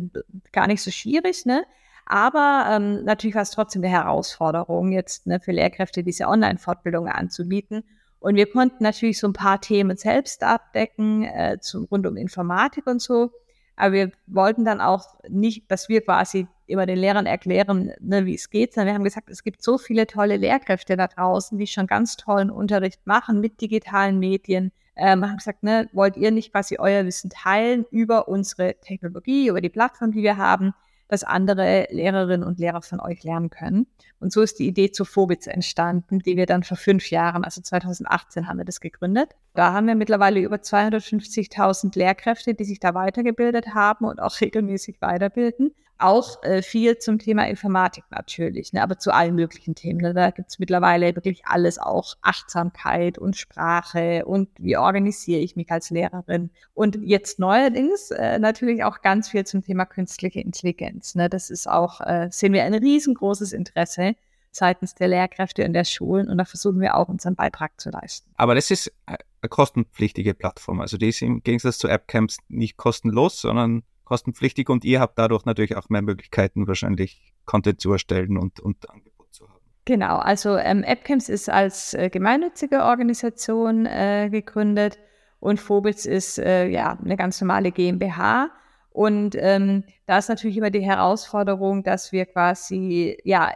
gar 0.52 0.68
nicht 0.68 0.82
so 0.82 0.92
schwierig, 0.92 1.46
ne? 1.46 1.66
Aber 2.06 2.66
ähm, 2.70 3.04
natürlich 3.06 3.36
war 3.36 3.44
es 3.44 3.52
trotzdem 3.52 3.82
eine 3.82 3.92
Herausforderung, 3.92 4.92
jetzt 4.92 5.26
ne, 5.26 5.40
für 5.40 5.54
Lehrkräfte 5.54 6.04
diese 6.04 6.28
Online-Fortbildung 6.28 7.08
anzubieten. 7.08 7.84
Und 8.24 8.38
wir 8.38 8.50
konnten 8.50 8.82
natürlich 8.86 9.20
so 9.20 9.28
ein 9.28 9.34
paar 9.34 9.60
Themen 9.60 9.98
selbst 9.98 10.44
abdecken, 10.44 11.24
äh, 11.26 11.58
zu, 11.60 11.84
rund 11.92 12.08
um 12.08 12.16
Informatik 12.16 12.88
und 12.88 13.02
so. 13.02 13.32
Aber 13.76 13.92
wir 13.92 14.12
wollten 14.28 14.64
dann 14.64 14.80
auch 14.80 15.20
nicht, 15.28 15.70
dass 15.70 15.90
wir 15.90 16.00
quasi 16.00 16.48
immer 16.66 16.86
den 16.86 17.00
Lehrern 17.00 17.26
erklären, 17.26 17.92
ne, 18.00 18.26
wie 18.26 18.36
es 18.36 18.50
geht, 18.50 18.74
sondern 18.74 18.88
wir 18.88 18.94
haben 18.94 19.04
gesagt, 19.04 19.30
es 19.30 19.44
gibt 19.44 19.62
so 19.62 19.78
viele 19.78 20.08
tolle 20.08 20.38
Lehrkräfte 20.38 20.96
da 20.96 21.08
draußen, 21.08 21.58
die 21.58 21.68
schon 21.68 21.86
ganz 21.86 22.16
tollen 22.16 22.50
Unterricht 22.50 23.06
machen 23.06 23.42
mit 23.42 23.60
digitalen 23.60 24.20
Medien. 24.20 24.72
Ähm, 24.96 25.26
haben 25.28 25.36
gesagt, 25.36 25.64
ne, 25.64 25.90
wollt 25.92 26.16
ihr 26.16 26.32
nicht 26.32 26.54
quasi 26.54 26.78
euer 26.80 27.04
Wissen 27.04 27.30
teilen 27.30 27.84
über 27.92 28.30
unsere 28.30 28.76
Technologie, 28.76 29.50
über 29.50 29.60
die 29.60 29.68
Plattform, 29.68 30.14
die 30.14 30.24
wir 30.24 30.38
haben? 30.38 30.74
Dass 31.14 31.24
andere 31.24 31.88
Lehrerinnen 31.92 32.44
und 32.44 32.58
Lehrer 32.58 32.82
von 32.82 33.00
euch 33.00 33.24
lernen 33.24 33.52
können. 33.52 33.86
Und 34.20 34.34
so 34.34 34.42
ist 34.42 34.58
die 34.58 34.68
Idee 34.68 34.92
zu 34.92 35.06
Phobitz 35.06 35.46
entstanden, 35.46 36.18
die 36.20 36.38
wir 36.38 36.48
dann 36.48 36.64
vor 36.64 36.76
fünf 36.76 37.12
Jahren, 37.12 37.44
also 37.44 37.62
2018 37.62 38.48
haben 38.48 38.58
wir 38.58 38.66
das 38.66 38.80
gegründet. 38.80 39.30
Da 39.54 39.72
haben 39.72 39.86
wir 39.86 39.96
mittlerweile 39.96 40.40
über 40.40 40.56
250.000 40.56 41.98
Lehrkräfte, 41.98 42.56
die 42.56 42.64
sich 42.64 42.80
da 42.80 42.96
weitergebildet 42.96 43.76
haben 43.76 44.06
und 44.06 44.20
auch 44.20 44.42
regelmäßig 44.42 45.00
weiterbilden. 45.00 45.76
Auch 46.00 46.42
äh, 46.42 46.64
viel 46.64 46.98
zum 46.98 47.20
Thema 47.20 47.48
Informatik 47.48 48.04
natürlich, 48.10 48.74
ne, 48.74 48.82
aber 48.82 48.98
zu 48.98 49.14
allen 49.14 49.36
möglichen 49.36 49.76
Themen. 49.76 50.02
Ne. 50.02 50.14
Da 50.16 50.32
gibt 50.32 50.50
es 50.50 50.58
mittlerweile 50.58 51.16
wirklich 51.16 51.46
alles, 51.46 51.78
auch 51.78 52.16
Achtsamkeit 52.24 53.20
und 53.20 53.38
Sprache 53.38 54.26
und 54.26 54.50
wie 54.58 54.76
organisiere 54.76 55.40
ich 55.40 55.56
mich 55.56 55.72
als 55.72 55.92
Lehrerin. 55.92 56.50
Und 56.74 56.98
jetzt 57.04 57.38
neuerdings 57.38 58.10
äh, 58.10 58.40
natürlich 58.40 58.84
auch 58.84 59.02
ganz 59.02 59.30
viel 59.30 59.46
zum 59.46 59.64
Thema 59.64 59.86
künstliche 59.86 60.42
Intelligenz. 60.42 61.14
Ne. 61.14 61.30
Das 61.30 61.52
ist 61.52 61.70
auch, 61.70 62.02
äh, 62.02 62.28
sehen 62.32 62.54
wir 62.54 62.64
ein 62.64 62.74
riesengroßes 62.74 63.54
Interesse 63.54 64.16
seitens 64.56 64.96
der 64.96 65.08
Lehrkräfte 65.08 65.66
und 65.66 65.74
der 65.74 65.84
Schulen 65.84 66.30
und 66.30 66.38
da 66.38 66.46
versuchen 66.46 66.80
wir 66.80 66.96
auch 66.96 67.10
unseren 67.10 67.36
Beitrag 67.36 67.80
zu 67.80 67.90
leisten. 67.90 68.32
Aber 68.38 68.56
das 68.56 68.72
ist 68.72 68.92
eine 69.06 69.18
kostenpflichtige 69.50 70.34
Plattform. 70.34 70.82
Also 70.82 70.98
die 70.98 71.10
ist 71.10 71.22
im 71.22 71.42
Gegensatz 71.44 71.78
zu 71.78 71.90
AppCamps 71.90 72.38
nicht 72.48 72.78
kostenlos, 72.78 73.42
sondern 73.42 73.84
kostenpflichtig 74.06 74.70
und 74.70 74.86
ihr 74.86 75.00
habt 75.00 75.18
dadurch 75.18 75.46
natürlich 75.46 75.76
auch 75.76 75.90
mehr 75.90 76.02
Möglichkeiten, 76.02 76.68
wahrscheinlich 76.68 77.34
Content 77.46 77.82
zu 77.82 77.92
erstellen 77.92 78.38
und, 78.38 78.60
und 78.60 78.90
Angebot 78.90 79.34
zu 79.34 79.48
haben. 79.50 79.60
Genau, 79.86 80.18
also 80.18 80.58
ähm, 80.58 80.84
AppCamps 80.86 81.30
ist 81.30 81.50
als 81.50 81.94
äh, 81.94 82.10
gemeinnützige 82.10 82.84
Organisation 82.84 83.86
äh, 83.86 84.30
gegründet 84.32 85.00
und 85.40 85.60
Phobitz 85.60 86.06
ist 86.06 86.40
äh, 86.40 86.68
ja 86.68 86.98
eine 87.04 87.18
ganz 87.18 87.42
normale 87.42 87.72
GmbH. 87.72 88.50
Und 88.92 89.36
ähm, 89.38 89.84
da 90.06 90.20
ist 90.20 90.30
natürlich 90.30 90.56
immer 90.56 90.70
die 90.70 90.86
Herausforderung, 90.86 91.84
dass 91.84 92.14
wir 92.14 92.26
quasi 92.26 93.18
ja 93.26 93.52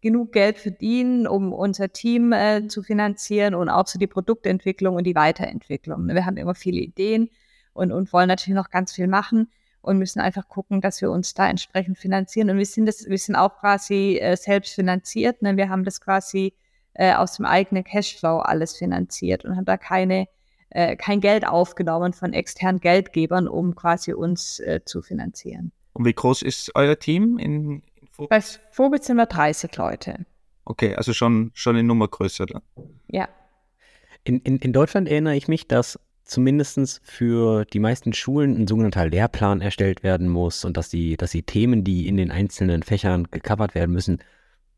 genug 0.00 0.32
Geld 0.32 0.58
verdienen, 0.58 1.26
um 1.26 1.52
unser 1.52 1.92
Team 1.92 2.32
äh, 2.32 2.66
zu 2.68 2.82
finanzieren 2.82 3.54
und 3.54 3.68
auch 3.68 3.86
so 3.86 3.98
die 3.98 4.06
Produktentwicklung 4.06 4.96
und 4.96 5.04
die 5.04 5.14
Weiterentwicklung. 5.14 6.08
Wir 6.08 6.24
haben 6.24 6.36
immer 6.36 6.54
viele 6.54 6.80
Ideen 6.80 7.30
und, 7.72 7.92
und 7.92 8.12
wollen 8.12 8.28
natürlich 8.28 8.56
noch 8.56 8.70
ganz 8.70 8.92
viel 8.92 9.08
machen 9.08 9.50
und 9.82 9.98
müssen 9.98 10.20
einfach 10.20 10.48
gucken, 10.48 10.80
dass 10.80 11.00
wir 11.00 11.10
uns 11.10 11.34
da 11.34 11.48
entsprechend 11.48 11.98
finanzieren. 11.98 12.50
Und 12.50 12.58
wir 12.58 12.66
sind 12.66 12.86
das, 12.86 13.08
wir 13.08 13.18
sind 13.18 13.36
auch 13.36 13.58
quasi 13.58 14.18
äh, 14.18 14.36
selbst 14.36 14.74
finanziert. 14.74 15.42
Ne? 15.42 15.56
Wir 15.56 15.68
haben 15.68 15.84
das 15.84 16.00
quasi 16.00 16.54
äh, 16.94 17.14
aus 17.14 17.36
dem 17.36 17.46
eigenen 17.46 17.84
Cashflow 17.84 18.38
alles 18.38 18.76
finanziert 18.76 19.44
und 19.44 19.56
haben 19.56 19.64
da 19.64 19.76
keine 19.76 20.26
äh, 20.70 20.96
kein 20.96 21.20
Geld 21.20 21.46
aufgenommen 21.46 22.12
von 22.12 22.32
externen 22.32 22.80
Geldgebern, 22.80 23.48
um 23.48 23.74
quasi 23.74 24.12
uns 24.12 24.60
äh, 24.60 24.80
zu 24.84 25.02
finanzieren. 25.02 25.72
Und 25.92 26.04
wie 26.04 26.12
groß 26.12 26.42
ist 26.42 26.70
euer 26.76 26.98
Team 26.98 27.38
in? 27.38 27.82
Bei 28.28 28.40
Vogel 28.70 29.02
sind 29.02 29.16
wir 29.16 29.26
30 29.26 29.76
Leute. 29.76 30.26
Okay, 30.64 30.94
also 30.94 31.12
schon, 31.12 31.50
schon 31.54 31.76
eine 31.76 31.82
Nummer 31.82 32.08
größer 32.08 32.46
dann. 32.46 32.62
Ja. 33.08 33.28
In, 34.24 34.40
in, 34.40 34.58
in 34.58 34.72
Deutschland 34.72 35.08
erinnere 35.08 35.36
ich 35.36 35.48
mich, 35.48 35.66
dass 35.66 35.98
zumindest 36.24 37.00
für 37.02 37.64
die 37.64 37.80
meisten 37.80 38.12
Schulen 38.12 38.56
ein 38.56 38.68
sogenannter 38.68 39.08
Lehrplan 39.08 39.60
erstellt 39.60 40.02
werden 40.02 40.28
muss 40.28 40.64
und 40.64 40.76
dass 40.76 40.88
die, 40.88 41.16
dass 41.16 41.32
die 41.32 41.42
Themen, 41.42 41.82
die 41.82 42.06
in 42.06 42.16
den 42.16 42.30
einzelnen 42.30 42.82
Fächern 42.82 43.28
gecovert 43.30 43.74
werden 43.74 43.90
müssen, 43.90 44.18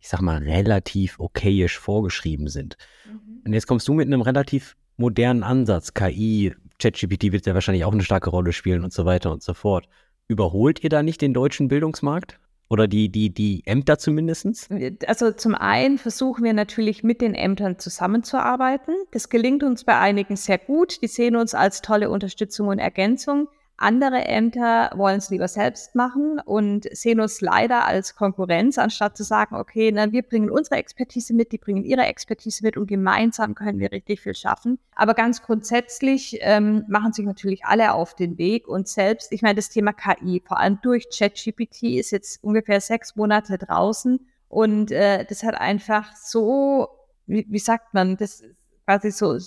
ich 0.00 0.08
sag 0.08 0.22
mal, 0.22 0.38
relativ 0.38 1.20
okayisch 1.20 1.78
vorgeschrieben 1.78 2.48
sind. 2.48 2.76
Mhm. 3.06 3.42
Und 3.44 3.52
jetzt 3.52 3.66
kommst 3.66 3.86
du 3.86 3.92
mit 3.92 4.06
einem 4.06 4.22
relativ 4.22 4.76
modernen 4.96 5.42
Ansatz, 5.42 5.94
KI, 5.94 6.54
ChatGPT 6.78 7.32
wird 7.32 7.46
ja 7.46 7.54
wahrscheinlich 7.54 7.84
auch 7.84 7.92
eine 7.92 8.02
starke 8.02 8.30
Rolle 8.30 8.52
spielen 8.52 8.82
und 8.82 8.92
so 8.92 9.04
weiter 9.04 9.30
und 9.30 9.42
so 9.42 9.54
fort. 9.54 9.88
Überholt 10.28 10.82
ihr 10.82 10.90
da 10.90 11.02
nicht 11.02 11.20
den 11.20 11.34
deutschen 11.34 11.68
Bildungsmarkt? 11.68 12.38
Oder 12.68 12.88
die, 12.88 13.10
die, 13.10 13.28
die 13.28 13.62
Ämter 13.66 13.98
zumindest? 13.98 14.70
Also 15.06 15.32
zum 15.32 15.54
einen 15.54 15.98
versuchen 15.98 16.42
wir 16.42 16.54
natürlich 16.54 17.02
mit 17.02 17.20
den 17.20 17.34
Ämtern 17.34 17.78
zusammenzuarbeiten. 17.78 18.94
Das 19.10 19.28
gelingt 19.28 19.62
uns 19.62 19.84
bei 19.84 19.98
einigen 19.98 20.36
sehr 20.36 20.58
gut. 20.58 21.02
Die 21.02 21.08
sehen 21.08 21.36
uns 21.36 21.54
als 21.54 21.82
tolle 21.82 22.08
Unterstützung 22.08 22.68
und 22.68 22.78
Ergänzung. 22.78 23.48
Andere 23.82 24.24
Ämter 24.26 24.90
wollen 24.94 25.18
es 25.18 25.30
lieber 25.30 25.48
selbst 25.48 25.96
machen 25.96 26.40
und 26.44 26.86
sehen 26.96 27.20
uns 27.20 27.40
leider 27.40 27.84
als 27.84 28.14
Konkurrenz, 28.14 28.78
anstatt 28.78 29.16
zu 29.16 29.24
sagen, 29.24 29.56
okay, 29.56 29.90
na, 29.92 30.12
wir 30.12 30.22
bringen 30.22 30.50
unsere 30.50 30.76
Expertise 30.76 31.34
mit, 31.34 31.50
die 31.50 31.58
bringen 31.58 31.82
ihre 31.82 32.02
Expertise 32.02 32.64
mit 32.64 32.76
und 32.76 32.86
gemeinsam 32.86 33.56
können 33.56 33.80
wir 33.80 33.90
richtig 33.90 34.20
viel 34.20 34.36
schaffen. 34.36 34.78
Aber 34.94 35.14
ganz 35.14 35.42
grundsätzlich 35.42 36.38
ähm, 36.42 36.84
machen 36.86 37.12
sich 37.12 37.26
natürlich 37.26 37.64
alle 37.64 37.92
auf 37.92 38.14
den 38.14 38.38
Weg 38.38 38.68
und 38.68 38.86
selbst, 38.86 39.32
ich 39.32 39.42
meine, 39.42 39.56
das 39.56 39.68
Thema 39.68 39.92
KI, 39.92 40.42
vor 40.46 40.60
allem 40.60 40.78
durch 40.82 41.08
ChatGPT, 41.10 41.98
ist 41.98 42.12
jetzt 42.12 42.44
ungefähr 42.44 42.80
sechs 42.80 43.16
Monate 43.16 43.58
draußen 43.58 44.20
und 44.48 44.92
äh, 44.92 45.24
das 45.24 45.42
hat 45.42 45.56
einfach 45.56 46.14
so, 46.14 46.88
wie, 47.26 47.46
wie 47.48 47.58
sagt 47.58 47.94
man, 47.94 48.16
das 48.16 48.44
quasi 48.84 49.10
so, 49.10 49.38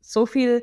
so 0.00 0.26
viel 0.26 0.62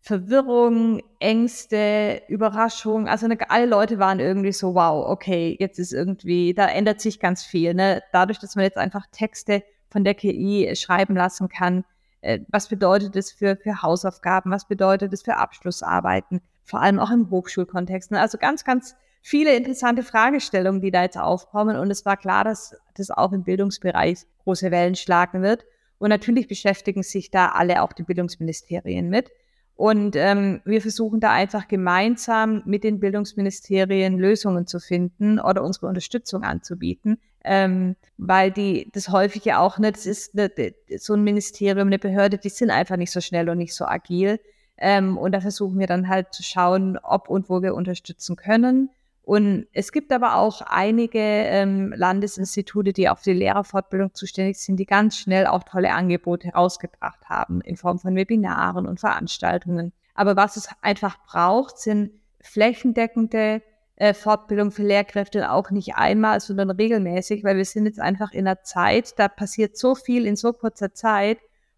Verwirrung, 0.00 1.02
Ängste, 1.18 2.22
Überraschung. 2.28 3.08
Also 3.08 3.28
alle 3.48 3.66
Leute 3.66 3.98
waren 3.98 4.20
irgendwie 4.20 4.52
so, 4.52 4.74
wow, 4.74 5.06
okay, 5.08 5.56
jetzt 5.58 5.78
ist 5.78 5.92
irgendwie, 5.92 6.54
da 6.54 6.66
ändert 6.66 7.00
sich 7.00 7.20
ganz 7.20 7.44
viel. 7.44 7.74
Ne? 7.74 8.02
Dadurch, 8.12 8.38
dass 8.38 8.56
man 8.56 8.64
jetzt 8.64 8.78
einfach 8.78 9.06
Texte 9.12 9.62
von 9.90 10.04
der 10.04 10.14
KI 10.14 10.74
schreiben 10.76 11.14
lassen 11.14 11.48
kann, 11.48 11.84
äh, 12.20 12.40
was 12.48 12.68
bedeutet 12.68 13.16
das 13.16 13.30
für, 13.30 13.56
für 13.56 13.82
Hausaufgaben, 13.82 14.50
was 14.50 14.66
bedeutet 14.66 15.12
das 15.12 15.22
für 15.22 15.36
Abschlussarbeiten, 15.36 16.40
vor 16.64 16.80
allem 16.80 16.98
auch 16.98 17.10
im 17.10 17.30
Hochschulkontext. 17.30 18.10
Ne? 18.10 18.20
Also 18.20 18.38
ganz, 18.38 18.64
ganz 18.64 18.96
viele 19.20 19.54
interessante 19.56 20.02
Fragestellungen, 20.02 20.80
die 20.80 20.90
da 20.90 21.02
jetzt 21.02 21.18
aufkommen. 21.18 21.76
Und 21.76 21.90
es 21.90 22.04
war 22.04 22.16
klar, 22.16 22.44
dass 22.44 22.76
das 22.96 23.10
auch 23.10 23.32
im 23.32 23.44
Bildungsbereich 23.44 24.20
große 24.44 24.70
Wellen 24.70 24.94
schlagen 24.94 25.42
wird. 25.42 25.64
Und 25.98 26.10
natürlich 26.10 26.48
beschäftigen 26.48 27.02
sich 27.02 27.30
da 27.30 27.48
alle 27.48 27.82
auch 27.82 27.92
die 27.92 28.04
Bildungsministerien 28.04 29.08
mit. 29.08 29.30
Und 29.78 30.16
ähm, 30.16 30.60
wir 30.64 30.82
versuchen 30.82 31.20
da 31.20 31.30
einfach 31.30 31.68
gemeinsam 31.68 32.62
mit 32.64 32.82
den 32.82 32.98
Bildungsministerien 32.98 34.18
Lösungen 34.18 34.66
zu 34.66 34.80
finden 34.80 35.38
oder 35.38 35.62
unsere 35.62 35.86
Unterstützung 35.86 36.42
anzubieten. 36.42 37.20
Ähm, 37.44 37.94
weil 38.16 38.50
die 38.50 38.90
das 38.92 39.10
häufig 39.10 39.44
ja 39.44 39.60
auch 39.60 39.78
nicht, 39.78 39.94
das 39.94 40.06
ist 40.06 40.36
eine, 40.36 40.50
so 40.98 41.14
ein 41.14 41.22
Ministerium, 41.22 41.86
eine 41.86 42.00
Behörde, 42.00 42.38
die 42.38 42.48
sind 42.48 42.70
einfach 42.70 42.96
nicht 42.96 43.12
so 43.12 43.20
schnell 43.20 43.48
und 43.48 43.58
nicht 43.58 43.72
so 43.72 43.84
agil. 43.84 44.40
Ähm, 44.78 45.16
und 45.16 45.30
da 45.30 45.40
versuchen 45.40 45.78
wir 45.78 45.86
dann 45.86 46.08
halt 46.08 46.34
zu 46.34 46.42
schauen, 46.42 46.98
ob 47.00 47.28
und 47.28 47.48
wo 47.48 47.62
wir 47.62 47.76
unterstützen 47.76 48.34
können. 48.34 48.90
Und 49.28 49.66
es 49.74 49.92
gibt 49.92 50.10
aber 50.10 50.36
auch 50.36 50.62
einige 50.62 51.18
ähm, 51.18 51.92
Landesinstitute, 51.94 52.94
die 52.94 53.10
auf 53.10 53.20
die 53.20 53.34
Lehrerfortbildung 53.34 54.14
zuständig 54.14 54.56
sind, 54.56 54.76
die 54.80 54.86
ganz 54.86 55.18
schnell 55.18 55.46
auch 55.46 55.64
tolle 55.64 55.92
Angebote 55.92 56.46
herausgebracht 56.48 57.28
haben 57.28 57.60
in 57.60 57.76
Form 57.76 57.98
von 57.98 58.14
Webinaren 58.14 58.86
und 58.86 59.00
Veranstaltungen. 59.00 59.92
Aber 60.14 60.34
was 60.36 60.56
es 60.56 60.70
einfach 60.80 61.18
braucht, 61.26 61.76
sind 61.76 62.12
flächendeckende 62.40 63.60
äh, 63.96 64.14
Fortbildung 64.14 64.70
für 64.70 64.82
Lehrkräfte 64.82 65.52
auch 65.52 65.70
nicht 65.70 65.96
einmal, 65.96 66.40
sondern 66.40 66.70
regelmäßig, 66.70 67.44
weil 67.44 67.58
wir 67.58 67.66
sind 67.66 67.84
jetzt 67.84 68.00
einfach 68.00 68.32
in 68.32 68.48
einer 68.48 68.62
Zeit, 68.62 69.18
da 69.18 69.28
passiert 69.28 69.76
so 69.76 69.94
viel 69.94 70.24
in 70.24 70.36
so 70.36 70.54
kurzer 70.54 70.94
Zeit 70.94 71.36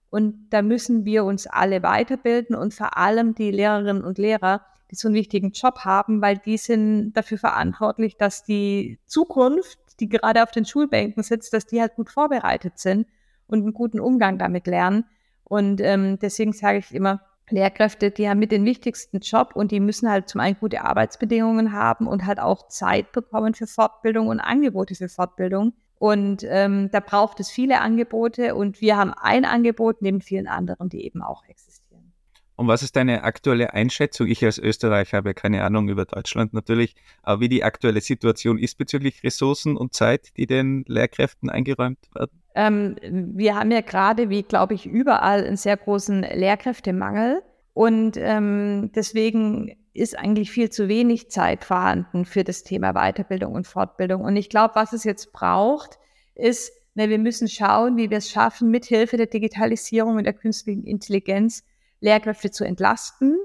und 0.09 0.51
da 0.51 0.63
müssen 0.63 1.05
wir 1.05 1.25
uns 1.25 1.49
alle 1.49 1.83
weiterbilden 1.83 2.55
und 2.55 2.75
vor 2.75 2.97
allem 2.97 3.35
die 3.35 3.51
Lehrerinnen 3.51 4.05
und 4.05 4.19
Lehrer 4.19 4.65
die 4.91 4.97
so 4.97 5.09
einen 5.09 5.15
wichtigen 5.15 5.53
Job 5.53 5.81
haben, 5.81 6.21
weil 6.21 6.39
die 6.39 6.57
sind 6.57 7.13
dafür 7.13 7.39
verantwortlich, 7.39 8.17
dass 8.17 8.45
die 8.45 8.99
Zukunft, 9.07 9.79
die 10.01 10.09
gerade 10.09 10.43
auf 10.43 10.51
den 10.51 10.65
Schulbänken 10.65 11.23
sitzt, 11.23 11.53
dass 11.53 11.67
die 11.67 11.81
halt 11.81 11.95
gut 11.95 12.11
vorbereitet 12.11 12.79
sind 12.79 13.07
und 13.47 13.63
einen 13.63 13.75
guten 13.75 14.01
Umgang 14.01 14.39
damit 14.39 14.67
lernen. 14.67 15.05
Und 15.45 15.81
ähm, 15.81 16.19
deswegen 16.21 16.53
sage 16.53 16.79
ich 16.79 16.95
immer, 16.95 17.21
Lehrkräfte, 17.51 18.11
die 18.11 18.29
haben 18.29 18.39
mit 18.39 18.53
den 18.53 18.65
wichtigsten 18.65 19.19
Job 19.19 19.53
und 19.55 19.73
die 19.73 19.81
müssen 19.81 20.09
halt 20.09 20.29
zum 20.29 20.41
einen 20.41 20.57
gute 20.59 20.83
Arbeitsbedingungen 20.83 21.73
haben 21.73 22.07
und 22.07 22.25
halt 22.27 22.39
auch 22.39 22.69
Zeit 22.69 23.13
bekommen 23.13 23.55
für 23.55 23.67
Fortbildung 23.67 24.29
und 24.29 24.41
Angebote 24.41 24.95
für 24.95 25.09
Fortbildung. 25.09 25.73
Und 25.99 26.45
ähm, 26.49 26.89
da 26.93 27.01
braucht 27.01 27.41
es 27.41 27.51
viele 27.51 27.81
Angebote 27.81 28.55
und 28.55 28.81
wir 28.81 28.97
haben 28.97 29.13
ein 29.13 29.45
Angebot 29.45 30.01
neben 30.01 30.21
vielen 30.21 30.49
anderen, 30.49 30.89
die 30.89 31.05
eben 31.05 31.23
auch 31.23 31.45
existieren. 31.45 31.70
Und 32.61 32.69
was 32.69 32.83
ist 32.83 32.95
deine 32.95 33.25
aktuelle 33.25 33.73
Einschätzung? 33.73 34.27
Ich 34.27 34.45
als 34.45 34.59
Österreicher 34.59 35.17
habe 35.17 35.33
keine 35.33 35.65
Ahnung 35.65 35.89
über 35.89 36.05
Deutschland 36.05 36.53
natürlich, 36.53 36.95
aber 37.23 37.41
wie 37.41 37.49
die 37.49 37.65
aktuelle 37.65 38.03
Situation 38.03 38.59
ist 38.59 38.77
bezüglich 38.77 39.25
Ressourcen 39.25 39.79
und 39.79 39.95
Zeit, 39.95 40.37
die 40.37 40.47
den 40.47 40.85
Lehrkräften 40.87 41.49
eingeräumt 41.49 42.01
werden? 42.15 42.39
Ähm, 42.55 42.97
wir 43.03 43.55
haben 43.55 43.71
ja 43.71 43.81
gerade, 43.81 44.29
wie 44.29 44.43
glaube 44.43 44.75
ich, 44.75 44.85
überall 44.85 45.43
einen 45.47 45.57
sehr 45.57 45.79
großen 45.79 46.21
Lehrkräftemangel. 46.21 47.41
Und 47.73 48.19
ähm, 48.19 48.91
deswegen 48.95 49.75
ist 49.95 50.19
eigentlich 50.19 50.51
viel 50.51 50.69
zu 50.69 50.87
wenig 50.87 51.31
Zeit 51.31 51.65
vorhanden 51.65 52.27
für 52.27 52.45
das 52.45 52.63
Thema 52.63 52.93
Weiterbildung 52.93 53.55
und 53.55 53.67
Fortbildung. 53.67 54.21
Und 54.21 54.37
ich 54.37 54.51
glaube, 54.51 54.75
was 54.75 54.93
es 54.93 55.05
jetzt 55.05 55.33
braucht, 55.33 55.99
ist, 56.35 56.73
ne, 56.95 57.09
wir 57.09 57.19
müssen 57.19 57.49
schauen, 57.49 57.97
wie 57.97 58.11
wir 58.11 58.19
es 58.19 58.29
schaffen, 58.29 58.71
mithilfe 58.71 59.17
der 59.17 59.29
Digitalisierung 59.29 60.17
und 60.17 60.25
der 60.25 60.35
künstlichen 60.35 60.85
Intelligenz 60.85 61.65
Lehrkräfte 62.01 62.51
zu 62.51 62.65
entlasten, 62.65 63.39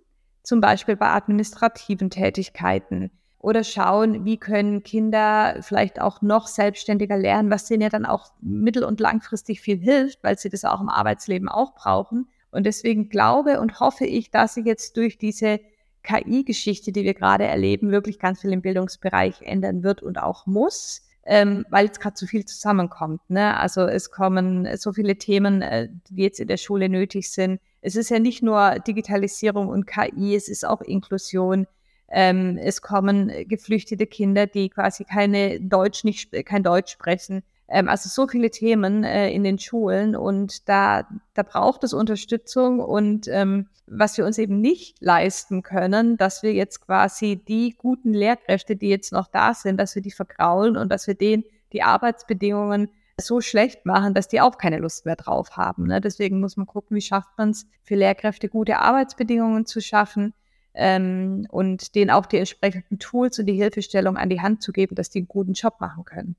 zum 0.44 0.62
Beispiel 0.62 0.96
bei 0.96 1.10
administrativen 1.10 2.10
Tätigkeiten 2.10 3.12
oder 3.46 3.64
schauen, 3.64 4.26
wie 4.26 4.38
können 4.38 4.82
Kinder 4.82 5.58
vielleicht 5.62 6.02
auch 6.02 6.24
noch 6.24 6.48
selbstständiger 6.48 7.16
lernen, 7.16 7.52
was 7.52 7.66
denen 7.66 7.84
ja 7.84 7.90
dann 7.90 8.08
auch 8.08 8.32
mittel- 8.42 8.84
und 8.84 9.00
langfristig 9.00 9.62
viel 9.62 9.78
hilft, 9.78 10.24
weil 10.24 10.38
sie 10.40 10.50
das 10.50 10.66
auch 10.66 10.82
im 10.82 10.90
Arbeitsleben 10.90 11.48
auch 11.48 11.76
brauchen. 11.76 12.28
Und 12.50 12.66
deswegen 12.66 13.08
glaube 13.08 13.60
und 13.60 13.80
hoffe 13.80 14.06
ich, 14.06 14.32
dass 14.32 14.56
sich 14.56 14.66
jetzt 14.66 14.98
durch 14.98 15.20
diese 15.20 15.60
KI-Geschichte, 16.02 16.92
die 16.92 17.04
wir 17.04 17.14
gerade 17.14 17.44
erleben, 17.44 17.92
wirklich 17.92 18.18
ganz 18.18 18.42
viel 18.42 18.52
im 18.52 18.64
Bildungsbereich 18.64 19.44
ändern 19.44 19.84
wird 19.84 20.02
und 20.02 20.18
auch 20.18 20.48
muss 20.48 21.05
ähm, 21.26 21.66
weil 21.70 21.88
jetzt 21.88 22.00
gerade 22.00 22.16
so 22.18 22.28
viel 22.28 22.46
zusammenkommt. 22.46 23.22
Ne? 23.30 23.58
Also 23.58 23.82
es 23.82 24.12
kommen 24.12 24.68
so 24.78 24.94
viele 24.94 25.18
Themen, 25.18 25.62
äh, 25.62 25.90
die 26.10 26.22
jetzt 26.22 26.40
in 26.40 26.48
der 26.48 26.58
Schule 26.58 26.88
nötig 26.88 27.32
sind. 27.32 27.60
Es 27.82 27.96
ist 27.96 28.10
ja 28.10 28.20
nicht 28.20 28.44
nur 28.44 28.80
Digitalisierung 28.80 29.68
und 29.68 29.88
KI, 29.88 30.36
es 30.36 30.48
ist 30.48 30.66
auch 30.66 30.82
Inklusion. 30.82 31.68
Ähm, 32.08 32.58
es 32.62 32.82
kommen 32.82 33.32
geflüchtete 33.48 34.06
Kinder, 34.06 34.46
die 34.46 34.70
quasi 34.70 35.04
keine 35.04 35.60
Deutsch 35.60 36.04
nicht, 36.04 36.32
kein 36.46 36.62
Deutsch 36.62 36.92
sprechen. 36.92 37.44
Ähm, 37.68 37.90
also 37.90 38.10
so 38.10 38.28
viele 38.28 38.52
Themen 38.52 39.04
äh, 39.04 39.32
in 39.32 39.44
den 39.44 39.60
Schulen 39.60 40.16
und 40.16 40.68
da, 40.70 41.08
da 41.34 41.44
braucht 41.44 41.84
es 41.84 41.94
Unterstützung 41.94 42.80
und 42.80 43.28
ähm, 43.28 43.68
was 43.88 44.18
wir 44.18 44.26
uns 44.26 44.38
eben 44.38 44.62
nicht 44.62 44.98
leisten 45.02 45.64
können, 45.64 46.18
dass 46.18 46.44
wir 46.44 46.54
jetzt 46.54 46.82
quasi 46.82 47.38
die 47.48 47.76
guten 47.78 48.14
Lehrkräfte, 48.14 48.76
die 48.76 48.90
jetzt 48.90 49.12
noch 49.12 49.28
da 49.28 49.54
sind, 49.54 49.80
dass 49.80 49.96
wir 49.96 50.02
die 50.02 50.12
vergraulen 50.12 50.78
und 50.78 50.90
dass 50.90 51.08
wir 51.08 51.16
denen 51.16 51.44
die 51.74 51.84
Arbeitsbedingungen 51.84 52.90
so 53.20 53.42
schlecht 53.42 53.86
machen, 53.86 54.14
dass 54.14 54.28
die 54.28 54.42
auch 54.42 54.58
keine 54.58 54.78
Lust 54.78 55.06
mehr 55.06 55.16
drauf 55.16 55.56
haben. 55.56 55.88
Ne? 55.88 56.02
Deswegen 56.02 56.40
muss 56.40 56.58
man 56.58 56.66
gucken, 56.66 56.98
wie 56.98 57.02
schafft 57.02 57.30
man 57.38 57.52
es 57.52 57.66
für 57.84 57.96
Lehrkräfte 57.96 58.50
gute 58.50 58.80
Arbeitsbedingungen 58.80 59.66
zu 59.66 59.82
schaffen 59.82 60.34
ähm, 60.74 61.48
und 61.50 61.96
denen 61.96 62.12
auch 62.12 62.26
die 62.26 62.38
entsprechenden 62.38 63.00
Tools 63.00 63.40
und 63.40 63.46
die 63.46 63.54
Hilfestellung 63.54 64.18
an 64.18 64.30
die 64.30 64.42
Hand 64.42 64.62
zu 64.62 64.74
geben, 64.74 64.96
dass 64.96 65.10
die 65.10 65.20
einen 65.20 65.28
guten 65.28 65.54
Job 65.54 65.80
machen 65.80 66.04
können. 66.04 66.36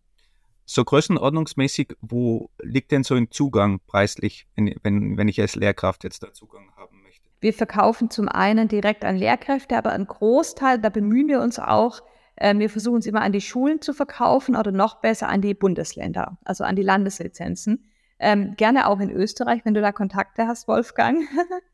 So 0.67 0.85
größenordnungsmäßig, 0.85 1.97
wo 2.01 2.51
liegt 2.61 2.91
denn 2.91 3.05
so 3.05 3.15
ein 3.15 3.31
Zugang 3.31 3.81
preislich, 3.87 4.47
wenn, 4.57 4.75
wenn, 4.83 5.17
wenn 5.17 5.29
ich 5.29 5.41
als 5.41 5.55
Lehrkraft 5.55 6.03
jetzt 6.03 6.25
da 6.25 6.33
Zugang 6.33 6.73
haben 6.77 7.03
möchte? 7.03 7.25
Wir 7.41 7.55
verkaufen 7.55 8.11
zum 8.11 8.29
einen 8.29 8.67
direkt 8.67 9.05
an 9.05 9.17
Lehrkräfte, 9.17 9.77
aber 9.77 9.93
ein 9.93 10.07
Großteil, 10.07 10.81
da 10.81 10.89
bemühen 10.89 11.29
wir 11.29 11.41
uns 11.41 11.61
auch, 11.61 12.03
ähm, 12.37 12.59
wir 12.59 12.69
versuchen 12.69 12.99
es 12.99 13.07
immer 13.07 13.23
an 13.23 13.33
die 13.33 13.41
Schulen 13.41 13.81
zu 13.81 13.95
verkaufen 13.95 14.57
oder 14.57 14.73
noch 14.73 15.01
besser 15.01 15.29
an 15.29 15.41
die 15.41 15.55
Bundesländer, 15.55 16.37
also 16.45 16.65
an 16.65 16.75
die 16.75 16.83
Landeslizenzen. 16.83 17.89
Ähm, 18.19 18.55
gerne 18.57 18.89
auch 18.89 18.99
in 18.99 19.11
Österreich, 19.11 19.65
wenn 19.65 19.75
du 19.75 19.81
da 19.81 19.93
Kontakte 19.93 20.49
hast, 20.49 20.67
Wolfgang. 20.67 21.23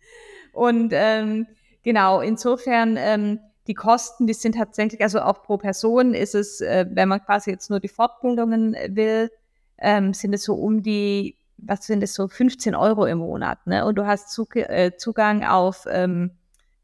Und 0.53 0.93
ähm, 0.93 1.47
genau, 1.82 2.20
insofern 2.20 2.97
ähm, 2.99 3.40
die 3.67 3.75
Kosten, 3.75 4.27
die 4.27 4.35
sind 4.35 4.57
tatsächlich, 4.57 5.01
also 5.03 5.21
auch 5.21 5.43
pro 5.43 5.57
Person 5.57 6.15
ist 6.15 6.35
es, 6.35 6.61
äh, 6.61 6.87
wenn 6.91 7.09
man 7.09 7.25
quasi 7.25 7.51
jetzt 7.51 7.71
nur 7.71 7.81
die 7.81 7.89
Fortbildungen 7.89 8.77
will, 8.89 9.31
ähm, 9.79 10.15
sind 10.15 10.33
es 10.35 10.45
so 10.45 10.55
um 10.55 10.83
die, 10.83 11.37
was 11.59 11.87
sind 11.87 12.03
es 12.03 12.15
so, 12.15 12.27
15 12.29 12.75
Euro 12.75 13.07
im 13.07 13.19
Monat. 13.19 13.67
Ne? 13.67 13.85
Und 13.85 13.97
du 13.97 14.07
hast 14.07 14.31
Zug, 14.31 14.57
äh, 14.57 14.93
Zugang 14.97 15.45
auf 15.45 15.87
ähm, 15.89 16.33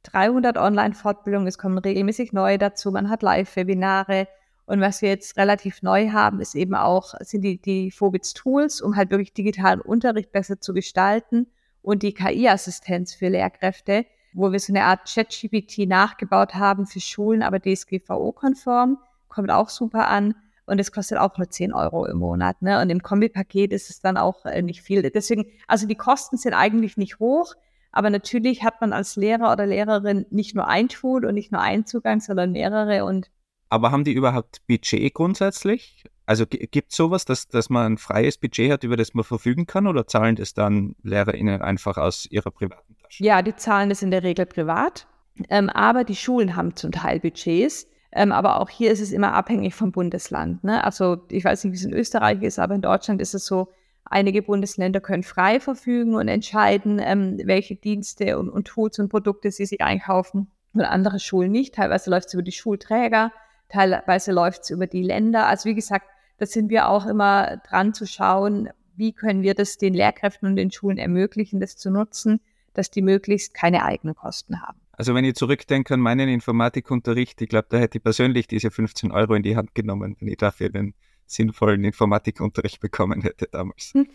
300 0.05 0.57
Online-Fortbildungen, 0.57 1.49
es 1.49 1.59
kommen 1.59 1.79
regelmäßig 1.79 2.33
neue 2.33 2.59
dazu, 2.59 2.93
man 2.93 3.11
hat 3.11 3.23
Live-Webinare. 3.23 4.29
Und 4.67 4.81
was 4.81 5.01
wir 5.01 5.09
jetzt 5.09 5.37
relativ 5.39 5.83
neu 5.83 6.11
haben, 6.11 6.41
ist 6.41 6.55
eben 6.55 6.75
auch, 6.75 7.15
sind 7.21 7.41
die, 7.41 7.61
die 7.61 7.91
Phobits-Tools, 7.91 8.83
um 8.83 8.97
halt 8.97 9.11
wirklich 9.11 9.33
digitalen 9.33 9.81
Unterricht 9.81 10.31
besser 10.31 10.61
zu 10.61 10.75
gestalten 10.75 11.47
und 11.83 12.03
die 12.03 12.13
KI-Assistenz 12.13 13.15
für 13.15 13.29
Lehrkräfte, 13.29 14.05
wo 14.33 14.53
wir 14.53 14.61
so 14.61 14.73
eine 14.73 14.85
Art 14.85 15.05
Chat-GPT 15.05 15.89
nachgebaut 15.89 16.55
haben 16.55 16.87
für 16.87 17.01
Schulen, 17.01 17.43
aber 17.43 17.61
DSGVO-konform, 17.61 18.99
kommt 19.29 19.51
auch 19.51 19.69
super 19.69 20.09
an. 20.09 20.35
Und 20.67 20.79
es 20.79 20.93
kostet 20.93 21.17
auch 21.19 21.39
nur 21.39 21.49
10 21.49 21.73
Euro 21.73 22.05
im 22.05 22.19
Monat. 22.19 22.61
Ne? 22.61 22.81
Und 22.83 22.91
im 22.91 23.03
Kombipaket 23.03 23.73
ist 23.73 23.89
es 23.89 24.01
dann 24.01 24.19
auch 24.19 24.45
äh, 24.45 24.61
nicht 24.61 24.83
viel. 24.83 25.03
Deswegen, 25.11 25.47
also 25.67 25.87
die 25.87 25.95
Kosten 25.95 26.37
sind 26.37 26.53
eigentlich 26.53 26.99
nicht 26.99 27.19
hoch. 27.19 27.55
Aber 27.91 28.11
natürlich 28.11 28.63
hat 28.63 28.81
man 28.83 28.93
als 28.93 29.17
Lehrer 29.17 29.51
oder 29.51 29.67
Lehrerin 29.67 30.27
nicht 30.31 30.55
nur 30.55 30.69
ein 30.69 30.89
Tool 30.89 31.25
und 31.25 31.35
nicht 31.35 31.53
nur 31.53 31.63
einen 31.63 31.87
Zugang, 31.87 32.21
sondern 32.21 32.53
mehrere. 32.53 33.05
Und 33.07 33.31
Aber 33.71 33.91
haben 33.91 34.05
die 34.05 34.13
überhaupt 34.13 34.67
Budget 34.67 35.15
grundsätzlich? 35.15 36.05
Also 36.27 36.45
gibt 36.47 36.91
es 36.91 36.97
sowas, 36.97 37.25
dass, 37.25 37.49
dass 37.49 37.71
man 37.71 37.95
ein 37.95 37.99
freies 37.99 38.37
Budget 38.37 38.71
hat, 38.71 38.85
über 38.85 38.99
das 38.99 39.15
man 39.15 39.25
verfügen 39.25 39.65
kann, 39.65 39.87
oder 39.87 40.07
zahlen 40.07 40.37
das 40.37 40.53
dann 40.53 40.95
LehrerInnen 41.03 41.63
einfach 41.63 41.97
aus 41.97 42.27
ihrer 42.27 42.51
privaten 42.51 42.88
Tasche? 43.09 43.25
Ja, 43.25 43.43
die 43.43 43.57
zahlen 43.57 43.89
das 43.89 44.03
in 44.03 44.11
der 44.11 44.23
Regel 44.23 44.47
privat. 44.47 45.07
Ähm, 45.51 45.71
aber 45.71 46.05
die 46.05 46.17
Schulen 46.17 46.57
haben 46.57 46.77
zum 46.77 46.93
Teil 46.93 47.21
Budgets. 47.21 47.87
Ähm, 48.11 48.33
aber 48.33 48.61
auch 48.61 48.71
hier 48.71 48.91
ist 48.91 49.01
es 49.01 49.13
immer 49.13 49.35
abhängig 49.35 49.75
vom 49.75 49.93
Bundesland. 49.93 50.65
Ne? 50.65 50.83
Also 50.83 51.19
ich 51.31 51.45
weiß 51.45 51.65
nicht, 51.65 51.73
wie 51.73 51.77
es 51.77 51.85
in 51.85 51.93
Österreich 51.93 52.43
ist, 52.43 52.59
aber 52.59 52.75
in 52.75 52.83
Deutschland 52.83 53.21
ist 53.21 53.35
es 53.35 53.45
so, 53.45 53.69
Einige 54.11 54.43
Bundesländer 54.43 55.01
können 55.01 55.23
frei 55.23 55.61
verfügen 55.61 56.15
und 56.15 56.29
entscheiden, 56.29 56.99
ähm, 56.99 57.39
welche 57.45 57.77
Dienste 57.77 58.39
und, 58.39 58.49
und, 58.49 58.67
Tools 58.67 58.99
und 58.99 59.11
Produkte 59.11 59.51
sie 59.51 59.67
sich 59.67 59.83
einkaufen 59.83 60.51
und 60.73 60.81
andere 60.81 61.19
Schulen 61.19 61.53
nicht. 61.53 61.75
Teilweise 61.75 62.09
läuft 62.09 62.29
es 62.29 62.35
über 62.35 62.43
die 62.43 62.53
Schulträger, 62.53 63.33
teilweise 63.69 64.33
läuft 64.33 64.63
es 64.63 64.71
über 64.71 64.87
die 64.87 65.03
Länder. 65.03 65.47
Also 65.47 65.69
wie 65.69 65.75
gesagt, 65.75 66.07
da 66.39 66.47
sind 66.47 66.71
wir 66.71 66.89
auch 66.89 67.05
immer 67.05 67.59
dran 67.69 67.93
zu 67.93 68.07
schauen, 68.07 68.71
wie 68.97 69.13
können 69.13 69.43
wir 69.43 69.55
das 69.55 69.77
den 69.77 69.93
Lehrkräften 69.93 70.49
und 70.49 70.57
den 70.57 70.71
Schulen 70.71 70.97
ermöglichen, 70.97 71.61
das 71.61 71.77
zu 71.77 71.91
nutzen, 71.91 72.41
dass 72.79 72.91
die 72.91 73.03
möglichst 73.03 73.55
keine 73.55 73.85
eigenen 73.85 74.15
Kosten 74.15 74.63
haben. 74.63 74.79
Also 74.93 75.15
wenn 75.15 75.25
ich 75.25 75.35
zurückdenke 75.35 75.95
an 75.95 76.01
meinen 76.01 76.29
Informatikunterricht, 76.29 77.41
ich 77.43 77.49
glaube, 77.49 77.67
da 77.71 77.79
hätte 77.79 77.99
ich 77.99 78.05
persönlich 78.05 78.47
diese 78.47 78.71
15 78.71 79.11
Euro 79.13 79.35
in 79.35 79.43
die 79.43 79.57
Hand 79.57 79.75
genommen, 79.75 80.17
wenn 80.19 80.29
ich 80.29 80.39
dafür 80.39 80.71
den 80.71 80.95
sinnvollen 81.27 81.85
Informatikunterricht 81.85 82.81
bekommen 82.81 83.21
hätte 83.23 83.49
damals. 83.51 83.93
Hm. 83.95 84.09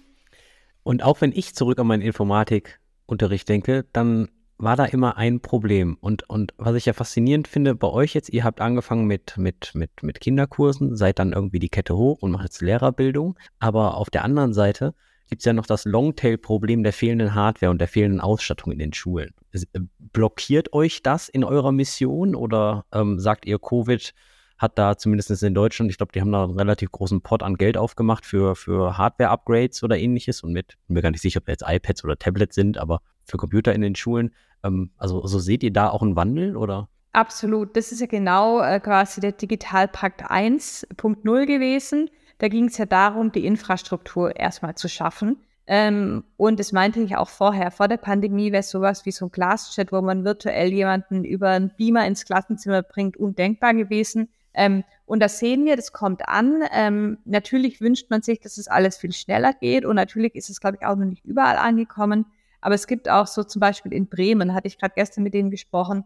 Und 0.83 1.03
auch 1.03 1.21
wenn 1.21 1.31
ich 1.31 1.55
zurück 1.55 1.79
an 1.79 1.87
meinen 1.87 2.01
Informatikunterricht 2.01 3.47
denke, 3.47 3.85
dann 3.93 4.29
war 4.57 4.75
da 4.75 4.85
immer 4.85 5.17
ein 5.17 5.39
Problem. 5.39 5.97
Und, 5.99 6.29
und 6.29 6.53
was 6.57 6.75
ich 6.75 6.85
ja 6.85 6.93
faszinierend 6.93 7.47
finde 7.47 7.75
bei 7.75 7.87
euch 7.87 8.13
jetzt, 8.13 8.29
ihr 8.29 8.43
habt 8.43 8.61
angefangen 8.61 9.05
mit, 9.05 9.37
mit, 9.37 9.71
mit, 9.73 10.03
mit 10.03 10.19
Kinderkursen, 10.19 10.95
seid 10.95 11.19
dann 11.19 11.33
irgendwie 11.33 11.59
die 11.59 11.69
Kette 11.69 11.95
hoch 11.95 12.21
und 12.21 12.31
macht 12.31 12.43
jetzt 12.43 12.61
Lehrerbildung. 12.61 13.37
Aber 13.59 13.97
auf 13.97 14.09
der 14.09 14.23
anderen 14.23 14.53
Seite 14.53 14.93
gibt 15.33 15.41
es 15.41 15.45
ja 15.45 15.53
noch 15.53 15.65
das 15.65 15.85
Longtail-Problem 15.85 16.83
der 16.83 16.93
fehlenden 16.93 17.33
Hardware 17.33 17.71
und 17.71 17.79
der 17.79 17.87
fehlenden 17.87 18.21
Ausstattung 18.21 18.71
in 18.71 18.77
den 18.77 18.93
Schulen. 18.93 19.33
Äh, 19.51 19.79
blockiert 19.97 20.73
euch 20.73 21.01
das 21.01 21.27
in 21.27 21.43
eurer 21.43 21.71
Mission 21.71 22.35
oder 22.35 22.85
ähm, 22.93 23.19
sagt 23.19 23.47
ihr, 23.47 23.57
Covid 23.57 24.13
hat 24.59 24.77
da 24.77 24.95
zumindest 24.95 25.41
in 25.41 25.55
Deutschland, 25.55 25.89
ich 25.89 25.97
glaube, 25.97 26.11
die 26.11 26.21
haben 26.21 26.31
da 26.31 26.43
einen 26.43 26.59
relativ 26.59 26.91
großen 26.91 27.21
Pot 27.21 27.41
an 27.41 27.55
Geld 27.55 27.77
aufgemacht 27.77 28.27
für, 28.27 28.55
für 28.55 28.95
Hardware-Upgrades 28.99 29.81
oder 29.81 29.97
ähnliches 29.97 30.43
und 30.43 30.53
mit, 30.53 30.77
bin 30.85 30.93
mir 30.93 31.01
gar 31.01 31.09
nicht 31.09 31.23
sicher, 31.23 31.39
ob 31.39 31.47
jetzt 31.47 31.63
iPads 31.65 32.03
oder 32.03 32.15
Tablets 32.15 32.53
sind, 32.53 32.77
aber 32.77 33.01
für 33.25 33.37
Computer 33.37 33.73
in 33.73 33.81
den 33.81 33.95
Schulen. 33.95 34.35
Ähm, 34.63 34.91
also, 34.97 35.19
also 35.23 35.39
seht 35.39 35.63
ihr 35.63 35.73
da 35.73 35.89
auch 35.89 36.03
einen 36.03 36.15
Wandel 36.15 36.55
oder? 36.55 36.89
Absolut. 37.11 37.75
Das 37.75 37.91
ist 37.91 38.01
ja 38.01 38.05
genau 38.05 38.61
äh, 38.61 38.79
quasi 38.79 39.19
der 39.19 39.31
Digitalpakt 39.31 40.29
1.0 40.29 41.45
gewesen. 41.47 42.11
Da 42.43 42.49
ging 42.49 42.65
es 42.65 42.77
ja 42.77 42.85
darum, 42.85 43.31
die 43.31 43.45
Infrastruktur 43.45 44.35
erstmal 44.35 44.75
zu 44.75 44.89
schaffen. 44.89 45.37
Ähm, 45.65 46.25
und 46.35 46.59
das 46.59 46.73
meinte 46.73 46.99
ich 46.99 47.15
auch 47.15 47.29
vorher. 47.29 47.71
Vor 47.71 47.87
der 47.87 47.95
Pandemie 47.95 48.51
wäre 48.51 48.63
sowas 48.63 49.05
wie 49.05 49.13
so 49.13 49.27
ein 49.27 49.31
Glaschat, 49.31 49.93
wo 49.93 50.01
man 50.01 50.25
virtuell 50.25 50.73
jemanden 50.73 51.23
über 51.23 51.51
einen 51.51 51.71
Beamer 51.77 52.05
ins 52.05 52.25
Klassenzimmer 52.25 52.81
bringt, 52.83 53.15
undenkbar 53.15 53.73
gewesen. 53.73 54.27
Ähm, 54.53 54.83
und 55.05 55.21
das 55.21 55.39
sehen 55.39 55.63
wir, 55.63 55.77
das 55.77 55.93
kommt 55.93 56.27
an. 56.27 56.63
Ähm, 56.73 57.17
natürlich 57.23 57.79
wünscht 57.79 58.09
man 58.09 58.23
sich, 58.23 58.41
dass 58.41 58.57
es 58.57 58.67
alles 58.67 58.97
viel 58.97 59.13
schneller 59.13 59.53
geht 59.53 59.85
und 59.85 59.95
natürlich 59.95 60.35
ist 60.35 60.49
es, 60.49 60.59
glaube 60.59 60.79
ich, 60.81 60.85
auch 60.85 60.97
noch 60.97 61.05
nicht 61.05 61.23
überall 61.23 61.55
angekommen. 61.55 62.25
Aber 62.59 62.75
es 62.75 62.87
gibt 62.87 63.07
auch 63.07 63.27
so 63.27 63.45
zum 63.45 63.61
Beispiel 63.61 63.93
in 63.93 64.07
Bremen, 64.07 64.53
hatte 64.53 64.67
ich 64.67 64.77
gerade 64.77 64.95
gestern 64.97 65.23
mit 65.23 65.33
denen 65.33 65.49
gesprochen, 65.49 66.03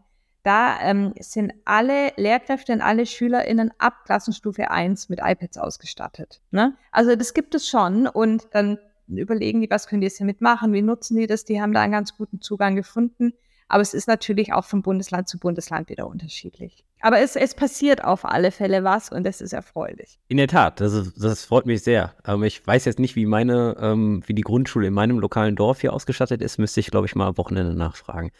da 0.48 0.80
ähm, 0.80 1.12
sind 1.20 1.52
alle 1.66 2.12
Lehrkräfte 2.16 2.72
und 2.72 2.80
alle 2.80 3.04
SchülerInnen 3.04 3.70
ab 3.76 4.06
Klassenstufe 4.06 4.70
1 4.70 5.10
mit 5.10 5.20
iPads 5.22 5.58
ausgestattet. 5.58 6.40
Ne? 6.52 6.74
Also 6.90 7.16
das 7.16 7.34
gibt 7.34 7.54
es 7.54 7.68
schon 7.68 8.06
und 8.06 8.48
dann 8.52 8.78
überlegen 9.08 9.60
die, 9.60 9.68
was 9.68 9.88
können 9.88 10.00
die 10.00 10.06
jetzt 10.06 10.20
damit 10.20 10.40
machen, 10.40 10.72
wie 10.72 10.80
nutzen 10.80 11.18
die 11.18 11.26
das, 11.26 11.44
die 11.44 11.60
haben 11.60 11.74
da 11.74 11.82
einen 11.82 11.92
ganz 11.92 12.16
guten 12.16 12.40
Zugang 12.40 12.76
gefunden. 12.76 13.34
Aber 13.68 13.82
es 13.82 13.92
ist 13.92 14.08
natürlich 14.08 14.54
auch 14.54 14.64
von 14.64 14.80
Bundesland 14.80 15.28
zu 15.28 15.38
Bundesland 15.38 15.90
wieder 15.90 16.06
unterschiedlich. 16.06 16.82
Aber 17.02 17.20
es, 17.20 17.36
es 17.36 17.54
passiert 17.54 18.02
auf 18.02 18.24
alle 18.24 18.50
Fälle 18.50 18.84
was 18.84 19.12
und 19.12 19.24
das 19.24 19.42
ist 19.42 19.52
erfreulich. 19.52 20.18
In 20.28 20.38
der 20.38 20.48
Tat, 20.48 20.80
das, 20.80 20.94
ist, 20.94 21.22
das 21.22 21.44
freut 21.44 21.66
mich 21.66 21.82
sehr. 21.82 22.14
Ähm, 22.26 22.42
ich 22.42 22.66
weiß 22.66 22.86
jetzt 22.86 22.98
nicht, 22.98 23.16
wie 23.16 23.26
meine, 23.26 23.76
ähm, 23.78 24.22
wie 24.24 24.32
die 24.32 24.40
Grundschule 24.40 24.86
in 24.86 24.94
meinem 24.94 25.18
lokalen 25.18 25.56
Dorf 25.56 25.82
hier 25.82 25.92
ausgestattet 25.92 26.40
ist, 26.40 26.56
müsste 26.56 26.80
ich, 26.80 26.90
glaube 26.90 27.06
ich, 27.06 27.14
mal 27.14 27.26
am 27.26 27.36
Wochenende 27.36 27.74
nachfragen. 27.74 28.30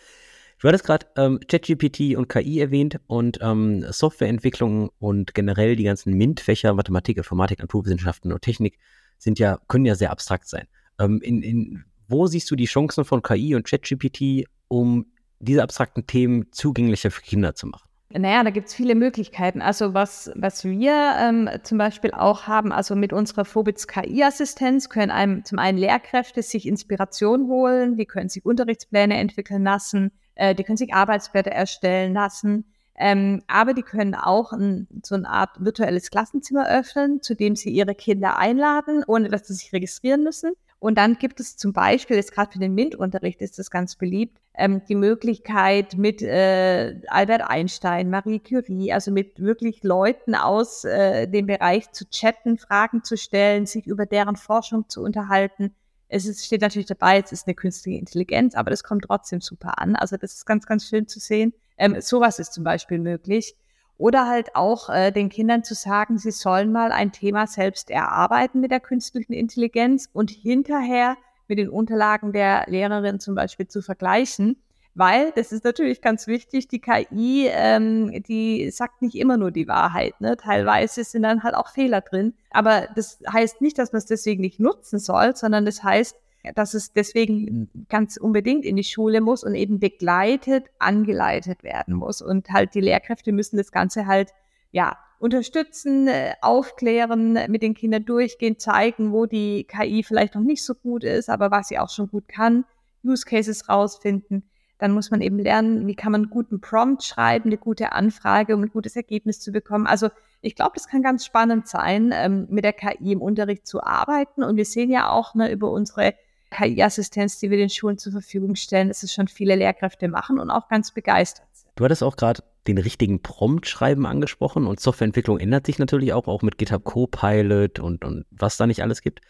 Du 0.60 0.66
hattest 0.66 0.84
gerade 0.84 1.06
ähm, 1.16 1.38
ChatGPT 1.46 2.16
und 2.16 2.28
KI 2.28 2.58
erwähnt 2.58 2.98
und 3.06 3.38
ähm, 3.40 3.84
Softwareentwicklung 3.90 4.90
und 4.98 5.32
generell 5.32 5.76
die 5.76 5.84
ganzen 5.84 6.14
MINT-Fächer, 6.14 6.74
Mathematik, 6.74 7.16
Informatik, 7.16 7.60
Naturwissenschaften 7.60 8.32
und 8.32 8.42
Technik, 8.42 8.76
sind 9.18 9.38
ja, 9.38 9.60
können 9.68 9.84
ja 9.84 9.94
sehr 9.94 10.10
abstrakt 10.10 10.48
sein. 10.48 10.66
Ähm, 10.98 11.20
in, 11.22 11.42
in, 11.42 11.84
wo 12.08 12.26
siehst 12.26 12.50
du 12.50 12.56
die 12.56 12.64
Chancen 12.64 13.04
von 13.04 13.22
KI 13.22 13.54
und 13.54 13.68
ChatGPT, 13.68 14.46
um 14.66 15.06
diese 15.38 15.62
abstrakten 15.62 16.08
Themen 16.08 16.50
zugänglicher 16.50 17.12
für 17.12 17.22
Kinder 17.22 17.54
zu 17.54 17.68
machen? 17.68 17.88
Naja, 18.10 18.42
da 18.42 18.50
gibt 18.50 18.68
es 18.68 18.74
viele 18.74 18.94
Möglichkeiten. 18.94 19.60
Also 19.60 19.92
was, 19.92 20.32
was 20.34 20.64
wir 20.64 21.14
ähm, 21.20 21.48
zum 21.62 21.76
Beispiel 21.76 22.10
auch 22.12 22.46
haben, 22.46 22.72
also 22.72 22.96
mit 22.96 23.12
unserer 23.12 23.44
Phobits 23.44 23.86
KI-Assistenz 23.86 24.88
können 24.88 25.12
einem 25.12 25.44
zum 25.44 25.58
einen 25.58 25.76
Lehrkräfte 25.76 26.42
sich 26.42 26.66
Inspiration 26.66 27.48
holen, 27.48 27.96
die 27.96 28.06
können 28.06 28.30
sich 28.30 28.46
Unterrichtspläne 28.46 29.18
entwickeln 29.18 29.62
lassen, 29.62 30.10
äh, 30.38 30.54
die 30.54 30.64
können 30.64 30.78
sich 30.78 30.94
Arbeitsblätter 30.94 31.50
erstellen 31.50 32.14
lassen, 32.14 32.64
ähm, 32.94 33.42
aber 33.46 33.74
die 33.74 33.82
können 33.82 34.14
auch 34.14 34.52
ein, 34.52 34.88
so 35.04 35.14
eine 35.14 35.28
Art 35.28 35.50
virtuelles 35.58 36.10
Klassenzimmer 36.10 36.68
öffnen, 36.68 37.22
zu 37.22 37.34
dem 37.34 37.54
sie 37.54 37.70
ihre 37.70 37.94
Kinder 37.94 38.38
einladen, 38.38 39.04
ohne 39.06 39.28
dass 39.28 39.46
sie 39.46 39.54
sich 39.54 39.72
registrieren 39.72 40.24
müssen. 40.24 40.52
Und 40.80 40.96
dann 40.96 41.18
gibt 41.18 41.40
es 41.40 41.56
zum 41.56 41.72
Beispiel, 41.72 42.16
jetzt 42.16 42.32
gerade 42.32 42.52
für 42.52 42.60
den 42.60 42.74
MINT-Unterricht 42.74 43.40
ist 43.40 43.58
das 43.58 43.70
ganz 43.70 43.96
beliebt, 43.96 44.38
ähm, 44.54 44.82
die 44.88 44.94
Möglichkeit 44.94 45.96
mit 45.96 46.22
äh, 46.22 47.00
Albert 47.08 47.42
Einstein, 47.42 48.10
Marie 48.10 48.38
Curie, 48.38 48.92
also 48.92 49.10
mit 49.10 49.40
wirklich 49.40 49.82
Leuten 49.82 50.36
aus 50.36 50.84
äh, 50.84 51.26
dem 51.26 51.46
Bereich 51.46 51.90
zu 51.90 52.08
chatten, 52.10 52.58
Fragen 52.58 53.02
zu 53.02 53.16
stellen, 53.16 53.66
sich 53.66 53.86
über 53.86 54.06
deren 54.06 54.36
Forschung 54.36 54.88
zu 54.88 55.02
unterhalten. 55.02 55.74
Es 56.08 56.26
ist, 56.26 56.44
steht 56.44 56.62
natürlich 56.62 56.86
dabei, 56.86 57.20
es 57.20 57.32
ist 57.32 57.46
eine 57.46 57.54
künstliche 57.54 57.98
Intelligenz, 57.98 58.54
aber 58.54 58.70
das 58.70 58.82
kommt 58.82 59.04
trotzdem 59.04 59.40
super 59.40 59.78
an. 59.78 59.94
Also 59.94 60.16
das 60.16 60.34
ist 60.34 60.46
ganz, 60.46 60.66
ganz 60.66 60.86
schön 60.86 61.06
zu 61.06 61.20
sehen. 61.20 61.52
Ähm, 61.76 62.00
sowas 62.00 62.38
ist 62.38 62.52
zum 62.54 62.64
Beispiel 62.64 62.98
möglich. 62.98 63.54
Oder 63.98 64.28
halt 64.28 64.54
auch 64.54 64.88
äh, 64.88 65.10
den 65.10 65.28
Kindern 65.28 65.64
zu 65.64 65.74
sagen, 65.74 66.18
sie 66.18 66.30
sollen 66.30 66.70
mal 66.70 66.92
ein 66.92 67.10
Thema 67.12 67.46
selbst 67.46 67.90
erarbeiten 67.90 68.60
mit 68.60 68.70
der 68.70 68.80
künstlichen 68.80 69.32
Intelligenz 69.32 70.08
und 70.12 70.30
hinterher 70.30 71.16
mit 71.48 71.58
den 71.58 71.68
Unterlagen 71.68 72.32
der 72.32 72.64
Lehrerin 72.68 73.18
zum 73.18 73.34
Beispiel 73.34 73.66
zu 73.66 73.82
vergleichen. 73.82 74.62
Weil, 74.98 75.30
das 75.36 75.52
ist 75.52 75.62
natürlich 75.62 76.00
ganz 76.00 76.26
wichtig, 76.26 76.66
die 76.66 76.80
KI, 76.80 77.46
ähm, 77.52 78.20
die 78.24 78.68
sagt 78.72 79.00
nicht 79.00 79.14
immer 79.14 79.36
nur 79.36 79.52
die 79.52 79.68
Wahrheit. 79.68 80.20
Ne? 80.20 80.36
Teilweise 80.36 81.04
sind 81.04 81.22
dann 81.22 81.44
halt 81.44 81.54
auch 81.54 81.68
Fehler 81.68 82.00
drin. 82.00 82.34
Aber 82.50 82.88
das 82.96 83.20
heißt 83.32 83.60
nicht, 83.60 83.78
dass 83.78 83.92
man 83.92 83.98
es 83.98 84.06
deswegen 84.06 84.40
nicht 84.40 84.58
nutzen 84.58 84.98
soll, 84.98 85.36
sondern 85.36 85.64
das 85.64 85.84
heißt, 85.84 86.16
dass 86.56 86.74
es 86.74 86.92
deswegen 86.92 87.70
ganz 87.88 88.16
unbedingt 88.16 88.64
in 88.64 88.74
die 88.74 88.82
Schule 88.82 89.20
muss 89.20 89.44
und 89.44 89.54
eben 89.54 89.78
begleitet, 89.78 90.64
angeleitet 90.80 91.62
werden 91.62 91.94
muss. 91.94 92.20
Und 92.20 92.50
halt 92.50 92.74
die 92.74 92.80
Lehrkräfte 92.80 93.30
müssen 93.30 93.56
das 93.56 93.70
Ganze 93.70 94.08
halt, 94.08 94.30
ja, 94.72 94.98
unterstützen, 95.20 96.08
äh, 96.08 96.34
aufklären, 96.42 97.38
mit 97.48 97.62
den 97.62 97.74
Kindern 97.74 98.04
durchgehen, 98.04 98.58
zeigen, 98.58 99.12
wo 99.12 99.26
die 99.26 99.62
KI 99.62 100.02
vielleicht 100.02 100.34
noch 100.34 100.42
nicht 100.42 100.64
so 100.64 100.74
gut 100.74 101.04
ist, 101.04 101.28
aber 101.28 101.52
was 101.52 101.68
sie 101.68 101.78
auch 101.78 101.88
schon 101.88 102.08
gut 102.08 102.26
kann, 102.26 102.64
Use 103.04 103.24
Cases 103.24 103.68
rausfinden. 103.68 104.42
Dann 104.78 104.92
muss 104.92 105.10
man 105.10 105.20
eben 105.20 105.38
lernen, 105.38 105.86
wie 105.86 105.94
kann 105.94 106.12
man 106.12 106.22
einen 106.22 106.30
guten 106.30 106.60
Prompt 106.60 107.02
schreiben, 107.02 107.50
eine 107.50 107.58
gute 107.58 107.92
Anfrage, 107.92 108.54
um 108.54 108.62
ein 108.62 108.70
gutes 108.70 108.94
Ergebnis 108.96 109.40
zu 109.40 109.52
bekommen. 109.52 109.86
Also 109.86 110.08
ich 110.40 110.54
glaube, 110.54 110.72
das 110.74 110.86
kann 110.86 111.02
ganz 111.02 111.24
spannend 111.24 111.66
sein, 111.66 112.12
ähm, 112.14 112.46
mit 112.48 112.64
der 112.64 112.72
KI 112.72 113.12
im 113.12 113.20
Unterricht 113.20 113.66
zu 113.66 113.82
arbeiten. 113.82 114.44
Und 114.44 114.56
wir 114.56 114.64
sehen 114.64 114.90
ja 114.90 115.10
auch 115.10 115.34
ne, 115.34 115.50
über 115.50 115.70
unsere 115.70 116.14
KI-Assistenz, 116.50 117.38
die 117.38 117.50
wir 117.50 117.58
den 117.58 117.70
Schulen 117.70 117.98
zur 117.98 118.12
Verfügung 118.12 118.54
stellen, 118.54 118.88
dass 118.88 119.02
es 119.02 119.12
schon 119.12 119.28
viele 119.28 119.56
Lehrkräfte 119.56 120.08
machen 120.08 120.38
und 120.38 120.50
auch 120.50 120.68
ganz 120.68 120.92
begeistert 120.92 121.46
sind. 121.52 121.70
Du 121.74 121.84
hattest 121.84 122.02
auch 122.02 122.16
gerade 122.16 122.42
den 122.66 122.78
richtigen 122.78 123.22
Prompt 123.22 123.66
schreiben 123.66 124.06
angesprochen 124.06 124.66
und 124.66 124.80
Softwareentwicklung 124.80 125.38
ändert 125.38 125.66
sich 125.66 125.78
natürlich 125.78 126.12
auch, 126.12 126.26
auch 126.26 126.42
mit 126.42 126.58
GitHub 126.58 126.84
Copilot 126.84 127.78
und, 127.78 128.04
und 128.04 128.26
was 128.30 128.56
da 128.56 128.66
nicht 128.66 128.82
alles 128.82 129.02
gibt. 129.02 129.20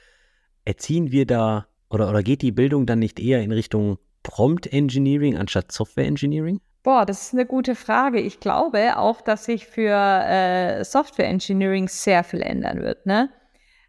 Erziehen 0.65 1.13
wir 1.13 1.27
da 1.27 1.67
oder, 1.89 2.09
oder 2.09 2.23
geht 2.23 2.43
die 2.43 2.53
Bildung 2.53 2.87
dann 2.87 2.99
nicht 2.99 3.21
eher 3.21 3.43
in 3.43 3.53
Richtung 3.53 3.99
Prompt 4.29 4.71
Engineering 4.73 5.39
anstatt 5.39 5.73
Software 5.73 6.05
Engineering? 6.05 6.61
Boah, 6.83 7.07
das 7.07 7.23
ist 7.23 7.33
eine 7.33 7.47
gute 7.47 7.75
Frage. 7.75 8.21
Ich 8.21 8.41
glaube 8.41 8.99
auch, 8.99 9.23
dass 9.23 9.47
sich 9.47 9.67
für 9.67 9.91
äh, 9.91 10.85
Software 10.85 11.29
Engineering 11.29 11.89
sehr 11.89 12.23
viel 12.23 12.43
ändern 12.43 12.83
wird. 12.83 13.07
Ne? 13.07 13.31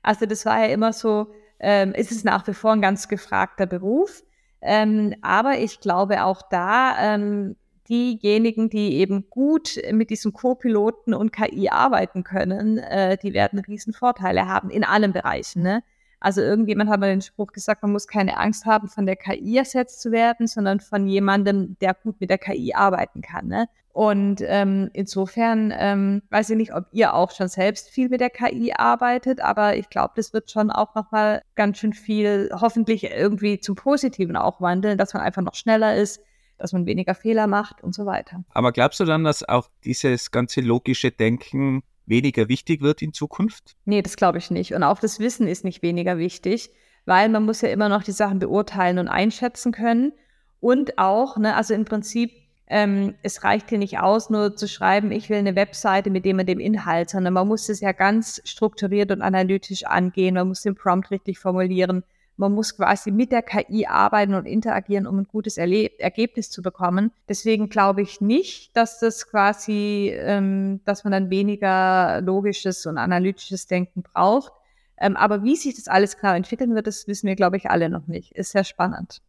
Also 0.01 0.25
das 0.25 0.45
war 0.45 0.61
ja 0.61 0.73
immer 0.73 0.93
so, 0.93 1.27
ähm, 1.59 1.91
ist 1.91 2.11
es 2.11 2.23
nach 2.23 2.47
wie 2.47 2.53
vor 2.53 2.71
ein 2.71 2.81
ganz 2.81 3.09
gefragter 3.09 3.65
Beruf. 3.65 4.23
Ähm, 4.61 5.13
aber 5.21 5.59
ich 5.59 5.81
glaube 5.81 6.23
auch 6.23 6.41
da, 6.49 7.15
ähm, 7.15 7.57
diejenigen, 7.89 8.69
die 8.69 8.95
eben 8.95 9.29
gut 9.29 9.77
mit 9.91 10.09
diesen 10.09 10.31
Co-Piloten 10.31 11.13
und 11.13 11.33
KI 11.33 11.69
arbeiten 11.69 12.23
können, 12.23 12.77
äh, 12.77 13.17
die 13.17 13.33
werden 13.33 13.59
riesen 13.59 13.91
Vorteile 13.91 14.47
haben 14.47 14.69
in 14.69 14.85
allen 14.85 15.11
Bereichen. 15.11 15.63
Ne? 15.63 15.83
Also 16.19 16.41
irgendjemand 16.41 16.89
hat 16.89 16.99
mal 16.99 17.09
den 17.09 17.21
Spruch 17.21 17.51
gesagt, 17.53 17.81
man 17.81 17.91
muss 17.91 18.07
keine 18.07 18.37
Angst 18.37 18.65
haben, 18.65 18.87
von 18.87 19.05
der 19.05 19.15
KI 19.15 19.57
ersetzt 19.57 20.01
zu 20.01 20.11
werden, 20.11 20.47
sondern 20.47 20.79
von 20.79 21.07
jemandem, 21.07 21.77
der 21.79 21.93
gut 21.93 22.19
mit 22.19 22.29
der 22.29 22.37
KI 22.37 22.73
arbeiten 22.73 23.21
kann. 23.21 23.47
Ne? 23.47 23.67
Und 23.91 24.41
ähm, 24.45 24.89
insofern 24.93 25.73
ähm, 25.77 26.21
weiß 26.29 26.51
ich 26.51 26.57
nicht, 26.57 26.73
ob 26.73 26.85
ihr 26.91 27.13
auch 27.13 27.31
schon 27.31 27.47
selbst 27.47 27.89
viel 27.89 28.09
mit 28.09 28.21
der 28.21 28.29
KI 28.29 28.73
arbeitet, 28.73 29.41
aber 29.41 29.75
ich 29.75 29.89
glaube, 29.89 30.13
das 30.15 30.31
wird 30.33 30.51
schon 30.51 30.71
auch 30.71 30.95
nochmal 30.95 31.41
ganz 31.55 31.79
schön 31.79 31.93
viel, 31.93 32.49
hoffentlich 32.53 33.03
irgendwie 33.03 33.59
zum 33.59 33.75
Positiven 33.75 34.37
auch 34.37 34.61
wandeln, 34.61 34.97
dass 34.97 35.13
man 35.13 35.23
einfach 35.23 35.41
noch 35.41 35.55
schneller 35.55 35.95
ist, 35.95 36.21
dass 36.57 36.73
man 36.73 36.85
weniger 36.85 37.15
Fehler 37.15 37.47
macht 37.47 37.83
und 37.83 37.95
so 37.95 38.05
weiter. 38.05 38.43
Aber 38.53 38.71
glaubst 38.71 38.99
du 38.99 39.05
dann, 39.05 39.23
dass 39.23 39.47
auch 39.47 39.69
dieses 39.83 40.31
ganze 40.31 40.61
logische 40.61 41.11
Denken 41.11 41.83
weniger 42.09 42.49
wichtig 42.49 42.81
wird 42.81 43.01
in 43.01 43.13
Zukunft? 43.13 43.75
Nee, 43.85 44.01
das 44.01 44.17
glaube 44.17 44.37
ich 44.37 44.51
nicht. 44.51 44.73
Und 44.73 44.83
auch 44.83 44.99
das 44.99 45.19
Wissen 45.19 45.47
ist 45.47 45.63
nicht 45.63 45.81
weniger 45.81 46.17
wichtig, 46.17 46.71
weil 47.05 47.29
man 47.29 47.45
muss 47.45 47.61
ja 47.61 47.69
immer 47.69 47.89
noch 47.89 48.03
die 48.03 48.11
Sachen 48.11 48.39
beurteilen 48.39 48.99
und 48.99 49.07
einschätzen 49.07 49.71
können. 49.71 50.11
Und 50.59 50.97
auch, 50.97 51.37
ne, 51.37 51.55
also 51.55 51.73
im 51.73 51.85
Prinzip, 51.85 52.31
ähm, 52.67 53.15
es 53.23 53.43
reicht 53.43 53.69
hier 53.69 53.77
nicht 53.77 53.99
aus, 53.99 54.29
nur 54.29 54.55
zu 54.55 54.67
schreiben, 54.67 55.11
ich 55.11 55.29
will 55.29 55.37
eine 55.37 55.55
Webseite 55.55 56.09
mit 56.09 56.25
dem 56.25 56.39
und 56.39 56.47
dem 56.47 56.59
Inhalt, 56.59 57.09
sondern 57.09 57.33
man 57.33 57.47
muss 57.47 57.69
es 57.69 57.79
ja 57.79 57.93
ganz 57.93 58.41
strukturiert 58.43 59.11
und 59.11 59.21
analytisch 59.21 59.85
angehen, 59.85 60.35
man 60.35 60.49
muss 60.49 60.61
den 60.61 60.75
Prompt 60.75 61.09
richtig 61.09 61.39
formulieren, 61.39 62.03
man 62.39 62.53
muss 62.53 62.77
quasi 62.77 63.11
mit 63.11 63.33
der 63.33 63.41
KI 63.41 63.85
arbeiten 63.85 64.33
und 64.33 64.45
interagieren, 64.45 65.05
um 65.05 65.19
ein 65.19 65.27
gutes 65.27 65.57
Erle 65.57 65.99
Ergebnis 65.99 66.49
zu 66.49 66.61
bekommen. 66.61 67.11
Deswegen 67.27 67.67
glaube 67.67 68.01
ich 68.01 68.21
nicht, 68.21 68.75
dass 68.77 68.99
das 68.99 69.27
quasi, 69.27 70.13
ähm, 70.15 70.79
dass 70.85 71.03
man 71.03 71.11
dann 71.11 71.29
weniger 71.29 72.21
logisches 72.21 72.85
und 72.85 72.97
analytisches 72.97 73.67
Denken 73.67 74.03
braucht. 74.03 74.53
Ähm, 74.97 75.17
aber 75.17 75.43
wie 75.43 75.57
sich 75.57 75.75
das 75.75 75.89
alles 75.89 76.17
genau 76.17 76.33
entwickeln 76.33 76.73
wird, 76.75 76.87
das 76.87 77.07
wissen 77.07 77.27
wir, 77.27 77.35
glaube 77.35 77.57
ich, 77.57 77.69
alle 77.69 77.89
noch 77.89 78.07
nicht. 78.07 78.31
Ist 78.31 78.51
sehr 78.51 78.63
spannend. 78.63 79.21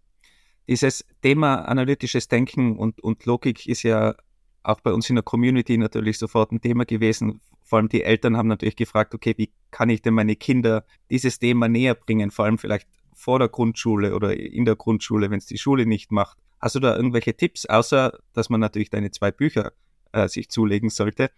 Dieses 0.69 1.05
Thema 1.21 1.63
analytisches 1.63 2.29
Denken 2.29 2.79
und, 2.79 3.01
und 3.01 3.27
Logik 3.27 3.67
ist 3.67 3.83
ja 3.83 4.15
auch 4.63 4.81
bei 4.81 4.93
uns 4.93 5.09
in 5.09 5.17
der 5.17 5.25
Community 5.25 5.77
natürlich 5.79 6.17
sofort 6.17 6.53
ein 6.53 6.61
Thema 6.61 6.85
gewesen. 6.85 7.41
Vor 7.65 7.79
allem 7.79 7.89
die 7.89 8.05
Eltern 8.05 8.37
haben 8.37 8.49
natürlich 8.49 8.77
gefragt, 8.77 9.15
okay, 9.15 9.35
wie 9.37 9.51
kann 9.73 9.91
ich 9.91 10.01
denn 10.01 10.15
meine 10.15 10.37
Kinder 10.37 10.85
dieses 11.11 11.41
Thema 11.41 11.69
näher 11.69 11.97
bringen? 11.97 12.31
Vor 12.31 12.45
allem 12.45 12.59
vielleicht 12.59 12.87
vor 13.21 13.39
der 13.39 13.49
Grundschule 13.49 14.15
oder 14.15 14.35
in 14.35 14.65
der 14.65 14.77
Grundschule, 14.77 15.31
wenn 15.31 15.39
es 15.39 15.47
die 15.47 15.59
Schule 15.59 15.85
nicht 15.85 16.11
macht. 16.11 16.39
Hast 16.59 16.75
du 16.75 16.81
da 16.81 16.97
irgendwelche 16.97 17.35
Tipps, 17.35 17.67
außer 17.67 18.19
dass 18.33 18.49
man 18.49 18.61
natürlich 18.61 18.89
deine 18.89 19.11
zwei 19.11 19.31
Bücher 19.31 19.73
äh, 20.13 20.27
sich 20.27 20.49
zulegen 20.49 20.89
sollte, 20.89 21.31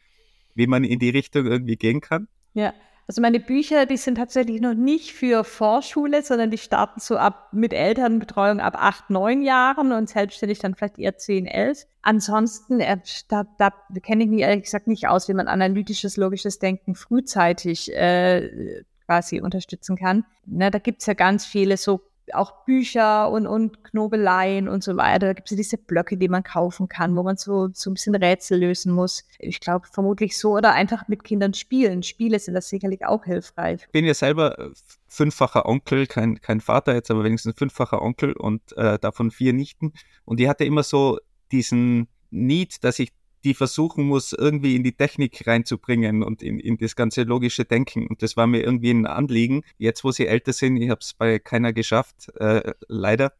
wie 0.54 0.68
man 0.68 0.84
in 0.84 1.00
die 1.00 1.10
Richtung 1.10 1.46
irgendwie 1.46 1.76
gehen 1.76 2.00
kann? 2.00 2.28
Ja, 2.54 2.72
also 3.08 3.20
meine 3.20 3.40
Bücher, 3.40 3.84
die 3.84 3.96
sind 3.96 4.14
tatsächlich 4.14 4.60
noch 4.60 4.74
nicht 4.74 5.12
für 5.12 5.42
Vorschule, 5.42 6.22
sondern 6.22 6.52
die 6.52 6.58
starten 6.58 7.00
so 7.00 7.16
ab 7.16 7.48
mit 7.52 7.72
Elternbetreuung 7.72 8.60
ab 8.60 8.76
acht, 8.78 9.10
neun 9.10 9.42
Jahren 9.42 9.90
und 9.90 10.08
selbstständig 10.08 10.60
dann 10.60 10.76
vielleicht 10.76 11.00
eher 11.00 11.16
zehn, 11.18 11.46
elf. 11.46 11.84
Ansonsten, 12.02 12.78
äh, 12.78 12.98
da, 13.28 13.44
da 13.58 13.72
kenne 14.02 14.22
ich 14.22 14.30
mich 14.30 14.42
ehrlich 14.42 14.64
gesagt 14.64 14.86
nicht 14.86 15.08
aus, 15.08 15.28
wie 15.28 15.34
man 15.34 15.48
analytisches, 15.48 16.16
logisches 16.16 16.60
Denken 16.60 16.94
frühzeitig 16.94 17.92
äh, 17.92 18.84
quasi 19.06 19.40
unterstützen 19.40 19.96
kann. 19.96 20.24
Ne, 20.46 20.70
da 20.70 20.78
gibt 20.78 21.00
es 21.00 21.06
ja 21.06 21.14
ganz 21.14 21.44
viele 21.44 21.76
so 21.76 22.00
auch 22.32 22.64
Bücher 22.64 23.30
und, 23.30 23.46
und 23.46 23.84
Knobeleien 23.84 24.68
und 24.68 24.84
so 24.84 24.96
weiter. 24.96 25.26
Da 25.26 25.32
gibt 25.32 25.48
es 25.48 25.50
ja 25.52 25.56
diese 25.56 25.76
Blöcke, 25.76 26.16
die 26.16 26.28
man 26.28 26.42
kaufen 26.42 26.88
kann, 26.88 27.16
wo 27.16 27.22
man 27.22 27.36
so, 27.36 27.68
so 27.72 27.90
ein 27.90 27.94
bisschen 27.94 28.14
Rätsel 28.14 28.60
lösen 28.60 28.92
muss. 28.92 29.24
Ich 29.38 29.60
glaube, 29.60 29.86
vermutlich 29.90 30.38
so 30.38 30.52
oder 30.56 30.72
einfach 30.72 31.08
mit 31.08 31.24
Kindern 31.24 31.54
spielen. 31.54 32.02
Spiele 32.02 32.38
sind 32.38 32.54
das 32.54 32.68
sicherlich 32.68 33.04
auch 33.04 33.24
hilfreich. 33.24 33.82
Ich 33.86 33.92
bin 33.92 34.04
ja 34.04 34.14
selber 34.14 34.58
äh, 34.58 34.70
fünffacher 35.08 35.66
Onkel, 35.66 36.06
kein, 36.06 36.40
kein 36.40 36.60
Vater 36.60 36.94
jetzt, 36.94 37.10
aber 37.10 37.24
wenigstens 37.24 37.54
fünffacher 37.56 38.00
Onkel 38.00 38.32
und 38.32 38.76
äh, 38.76 38.98
davon 38.98 39.30
vier 39.30 39.52
Nichten. 39.52 39.92
Und 40.24 40.38
die 40.40 40.48
hatte 40.48 40.64
immer 40.64 40.82
so 40.82 41.18
diesen 41.50 42.08
Need, 42.30 42.84
dass 42.84 42.98
ich 42.98 43.12
die 43.44 43.54
versuchen 43.54 44.04
muss, 44.04 44.32
irgendwie 44.32 44.76
in 44.76 44.82
die 44.82 44.96
Technik 44.96 45.46
reinzubringen 45.46 46.22
und 46.22 46.42
in, 46.42 46.58
in 46.58 46.76
das 46.78 46.96
ganze 46.96 47.22
logische 47.24 47.64
Denken. 47.64 48.06
Und 48.06 48.22
das 48.22 48.36
war 48.36 48.46
mir 48.46 48.62
irgendwie 48.62 48.90
ein 48.90 49.06
Anliegen. 49.06 49.62
Jetzt, 49.78 50.04
wo 50.04 50.12
sie 50.12 50.26
älter 50.26 50.52
sind, 50.52 50.76
ich 50.76 50.90
habe 50.90 51.00
es 51.00 51.14
bei 51.14 51.38
keiner 51.38 51.72
geschafft, 51.72 52.28
äh, 52.36 52.72
leider. 52.88 53.32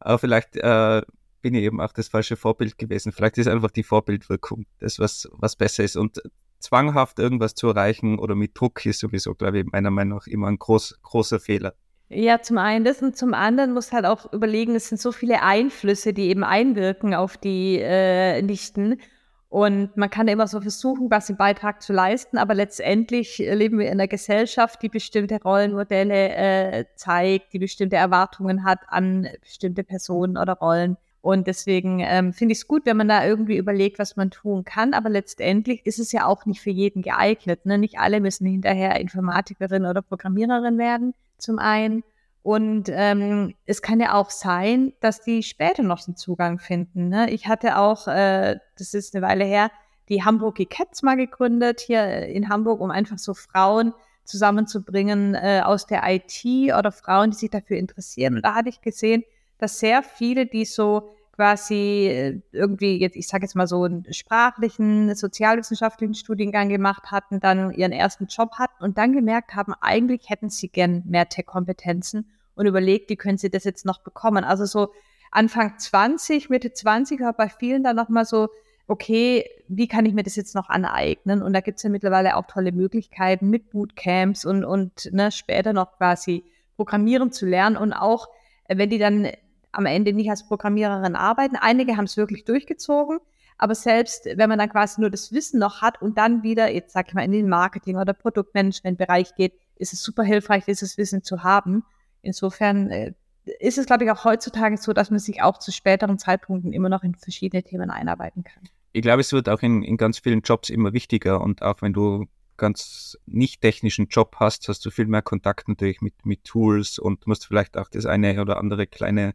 Aber 0.00 0.18
vielleicht 0.18 0.56
äh, 0.56 1.02
bin 1.42 1.54
ich 1.54 1.62
eben 1.62 1.80
auch 1.80 1.92
das 1.92 2.08
falsche 2.08 2.36
Vorbild 2.36 2.78
gewesen. 2.78 3.12
Vielleicht 3.12 3.38
ist 3.38 3.48
einfach 3.48 3.70
die 3.70 3.84
Vorbildwirkung 3.84 4.66
das, 4.78 4.98
was, 4.98 5.28
was 5.32 5.56
besser 5.56 5.84
ist. 5.84 5.96
Und 5.96 6.20
zwanghaft 6.58 7.18
irgendwas 7.18 7.54
zu 7.54 7.68
erreichen 7.68 8.18
oder 8.18 8.34
mit 8.34 8.58
Druck 8.58 8.84
ist 8.86 9.00
sowieso, 9.00 9.34
glaube 9.34 9.60
ich, 9.60 9.66
meiner 9.66 9.90
Meinung 9.90 10.18
nach 10.18 10.26
immer 10.26 10.48
ein 10.48 10.58
groß, 10.58 10.98
großer 11.02 11.40
Fehler. 11.40 11.74
Ja, 12.08 12.40
zum 12.40 12.58
einen 12.58 12.84
das 12.84 13.02
und 13.02 13.16
zum 13.16 13.34
anderen 13.34 13.74
muss 13.74 13.92
halt 13.92 14.06
auch 14.06 14.32
überlegen, 14.32 14.76
es 14.76 14.88
sind 14.88 15.00
so 15.00 15.10
viele 15.10 15.42
Einflüsse, 15.42 16.12
die 16.12 16.28
eben 16.28 16.44
einwirken 16.44 17.14
auf 17.14 17.36
die 17.36 17.80
äh, 17.80 18.42
Nichten. 18.42 19.00
Und 19.48 19.96
man 19.96 20.10
kann 20.10 20.26
immer 20.28 20.48
so 20.48 20.60
versuchen, 20.60 21.10
was 21.10 21.30
im 21.30 21.36
Beitrag 21.36 21.80
zu 21.80 21.92
leisten, 21.92 22.36
aber 22.36 22.54
letztendlich 22.54 23.38
leben 23.38 23.78
wir 23.78 23.86
in 23.86 23.92
einer 23.92 24.08
Gesellschaft, 24.08 24.82
die 24.82 24.88
bestimmte 24.88 25.40
Rollenmodelle 25.40 26.34
äh, 26.34 26.84
zeigt, 26.96 27.52
die 27.52 27.60
bestimmte 27.60 27.96
Erwartungen 27.96 28.64
hat 28.64 28.80
an 28.88 29.28
bestimmte 29.40 29.84
Personen 29.84 30.36
oder 30.36 30.54
Rollen. 30.54 30.96
Und 31.26 31.48
deswegen 31.48 31.98
ähm, 32.00 32.32
finde 32.32 32.52
ich 32.52 32.58
es 32.58 32.68
gut, 32.68 32.86
wenn 32.86 32.96
man 32.96 33.08
da 33.08 33.26
irgendwie 33.26 33.56
überlegt, 33.56 33.98
was 33.98 34.14
man 34.14 34.30
tun 34.30 34.64
kann. 34.64 34.94
Aber 34.94 35.08
letztendlich 35.08 35.84
ist 35.84 35.98
es 35.98 36.12
ja 36.12 36.24
auch 36.24 36.46
nicht 36.46 36.60
für 36.60 36.70
jeden 36.70 37.02
geeignet. 37.02 37.66
Ne? 37.66 37.78
Nicht 37.78 37.98
alle 37.98 38.20
müssen 38.20 38.46
hinterher 38.46 39.00
Informatikerin 39.00 39.86
oder 39.86 40.02
Programmiererin 40.02 40.78
werden, 40.78 41.14
zum 41.38 41.58
einen. 41.58 42.04
Und 42.46 42.88
ähm, 42.92 43.56
es 43.64 43.82
kann 43.82 43.98
ja 43.98 44.14
auch 44.14 44.30
sein, 44.30 44.92
dass 45.00 45.20
die 45.20 45.42
später 45.42 45.82
noch 45.82 46.04
den 46.04 46.14
Zugang 46.14 46.60
finden. 46.60 47.08
Ne? 47.08 47.28
Ich 47.30 47.48
hatte 47.48 47.76
auch, 47.76 48.06
äh, 48.06 48.60
das 48.78 48.94
ist 48.94 49.16
eine 49.16 49.26
Weile 49.26 49.44
her, 49.44 49.68
die 50.08 50.22
Hamburg 50.22 50.60
Cats 50.70 51.02
mal 51.02 51.16
gegründet 51.16 51.80
hier 51.80 52.06
in 52.26 52.48
Hamburg, 52.48 52.80
um 52.80 52.92
einfach 52.92 53.18
so 53.18 53.34
Frauen 53.34 53.92
zusammenzubringen 54.22 55.34
äh, 55.34 55.62
aus 55.64 55.88
der 55.88 56.04
IT 56.06 56.44
oder 56.72 56.92
Frauen, 56.92 57.32
die 57.32 57.36
sich 57.36 57.50
dafür 57.50 57.78
interessieren. 57.78 58.36
Und 58.36 58.42
da 58.44 58.54
hatte 58.54 58.68
ich 58.68 58.80
gesehen, 58.80 59.24
dass 59.58 59.80
sehr 59.80 60.04
viele, 60.04 60.46
die 60.46 60.66
so 60.66 61.10
quasi 61.32 62.06
äh, 62.06 62.40
irgendwie 62.52 63.00
jetzt, 63.00 63.16
ich 63.16 63.26
sage 63.26 63.42
jetzt 63.42 63.56
mal 63.56 63.66
so 63.66 63.82
einen 63.82 64.06
sprachlichen, 64.12 65.16
sozialwissenschaftlichen 65.16 66.14
Studiengang 66.14 66.68
gemacht 66.68 67.10
hatten, 67.10 67.40
dann 67.40 67.72
ihren 67.72 67.90
ersten 67.90 68.26
Job 68.26 68.52
hatten 68.52 68.84
und 68.84 68.98
dann 68.98 69.12
gemerkt 69.14 69.56
haben, 69.56 69.74
eigentlich 69.80 70.30
hätten 70.30 70.48
sie 70.48 70.68
gern 70.68 71.02
mehr 71.06 71.28
Tech-Kompetenzen 71.28 72.30
und 72.56 72.66
überlegt, 72.66 73.08
wie 73.10 73.16
können 73.16 73.38
sie 73.38 73.50
das 73.50 73.64
jetzt 73.64 73.86
noch 73.86 74.02
bekommen. 74.02 74.42
Also 74.42 74.64
so 74.64 74.92
Anfang 75.30 75.78
20, 75.78 76.50
Mitte 76.50 76.72
20 76.72 77.20
war 77.20 77.34
bei 77.34 77.48
vielen 77.48 77.84
dann 77.84 77.96
nochmal 77.96 78.24
so, 78.24 78.48
okay, 78.88 79.48
wie 79.68 79.88
kann 79.88 80.06
ich 80.06 80.14
mir 80.14 80.22
das 80.22 80.36
jetzt 80.36 80.54
noch 80.54 80.68
aneignen? 80.68 81.42
Und 81.42 81.52
da 81.52 81.60
gibt 81.60 81.76
es 81.78 81.82
ja 81.82 81.90
mittlerweile 81.90 82.36
auch 82.36 82.46
tolle 82.46 82.72
Möglichkeiten 82.72 83.50
mit 83.50 83.70
Bootcamps 83.70 84.44
und, 84.44 84.64
und 84.64 85.12
ne, 85.12 85.30
später 85.30 85.72
noch 85.72 85.96
quasi 85.96 86.44
Programmieren 86.76 87.32
zu 87.32 87.46
lernen 87.46 87.76
und 87.76 87.92
auch, 87.92 88.28
äh, 88.64 88.76
wenn 88.76 88.90
die 88.90 88.98
dann 88.98 89.28
am 89.72 89.86
Ende 89.86 90.12
nicht 90.12 90.30
als 90.30 90.46
Programmiererin 90.46 91.16
arbeiten. 91.16 91.56
Einige 91.56 91.96
haben 91.96 92.04
es 92.04 92.16
wirklich 92.16 92.44
durchgezogen, 92.44 93.18
aber 93.58 93.74
selbst 93.74 94.24
wenn 94.24 94.48
man 94.48 94.58
dann 94.58 94.70
quasi 94.70 95.00
nur 95.00 95.10
das 95.10 95.32
Wissen 95.32 95.58
noch 95.58 95.82
hat 95.82 96.00
und 96.00 96.16
dann 96.16 96.42
wieder, 96.42 96.72
jetzt 96.72 96.92
sag 96.92 97.08
ich 97.08 97.14
mal, 97.14 97.24
in 97.24 97.32
den 97.32 97.48
Marketing- 97.48 97.96
oder 97.96 98.14
Produktmanagement-Bereich 98.14 99.34
geht, 99.34 99.52
ist 99.76 99.92
es 99.92 100.02
super 100.02 100.22
hilfreich, 100.22 100.64
dieses 100.64 100.96
Wissen 100.96 101.22
zu 101.22 101.42
haben. 101.42 101.84
Insofern 102.26 102.90
äh, 102.90 103.12
ist 103.60 103.78
es, 103.78 103.86
glaube 103.86 104.04
ich, 104.04 104.10
auch 104.10 104.24
heutzutage 104.24 104.76
so, 104.76 104.92
dass 104.92 105.10
man 105.10 105.18
sich 105.18 105.42
auch 105.42 105.58
zu 105.58 105.72
späteren 105.72 106.18
Zeitpunkten 106.18 106.72
immer 106.72 106.88
noch 106.88 107.04
in 107.04 107.14
verschiedene 107.14 107.62
Themen 107.62 107.90
einarbeiten 107.90 108.44
kann. 108.44 108.64
Ich 108.92 109.02
glaube, 109.02 109.20
es 109.20 109.32
wird 109.32 109.48
auch 109.48 109.62
in, 109.62 109.82
in 109.82 109.96
ganz 109.96 110.18
vielen 110.18 110.40
Jobs 110.40 110.70
immer 110.70 110.92
wichtiger 110.92 111.40
und 111.40 111.62
auch 111.62 111.82
wenn 111.82 111.92
du 111.92 112.26
ganz 112.56 113.18
nicht 113.26 113.60
technischen 113.60 114.06
Job 114.06 114.36
hast, 114.40 114.68
hast 114.68 114.84
du 114.84 114.90
viel 114.90 115.06
mehr 115.06 115.22
Kontakt 115.22 115.68
natürlich 115.68 116.00
mit, 116.00 116.24
mit 116.24 116.44
Tools 116.44 116.98
und 116.98 117.26
musst 117.26 117.46
vielleicht 117.46 117.76
auch 117.76 117.88
das 117.88 118.06
eine 118.06 118.40
oder 118.40 118.56
andere 118.56 118.86
kleine 118.86 119.34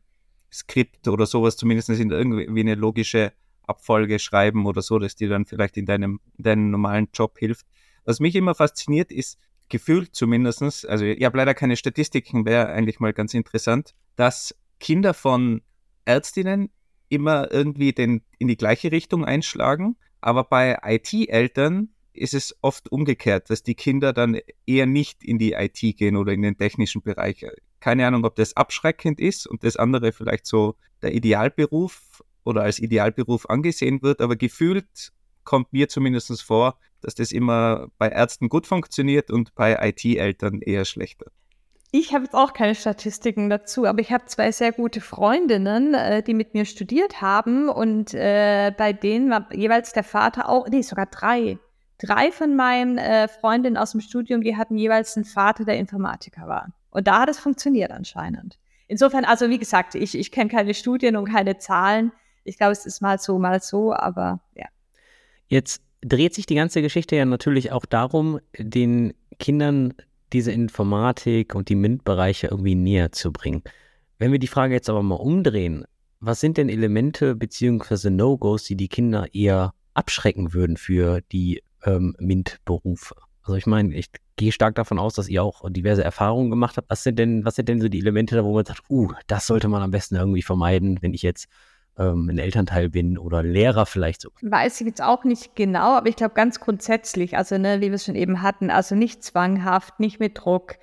Skript 0.52 1.08
oder 1.08 1.26
sowas 1.26 1.56
zumindest 1.56 1.90
in 1.90 2.12
irgendwie 2.12 2.60
eine 2.60 2.76
logische 2.76 3.32
Abfolge 3.64 4.20
schreiben 4.20 4.66
oder 4.66 4.82
so, 4.82 5.00
dass 5.00 5.16
dir 5.16 5.30
dann 5.30 5.46
vielleicht 5.46 5.78
in 5.78 5.86
deinem, 5.86 6.20
in 6.38 6.44
deinem 6.44 6.72
normalen 6.72 7.10
Job 7.14 7.38
hilft. 7.38 7.68
Was 8.04 8.20
mich 8.20 8.36
immer 8.36 8.56
fasziniert, 8.56 9.12
ist 9.12 9.38
gefühlt 9.72 10.14
zumindestens, 10.14 10.86
also 10.86 11.06
ich 11.06 11.24
habe 11.24 11.38
leider 11.38 11.56
keine 11.56 11.76
Statistiken, 11.76 12.46
wäre 12.46 12.68
eigentlich 12.68 13.00
mal 13.00 13.14
ganz 13.14 13.34
interessant, 13.34 13.96
dass 14.16 14.56
Kinder 14.80 15.16
von 15.16 15.62
Ärztinnen 16.06 16.70
immer 17.10 17.52
irgendwie 17.52 17.94
den, 17.94 18.22
in 18.38 18.48
die 18.48 18.58
gleiche 18.58 18.92
Richtung 18.92 19.26
einschlagen, 19.26 19.96
aber 20.20 20.44
bei 20.44 20.78
IT-Eltern 20.84 21.90
ist 22.14 22.34
es 22.34 22.56
oft 22.62 22.92
umgekehrt, 22.92 23.50
dass 23.50 23.64
die 23.64 23.76
Kinder 23.76 24.14
dann 24.14 24.38
eher 24.66 24.86
nicht 24.86 25.24
in 25.24 25.40
die 25.40 25.54
IT 25.54 25.80
gehen 25.98 26.18
oder 26.18 26.34
in 26.34 26.42
den 26.42 26.58
technischen 26.58 27.02
Bereich. 27.02 27.46
Keine 27.80 28.06
Ahnung, 28.06 28.26
ob 28.26 28.36
das 28.36 28.56
abschreckend 28.56 29.20
ist 29.20 29.48
und 29.48 29.64
das 29.64 29.78
andere 29.78 30.12
vielleicht 30.12 30.46
so 30.46 30.76
der 31.02 31.14
Idealberuf 31.14 32.22
oder 32.44 32.64
als 32.64 32.80
Idealberuf 32.80 33.50
angesehen 33.50 34.02
wird, 34.02 34.22
aber 34.22 34.36
gefühlt 34.36 35.14
kommt 35.44 35.74
mir 35.74 35.90
zumindest 35.90 36.42
vor, 36.44 36.78
dass 37.02 37.16
das 37.16 37.32
immer 37.32 37.88
bei 37.98 38.10
Ärzten 38.10 38.50
gut 38.50 38.68
funktioniert 38.68 39.32
und 39.32 39.54
bei 39.56 39.78
IT-Eltern 39.90 40.62
eher 40.62 40.86
schlechter. 40.86 41.28
Ich 41.94 42.14
habe 42.14 42.24
jetzt 42.24 42.34
auch 42.34 42.54
keine 42.54 42.74
Statistiken 42.74 43.50
dazu, 43.50 43.86
aber 43.86 44.00
ich 44.00 44.14
habe 44.14 44.26
zwei 44.26 44.54
sehr 44.54 44.72
gute 44.72 45.02
Freundinnen, 45.02 45.94
äh, 45.94 46.24
die 46.24 46.34
mit 46.34 46.54
mir 46.54 46.64
studiert 46.64 47.22
haben 47.22 47.68
und 47.68 48.14
äh, 48.14 48.72
bei 48.78 48.94
denen 48.94 49.30
war 49.30 49.54
jeweils 49.54 49.92
der 49.92 50.06
Vater 50.06 50.48
auch, 50.48 50.70
nee, 50.70 50.82
sogar 50.82 51.08
drei. 51.08 51.58
Drei 51.98 52.32
von 52.32 52.56
meinen 52.56 52.98
äh, 52.98 53.28
Freundinnen 53.28 53.76
aus 53.76 53.92
dem 53.92 54.00
Studium, 54.00 54.42
die 54.42 54.56
hatten 54.56 54.78
jeweils 54.78 55.18
einen 55.18 55.26
Vater, 55.26 55.66
der 55.66 55.78
Informatiker 55.78 56.48
war. 56.48 56.74
Und 56.92 57.08
da 57.08 57.22
hat 57.22 57.30
es 57.30 57.40
funktioniert 57.40 57.92
anscheinend. 57.92 58.58
Insofern, 58.88 59.26
also 59.26 59.50
wie 59.50 59.60
gesagt, 59.60 59.96
ich, 59.96 60.18
ich 60.18 60.32
kenne 60.32 60.50
keine 60.50 60.74
Studien 60.74 61.18
und 61.18 61.26
keine 61.26 61.58
Zahlen. 61.58 62.14
Ich 62.44 62.58
glaube, 62.58 62.72
es 62.72 62.86
ist 62.86 63.02
mal 63.02 63.20
so, 63.20 63.38
mal 63.38 63.62
so, 63.62 63.94
aber 63.94 64.40
ja. 64.56 64.68
Jetzt 65.48 65.84
dreht 66.02 66.34
sich 66.34 66.46
die 66.46 66.56
ganze 66.56 66.82
Geschichte 66.82 67.16
ja 67.16 67.26
natürlich 67.26 67.72
auch 67.72 67.86
darum, 67.86 68.40
den 68.58 69.14
Kindern 69.40 69.94
diese 70.34 70.52
Informatik 70.52 71.56
und 71.56 71.70
die 71.70 71.76
MINT-Bereiche 71.76 72.48
irgendwie 72.48 72.76
näher 72.76 73.12
zu 73.12 73.32
bringen. 73.32 73.64
Wenn 74.18 74.32
wir 74.32 74.40
die 74.40 74.48
Frage 74.48 74.74
jetzt 74.74 74.90
aber 74.90 75.04
mal 75.04 75.16
umdrehen, 75.16 75.86
was 76.20 76.40
sind 76.40 76.58
denn 76.58 76.70
Elemente 76.70 77.36
bzw. 77.36 78.10
No-Gos, 78.10 78.64
die 78.64 78.76
die 78.76 78.88
Kinder 78.88 79.34
eher 79.34 79.74
abschrecken 79.94 80.54
würden 80.54 80.78
für 80.78 81.22
die 81.32 81.64
ähm, 81.84 82.16
MINT-Berufe? 82.20 83.16
Also 83.44 83.56
ich 83.56 83.66
meine, 83.66 83.96
ich 83.96 84.12
gehe 84.36 84.52
stark 84.52 84.76
davon 84.76 85.00
aus, 85.00 85.16
dass 85.16 85.28
ihr 85.28 85.44
auch 85.44 85.68
diverse 85.70 86.04
Erfahrungen 86.04 86.52
gemacht 86.52 86.78
habt. 86.78 86.90
Was 86.90 87.04
sind 87.04 87.18
denn, 87.18 87.44
was 87.44 87.56
sind 87.56 87.68
denn 87.68 87.82
so 87.82 87.90
die 87.90 88.00
Elemente 88.00 88.36
da, 88.36 88.46
wo 88.46 88.54
man 88.54 88.66
sagt, 88.66 88.84
uh, 88.90 89.12
das 89.28 89.48
sollte 89.48 89.68
man 89.68 89.82
am 89.82 89.92
besten 89.92 90.16
irgendwie 90.16 90.44
vermeiden, 90.44 91.02
wenn 91.02 91.14
ich 91.14 91.24
jetzt 91.24 91.48
ähm, 91.98 92.30
ein 92.30 92.38
Elternteil 92.38 92.90
bin 92.90 93.18
oder 93.18 93.44
Lehrer 93.44 93.86
vielleicht 93.86 94.22
so? 94.22 94.30
Weiß 94.42 94.82
ich 94.82 94.88
jetzt 94.88 95.02
auch 95.02 95.24
nicht 95.24 95.56
genau, 95.56 95.96
aber 95.96 96.08
ich 96.08 96.16
glaube 96.16 96.34
ganz 96.34 96.60
grundsätzlich, 96.60 97.38
also 97.38 97.58
ne, 97.58 97.82
wie 97.82 97.88
wir 97.88 97.96
es 97.96 98.06
schon 98.06 98.16
eben 98.16 98.42
hatten, 98.42 98.70
also 98.70 98.96
nicht 98.96 99.24
zwanghaft, 99.24 100.00
nicht 100.00 100.20
mit 100.20 100.38
Druck. 100.38 100.76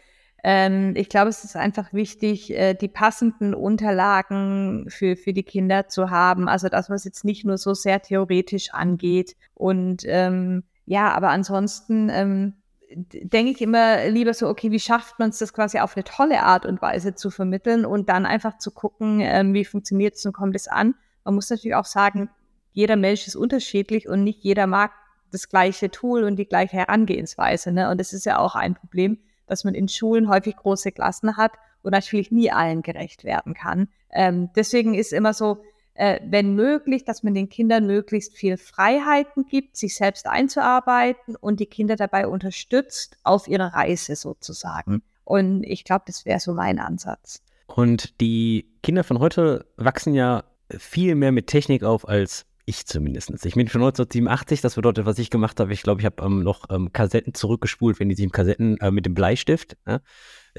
Ähm, 0.45 0.95
ich 0.97 1.09
glaube, 1.09 1.31
es 1.31 1.45
ist 1.45 1.57
einfach 1.57 1.93
wichtig, 1.93 2.55
äh, 2.55 2.75
die 2.75 2.89
passenden 2.89 3.55
Unterlagen 3.55 4.87
für, 4.89 5.17
für 5.17 5.33
die 5.33 5.43
Kinder 5.43 5.89
zu 5.89 6.11
haben. 6.11 6.49
Also, 6.49 6.69
dass 6.69 6.89
man 6.89 6.97
es 6.97 7.05
jetzt 7.05 7.25
nicht 7.25 7.45
nur 7.45 7.59
so 7.59 7.75
sehr 7.75 8.01
theoretisch 8.01 8.73
angeht. 8.73 9.37
Und 9.55 10.03
ähm, 10.07 10.63
ja, 10.87 11.13
aber 11.13 11.31
ansonsten 11.31 12.09
ähm, 12.11 12.55
denke 12.91 13.53
ich 13.53 13.61
immer 13.61 14.09
lieber 14.09 14.35
so, 14.35 14.49
okay, 14.49 14.71
wie 14.71 14.81
schafft 14.81 15.19
man 15.19 15.31
es, 15.31 15.39
das 15.39 15.53
quasi 15.53 15.79
auf 15.79 15.97
eine 15.97 16.05
tolle 16.05 16.43
Art 16.43 16.67
und 16.67 16.81
Weise 16.81 17.15
zu 17.15 17.31
vermitteln 17.31 17.85
und 17.85 18.09
dann 18.09 18.27
einfach 18.27 18.59
zu 18.59 18.71
gucken, 18.71 19.21
ähm, 19.21 19.55
wie 19.55 19.65
funktioniert 19.65 20.15
es 20.15 20.25
und 20.25 20.33
kommt 20.33 20.57
es 20.57 20.69
an. 20.69 20.95
Man 21.25 21.35
muss 21.35 21.51
natürlich 21.51 21.75
auch 21.75 21.85
sagen, 21.85 22.31
jeder 22.73 22.97
Mensch 22.97 23.27
ist 23.27 23.37
unterschiedlich 23.37 24.09
und 24.09 24.25
nicht 24.25 24.43
jeder 24.43 24.67
mag 24.67 24.93
das 25.31 25.49
gleiche 25.49 25.91
Tool 25.91 26.25
und 26.25 26.37
die 26.37 26.47
gleiche 26.47 26.77
Herangehensweise. 26.77 27.73
Ne? 27.73 27.91
Und 27.91 27.99
das 27.99 28.13
ist 28.13 28.25
ja 28.25 28.39
auch 28.39 28.55
ein 28.55 28.75
Problem, 28.75 29.19
dass 29.47 29.65
man 29.65 29.75
in 29.75 29.89
Schulen 29.89 30.29
häufig 30.29 30.57
große 30.57 30.93
Klassen 30.93 31.37
hat 31.37 31.53
und 31.83 31.93
natürlich 31.93 32.31
nie 32.31 32.51
allen 32.51 32.83
gerecht 32.83 33.25
werden 33.25 33.55
kann. 33.55 33.89
Ähm, 34.11 34.51
deswegen 34.57 34.95
ist 34.95 35.13
immer 35.13 35.35
so, 35.35 35.63
äh, 35.99 36.21
wenn 36.25 36.55
möglich, 36.55 37.05
dass 37.05 37.25
man 37.25 37.35
den 37.35 37.49
Kindern 37.49 37.87
möglichst 37.87 38.37
viel 38.37 38.57
Freiheiten 38.57 39.47
gibt, 39.47 39.77
sich 39.77 39.97
selbst 39.97 40.29
einzuarbeiten 40.29 41.35
und 41.35 41.59
die 41.59 41.67
Kinder 41.67 41.97
dabei 41.97 42.29
unterstützt 42.29 43.17
auf 43.25 43.49
ihrer 43.49 43.75
Reise 43.75 44.15
sozusagen. 44.15 45.03
Und 45.25 45.65
ich 45.65 45.83
glaube, 45.83 46.05
das 46.07 46.25
wäre 46.25 46.39
so 46.39 46.55
mein 46.55 46.79
Ansatz. 46.79 47.43
Und 47.67 48.21
die 48.21 48.71
Kinder 48.83 49.03
von 49.03 49.19
heute 49.19 49.67
wachsen 49.77 50.15
ja 50.15 50.45
viel 50.71 51.17
mehr 51.17 51.33
mit 51.33 51.49
Technik 51.49 51.83
auf 51.83 52.09
als 52.09 52.47
ich 52.65 52.87
zumindest. 52.87 53.31
Ich 53.45 53.55
bin 53.55 53.67
von 53.67 53.81
1987, 53.81 54.61
das 54.61 54.77
bedeutet, 54.77 55.05
was 55.05 55.19
ich 55.19 55.31
gemacht 55.31 55.59
habe, 55.59 55.73
ich 55.73 55.83
glaube, 55.83 56.01
ich 56.01 56.05
habe 56.05 56.23
ähm, 56.23 56.45
noch 56.45 56.67
ähm, 56.71 56.93
Kassetten 56.93 57.35
zurückgespult, 57.35 57.99
wenn 57.99 58.09
die 58.09 58.15
sich 58.15 58.25
im 58.25 58.31
Kassetten 58.31 58.77
äh, 58.79 58.91
mit 58.91 59.07
dem 59.07 59.15
Bleistift, 59.15 59.77
ja, 59.87 60.01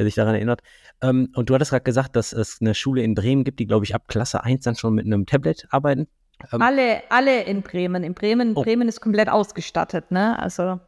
sich 0.05 0.15
daran 0.15 0.35
erinnert. 0.35 0.61
Ähm, 1.01 1.31
und 1.35 1.49
du 1.49 1.55
hattest 1.55 1.71
gerade 1.71 1.83
gesagt, 1.83 2.15
dass 2.15 2.33
es 2.33 2.59
eine 2.61 2.75
Schule 2.75 3.03
in 3.03 3.15
Bremen 3.15 3.43
gibt, 3.43 3.59
die, 3.59 3.67
glaube 3.67 3.85
ich, 3.85 3.95
ab 3.95 4.07
Klasse 4.07 4.43
1 4.43 4.63
dann 4.63 4.75
schon 4.75 4.93
mit 4.95 5.05
einem 5.05 5.25
Tablet 5.25 5.67
arbeiten. 5.69 6.07
Ähm, 6.51 6.61
alle, 6.61 7.03
alle 7.09 7.43
in 7.43 7.61
Bremen. 7.61 8.03
In 8.03 8.13
Bremen, 8.13 8.53
oh. 8.55 8.63
Bremen 8.63 8.87
ist 8.87 9.01
komplett 9.01 9.29
ausgestattet, 9.29 10.11
ne? 10.11 10.39
Also. 10.39 10.79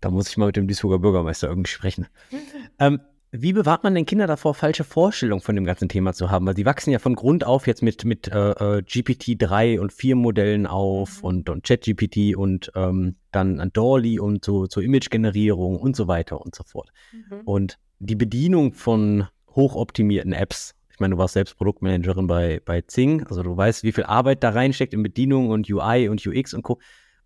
Da 0.00 0.10
muss 0.10 0.28
ich 0.28 0.36
mal 0.36 0.46
mit 0.46 0.56
dem 0.56 0.68
Duisburger 0.68 0.98
Bürgermeister 0.98 1.48
irgendwie 1.48 1.70
sprechen. 1.70 2.06
ähm, 2.78 3.00
wie 3.36 3.52
bewahrt 3.52 3.82
man 3.82 3.96
denn 3.96 4.06
Kinder 4.06 4.28
davor, 4.28 4.54
falsche 4.54 4.84
Vorstellungen 4.84 5.42
von 5.42 5.56
dem 5.56 5.64
ganzen 5.64 5.88
Thema 5.88 6.12
zu 6.12 6.30
haben? 6.30 6.46
Weil 6.46 6.54
die 6.54 6.64
wachsen 6.64 6.92
ja 6.92 7.00
von 7.00 7.16
Grund 7.16 7.44
auf 7.44 7.66
jetzt 7.66 7.82
mit, 7.82 8.04
mit 8.04 8.28
äh, 8.28 8.50
äh 8.50 8.82
GPT-3 8.82 9.80
und 9.80 9.92
4 9.92 10.14
Modellen 10.14 10.68
auf 10.68 11.18
mhm. 11.18 11.24
und, 11.28 11.50
und 11.50 11.64
ChatGPT 11.64 12.36
und 12.36 12.70
ähm, 12.76 13.16
dann 13.32 13.70
Dolly 13.72 14.20
und 14.20 14.44
so 14.44 14.68
zur 14.68 14.84
Image-Generierung 14.84 15.80
und 15.80 15.96
so 15.96 16.06
weiter 16.06 16.40
und 16.40 16.54
so 16.54 16.62
fort. 16.62 16.90
Mhm. 17.12 17.40
Und 17.44 17.78
die 18.04 18.16
Bedienung 18.16 18.72
von 18.72 19.28
hochoptimierten 19.54 20.32
Apps, 20.32 20.74
ich 20.90 21.00
meine, 21.00 21.14
du 21.14 21.18
warst 21.18 21.34
selbst 21.34 21.56
Produktmanagerin 21.56 22.26
bei, 22.26 22.60
bei 22.64 22.82
Zing, 22.82 23.24
also 23.26 23.42
du 23.42 23.56
weißt, 23.56 23.82
wie 23.82 23.92
viel 23.92 24.04
Arbeit 24.04 24.44
da 24.44 24.50
reinsteckt 24.50 24.94
in 24.94 25.02
Bedienung 25.02 25.50
und 25.50 25.68
UI 25.68 26.08
und 26.08 26.24
UX 26.24 26.54
und 26.54 26.62
Co. 26.62 26.78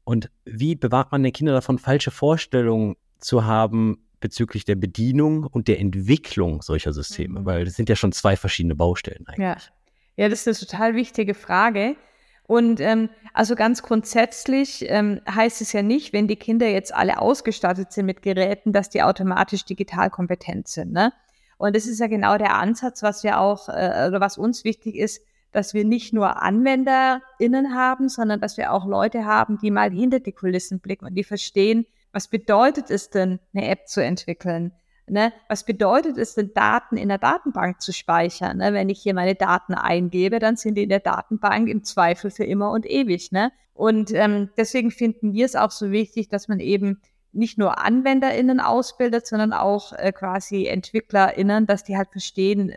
Und 0.04 0.30
wie 0.46 0.74
bewahrt 0.74 1.12
man 1.12 1.22
den 1.22 1.32
Kindern 1.32 1.54
davon, 1.54 1.78
falsche 1.78 2.10
Vorstellungen 2.10 2.96
zu 3.18 3.44
haben, 3.44 4.06
bezüglich 4.20 4.64
der 4.64 4.76
Bedienung 4.76 5.44
und 5.44 5.68
der 5.68 5.80
Entwicklung 5.80 6.62
solcher 6.62 6.94
Systeme? 6.94 7.40
Mhm. 7.40 7.44
Weil 7.44 7.64
das 7.66 7.74
sind 7.74 7.90
ja 7.90 7.96
schon 7.96 8.12
zwei 8.12 8.36
verschiedene 8.36 8.74
Baustellen 8.74 9.26
eigentlich. 9.26 9.44
Ja, 9.44 9.56
ja 10.16 10.28
das 10.30 10.46
ist 10.46 10.48
eine 10.48 10.70
total 10.70 10.94
wichtige 10.94 11.34
Frage. 11.34 11.96
Und 12.48 12.80
ähm, 12.80 13.10
also 13.34 13.54
ganz 13.54 13.82
grundsätzlich 13.82 14.86
ähm, 14.88 15.20
heißt 15.30 15.60
es 15.60 15.74
ja 15.74 15.82
nicht, 15.82 16.14
wenn 16.14 16.28
die 16.28 16.36
Kinder 16.36 16.66
jetzt 16.66 16.94
alle 16.94 17.20
ausgestattet 17.20 17.92
sind 17.92 18.06
mit 18.06 18.22
Geräten, 18.22 18.72
dass 18.72 18.88
die 18.88 19.02
automatisch 19.02 19.66
digital 19.66 20.08
kompetent 20.08 20.66
sind. 20.66 20.90
Ne? 20.92 21.12
Und 21.58 21.76
das 21.76 21.86
ist 21.86 22.00
ja 22.00 22.06
genau 22.06 22.38
der 22.38 22.54
Ansatz, 22.54 23.02
was 23.02 23.22
wir 23.22 23.38
auch, 23.38 23.68
äh, 23.68 24.08
oder 24.08 24.22
was 24.22 24.38
uns 24.38 24.64
wichtig 24.64 24.96
ist, 24.96 25.20
dass 25.52 25.74
wir 25.74 25.84
nicht 25.84 26.14
nur 26.14 26.42
AnwenderInnen 26.42 27.74
haben, 27.74 28.08
sondern 28.08 28.40
dass 28.40 28.56
wir 28.56 28.72
auch 28.72 28.86
Leute 28.86 29.26
haben, 29.26 29.58
die 29.58 29.70
mal 29.70 29.90
hinter 29.90 30.20
die 30.20 30.32
Kulissen 30.32 30.80
blicken 30.80 31.04
und 31.04 31.16
die 31.16 31.24
verstehen, 31.24 31.84
was 32.12 32.28
bedeutet 32.28 32.90
es 32.90 33.10
denn, 33.10 33.40
eine 33.52 33.68
App 33.68 33.88
zu 33.88 34.02
entwickeln? 34.02 34.72
Ne? 35.10 35.32
Was 35.48 35.64
bedeutet 35.64 36.18
es 36.18 36.34
denn, 36.34 36.52
Daten 36.54 36.96
in 36.96 37.08
der 37.08 37.18
Datenbank 37.18 37.80
zu 37.80 37.92
speichern? 37.92 38.58
Ne? 38.58 38.72
Wenn 38.72 38.88
ich 38.88 39.00
hier 39.00 39.14
meine 39.14 39.34
Daten 39.34 39.74
eingebe, 39.74 40.38
dann 40.38 40.56
sind 40.56 40.76
die 40.76 40.84
in 40.84 40.88
der 40.88 41.00
Datenbank 41.00 41.68
im 41.68 41.84
Zweifel 41.84 42.30
für 42.30 42.44
immer 42.44 42.70
und 42.70 42.84
ewig. 42.84 43.32
Ne? 43.32 43.52
Und 43.74 44.12
ähm, 44.12 44.50
deswegen 44.56 44.90
finden 44.90 45.32
wir 45.32 45.46
es 45.46 45.56
auch 45.56 45.70
so 45.70 45.90
wichtig, 45.90 46.28
dass 46.28 46.48
man 46.48 46.60
eben 46.60 47.00
nicht 47.32 47.58
nur 47.58 47.78
AnwenderInnen 47.78 48.60
ausbildet, 48.60 49.26
sondern 49.26 49.52
auch 49.52 49.92
äh, 49.92 50.12
quasi 50.12 50.66
EntwicklerInnen, 50.66 51.66
dass 51.66 51.84
die 51.84 51.96
halt 51.96 52.10
verstehen, 52.10 52.74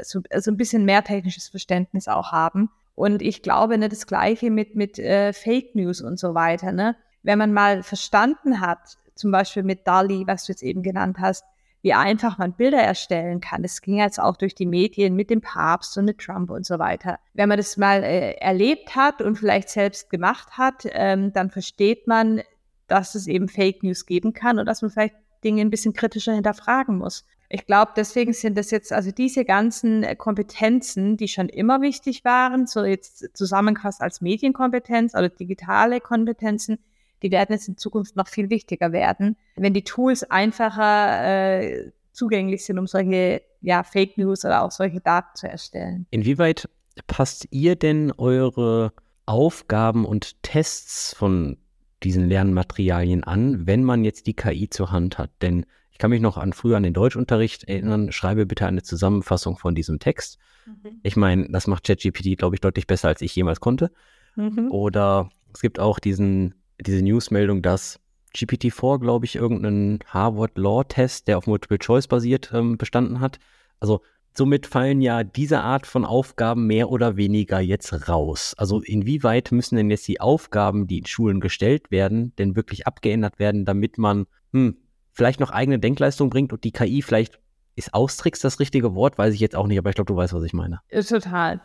so 0.00 0.20
also 0.30 0.50
ein 0.50 0.56
bisschen 0.56 0.84
mehr 0.84 1.04
technisches 1.04 1.48
Verständnis 1.48 2.08
auch 2.08 2.32
haben. 2.32 2.70
Und 2.94 3.22
ich 3.22 3.42
glaube, 3.42 3.78
ne, 3.78 3.88
das 3.88 4.06
Gleiche 4.06 4.50
mit, 4.50 4.76
mit 4.76 4.98
äh, 4.98 5.32
Fake 5.32 5.74
News 5.74 6.00
und 6.00 6.18
so 6.18 6.34
weiter. 6.34 6.72
Ne? 6.72 6.96
Wenn 7.22 7.38
man 7.38 7.52
mal 7.52 7.82
verstanden 7.82 8.60
hat, 8.60 8.96
zum 9.14 9.30
Beispiel 9.30 9.62
mit 9.62 9.86
DALI, 9.86 10.24
was 10.26 10.46
du 10.46 10.52
jetzt 10.52 10.62
eben 10.62 10.82
genannt 10.82 11.18
hast, 11.20 11.44
wie 11.82 11.92
einfach 11.92 12.38
man 12.38 12.52
Bilder 12.52 12.78
erstellen 12.78 13.40
kann. 13.40 13.62
Das 13.62 13.82
ging 13.82 13.98
jetzt 13.98 14.20
auch 14.20 14.36
durch 14.36 14.54
die 14.54 14.66
Medien 14.66 15.14
mit 15.14 15.30
dem 15.30 15.40
Papst 15.40 15.98
und 15.98 16.04
mit 16.04 16.18
Trump 16.18 16.50
und 16.50 16.64
so 16.64 16.78
weiter. 16.78 17.18
Wenn 17.34 17.48
man 17.48 17.58
das 17.58 17.76
mal 17.76 18.04
äh, 18.04 18.32
erlebt 18.34 18.94
hat 18.94 19.20
und 19.20 19.36
vielleicht 19.36 19.68
selbst 19.68 20.08
gemacht 20.08 20.56
hat, 20.56 20.86
ähm, 20.92 21.32
dann 21.32 21.50
versteht 21.50 22.06
man, 22.06 22.42
dass 22.86 23.14
es 23.14 23.26
eben 23.26 23.48
Fake 23.48 23.82
News 23.82 24.06
geben 24.06 24.32
kann 24.32 24.58
und 24.58 24.66
dass 24.66 24.82
man 24.82 24.90
vielleicht 24.90 25.16
Dinge 25.42 25.60
ein 25.60 25.70
bisschen 25.70 25.92
kritischer 25.92 26.34
hinterfragen 26.34 26.98
muss. 26.98 27.26
Ich 27.48 27.66
glaube, 27.66 27.92
deswegen 27.96 28.32
sind 28.32 28.56
das 28.56 28.70
jetzt 28.70 28.92
also 28.92 29.10
diese 29.10 29.44
ganzen 29.44 30.04
äh, 30.04 30.16
Kompetenzen, 30.16 31.16
die 31.16 31.28
schon 31.28 31.48
immer 31.48 31.82
wichtig 31.82 32.24
waren, 32.24 32.66
so 32.66 32.84
jetzt 32.84 33.36
zusammengefasst 33.36 34.00
als 34.00 34.20
Medienkompetenz 34.20 35.14
oder 35.14 35.28
digitale 35.28 36.00
Kompetenzen, 36.00 36.78
die 37.22 37.30
werden 37.30 37.52
jetzt 37.52 37.68
in 37.68 37.76
Zukunft 37.76 38.16
noch 38.16 38.28
viel 38.28 38.50
wichtiger 38.50 38.92
werden, 38.92 39.36
wenn 39.56 39.74
die 39.74 39.84
Tools 39.84 40.24
einfacher 40.24 41.60
äh, 41.60 41.92
zugänglich 42.12 42.64
sind, 42.64 42.78
um 42.78 42.86
solche 42.86 43.42
ja, 43.60 43.82
Fake 43.82 44.18
News 44.18 44.44
oder 44.44 44.62
auch 44.62 44.70
solche 44.70 45.00
Daten 45.00 45.36
zu 45.36 45.48
erstellen. 45.48 46.06
Inwieweit 46.10 46.68
passt 47.06 47.46
ihr 47.50 47.76
denn 47.76 48.12
eure 48.12 48.92
Aufgaben 49.26 50.04
und 50.04 50.42
Tests 50.42 51.14
von 51.14 51.56
diesen 52.02 52.28
Lernmaterialien 52.28 53.24
an, 53.24 53.66
wenn 53.66 53.84
man 53.84 54.04
jetzt 54.04 54.26
die 54.26 54.34
KI 54.34 54.68
zur 54.68 54.90
Hand 54.90 55.18
hat? 55.18 55.30
Denn 55.40 55.64
ich 55.90 55.98
kann 55.98 56.10
mich 56.10 56.20
noch 56.20 56.36
an 56.36 56.52
früher 56.52 56.76
an 56.76 56.82
den 56.82 56.94
Deutschunterricht 56.94 57.64
erinnern, 57.64 58.12
schreibe 58.12 58.46
bitte 58.46 58.66
eine 58.66 58.82
Zusammenfassung 58.82 59.56
von 59.56 59.74
diesem 59.74 59.98
Text. 60.00 60.38
Mhm. 60.66 61.00
Ich 61.02 61.16
meine, 61.16 61.48
das 61.50 61.66
macht 61.66 61.84
ChatGPT, 61.84 62.36
glaube 62.36 62.56
ich, 62.56 62.60
deutlich 62.60 62.86
besser, 62.86 63.08
als 63.08 63.22
ich 63.22 63.34
jemals 63.34 63.60
konnte. 63.60 63.92
Mhm. 64.34 64.70
Oder 64.70 65.30
es 65.54 65.60
gibt 65.60 65.78
auch 65.78 65.98
diesen, 65.98 66.54
diese 66.82 67.02
Newsmeldung, 67.02 67.62
dass 67.62 67.98
GPT-4, 68.34 69.00
glaube 69.00 69.26
ich, 69.26 69.36
irgendeinen 69.36 70.00
Harvard-Law-Test, 70.06 71.28
der 71.28 71.38
auf 71.38 71.46
Multiple 71.46 71.78
Choice 71.78 72.06
basiert, 72.06 72.50
ähm, 72.54 72.78
bestanden 72.78 73.20
hat. 73.20 73.38
Also 73.78 74.00
somit 74.34 74.66
fallen 74.66 75.02
ja 75.02 75.24
diese 75.24 75.60
Art 75.60 75.86
von 75.86 76.04
Aufgaben 76.04 76.66
mehr 76.66 76.90
oder 76.90 77.16
weniger 77.16 77.60
jetzt 77.60 78.08
raus. 78.08 78.54
Also 78.56 78.80
inwieweit 78.80 79.52
müssen 79.52 79.76
denn 79.76 79.90
jetzt 79.90 80.08
die 80.08 80.20
Aufgaben, 80.20 80.86
die 80.86 80.98
in 80.98 81.06
Schulen 81.06 81.40
gestellt 81.40 81.90
werden, 81.90 82.34
denn 82.36 82.56
wirklich 82.56 82.86
abgeändert 82.86 83.38
werden, 83.38 83.64
damit 83.64 83.98
man 83.98 84.26
hm, 84.52 84.78
vielleicht 85.12 85.40
noch 85.40 85.50
eigene 85.50 85.78
Denkleistung 85.78 86.30
bringt 86.30 86.52
und 86.52 86.64
die 86.64 86.72
KI 86.72 87.02
vielleicht 87.02 87.38
ist 87.74 87.94
Austricks 87.94 88.40
das 88.40 88.60
richtige 88.60 88.94
Wort, 88.94 89.18
weiß 89.18 89.34
ich 89.34 89.40
jetzt 89.40 89.56
auch 89.56 89.66
nicht, 89.66 89.78
aber 89.78 89.90
ich 89.90 89.94
glaube, 89.94 90.12
du 90.12 90.16
weißt, 90.16 90.34
was 90.34 90.44
ich 90.44 90.52
meine. 90.52 90.80
Total. 91.08 91.60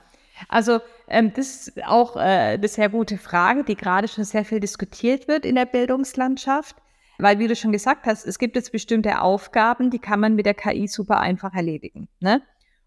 Also 0.48 0.80
ähm, 1.08 1.34
das 1.34 1.68
ist 1.68 1.84
auch 1.86 2.16
äh, 2.16 2.20
eine 2.20 2.68
sehr 2.68 2.90
gute 2.90 3.18
Frage, 3.18 3.64
die 3.64 3.76
gerade 3.76 4.08
schon 4.08 4.24
sehr 4.24 4.46
viel 4.46 4.60
diskutiert 4.60 5.28
wird 5.28 5.46
in 5.46 5.56
der 5.56 5.66
Bildungslandschaft, 5.66 6.76
weil 7.18 7.40
wie 7.40 7.48
du 7.48 7.56
schon 7.56 7.72
gesagt 7.72 8.06
hast, 8.06 8.26
es 8.26 8.40
gibt 8.40 8.56
jetzt 8.56 8.72
bestimmte 8.72 9.22
Aufgaben, 9.22 9.90
die 9.90 10.00
kann 10.00 10.20
man 10.20 10.36
mit 10.36 10.46
der 10.46 10.54
KI 10.54 10.88
super 10.88 11.20
einfach 11.20 11.54
erledigen. 11.54 12.08
Ne? 12.20 12.42